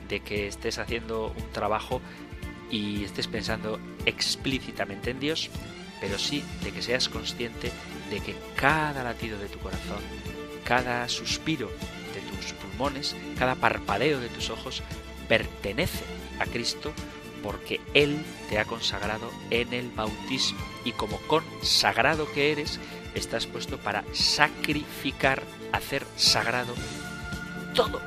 de 0.09 0.21
que 0.21 0.49
estés 0.49 0.79
haciendo 0.79 1.33
un 1.37 1.51
trabajo 1.53 2.01
y 2.71 3.05
estés 3.05 3.29
pensando 3.29 3.79
explícitamente 4.05 5.11
en 5.11 5.21
Dios, 5.21 5.51
pero 6.01 6.19
sí 6.19 6.43
de 6.65 6.73
que 6.73 6.83
seas 6.83 7.09
consciente 7.09 7.71
de 8.11 8.21
que 8.21 8.35
cada 8.57 9.05
latido 9.05 9.39
de 9.39 9.49
tu 9.49 9.59
corazón, 9.61 10.01
cada 10.65 11.09
suspiro 11.09 11.71
cada 13.39 13.55
parpadeo 13.55 14.21
de 14.21 14.29
tus 14.29 14.51
ojos 14.51 14.83
pertenece 15.29 16.05
a 16.43 16.47
Cristo 16.47 16.93
porque 17.43 17.81
Él 17.95 18.25
te 18.49 18.59
ha 18.59 18.65
consagrado 18.65 19.31
en 19.51 19.73
el 19.73 19.91
bautismo 19.91 20.61
y 20.85 20.93
como 20.93 21.19
consagrado 21.23 22.31
que 22.33 22.53
eres, 22.53 22.79
estás 23.15 23.47
puesto 23.47 23.79
para 23.79 24.05
sacrificar, 24.13 25.43
hacer 25.73 26.07
sagrado 26.17 26.75
todo 27.75 28.01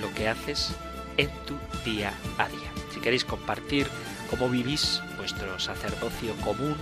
lo 0.00 0.12
que 0.14 0.28
haces 0.28 0.72
en 1.16 1.30
tu 1.46 1.56
día 1.84 2.12
a 2.38 2.48
día. 2.48 2.70
Si 2.94 3.00
queréis 3.00 3.24
compartir 3.24 3.86
cómo 4.30 4.48
vivís 4.48 5.02
vuestro 5.16 5.58
sacerdocio 5.58 6.34
común, 6.36 6.76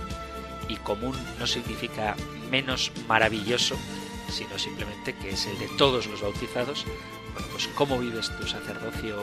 y 0.69 0.75
común 0.77 1.15
no 1.39 1.47
significa 1.47 2.15
menos 2.49 2.91
maravilloso, 3.07 3.75
sino 4.31 4.57
simplemente 4.57 5.15
que 5.15 5.31
es 5.31 5.47
el 5.47 5.57
de 5.59 5.67
todos 5.77 6.07
los 6.07 6.21
bautizados, 6.21 6.85
bueno, 7.33 7.47
pues 7.51 7.67
cómo 7.75 7.99
vives 7.99 8.31
tu 8.37 8.47
sacerdocio 8.47 9.17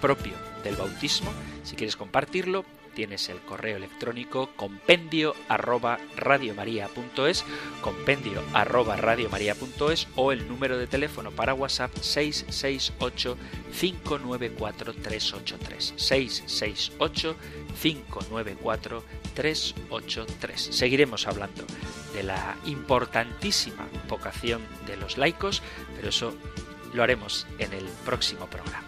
propio 0.00 0.34
del 0.64 0.76
bautismo. 0.76 1.32
Si 1.64 1.76
quieres 1.76 1.96
compartirlo, 1.96 2.64
tienes 2.98 3.28
el 3.28 3.38
correo 3.38 3.76
electrónico 3.76 4.50
compendio 4.56 5.36
arroba 5.48 6.00
radiomaria.es, 6.16 7.44
compendio 7.80 8.42
arroba 8.52 8.96
radiomaria.es 8.96 10.08
o 10.16 10.32
el 10.32 10.48
número 10.48 10.76
de 10.78 10.88
teléfono 10.88 11.30
para 11.30 11.54
WhatsApp 11.54 11.94
668 11.96 13.36
594 13.78 14.94
383 14.94 15.94
668 15.96 17.36
594 17.80 19.04
383. 19.34 20.60
Seguiremos 20.60 21.28
hablando 21.28 21.64
de 22.14 22.24
la 22.24 22.56
importantísima 22.66 23.86
vocación 24.08 24.60
de 24.88 24.96
los 24.96 25.18
laicos, 25.18 25.62
pero 25.94 26.08
eso 26.08 26.34
lo 26.92 27.04
haremos 27.04 27.46
en 27.60 27.72
el 27.74 27.84
próximo 28.04 28.46
programa. 28.46 28.87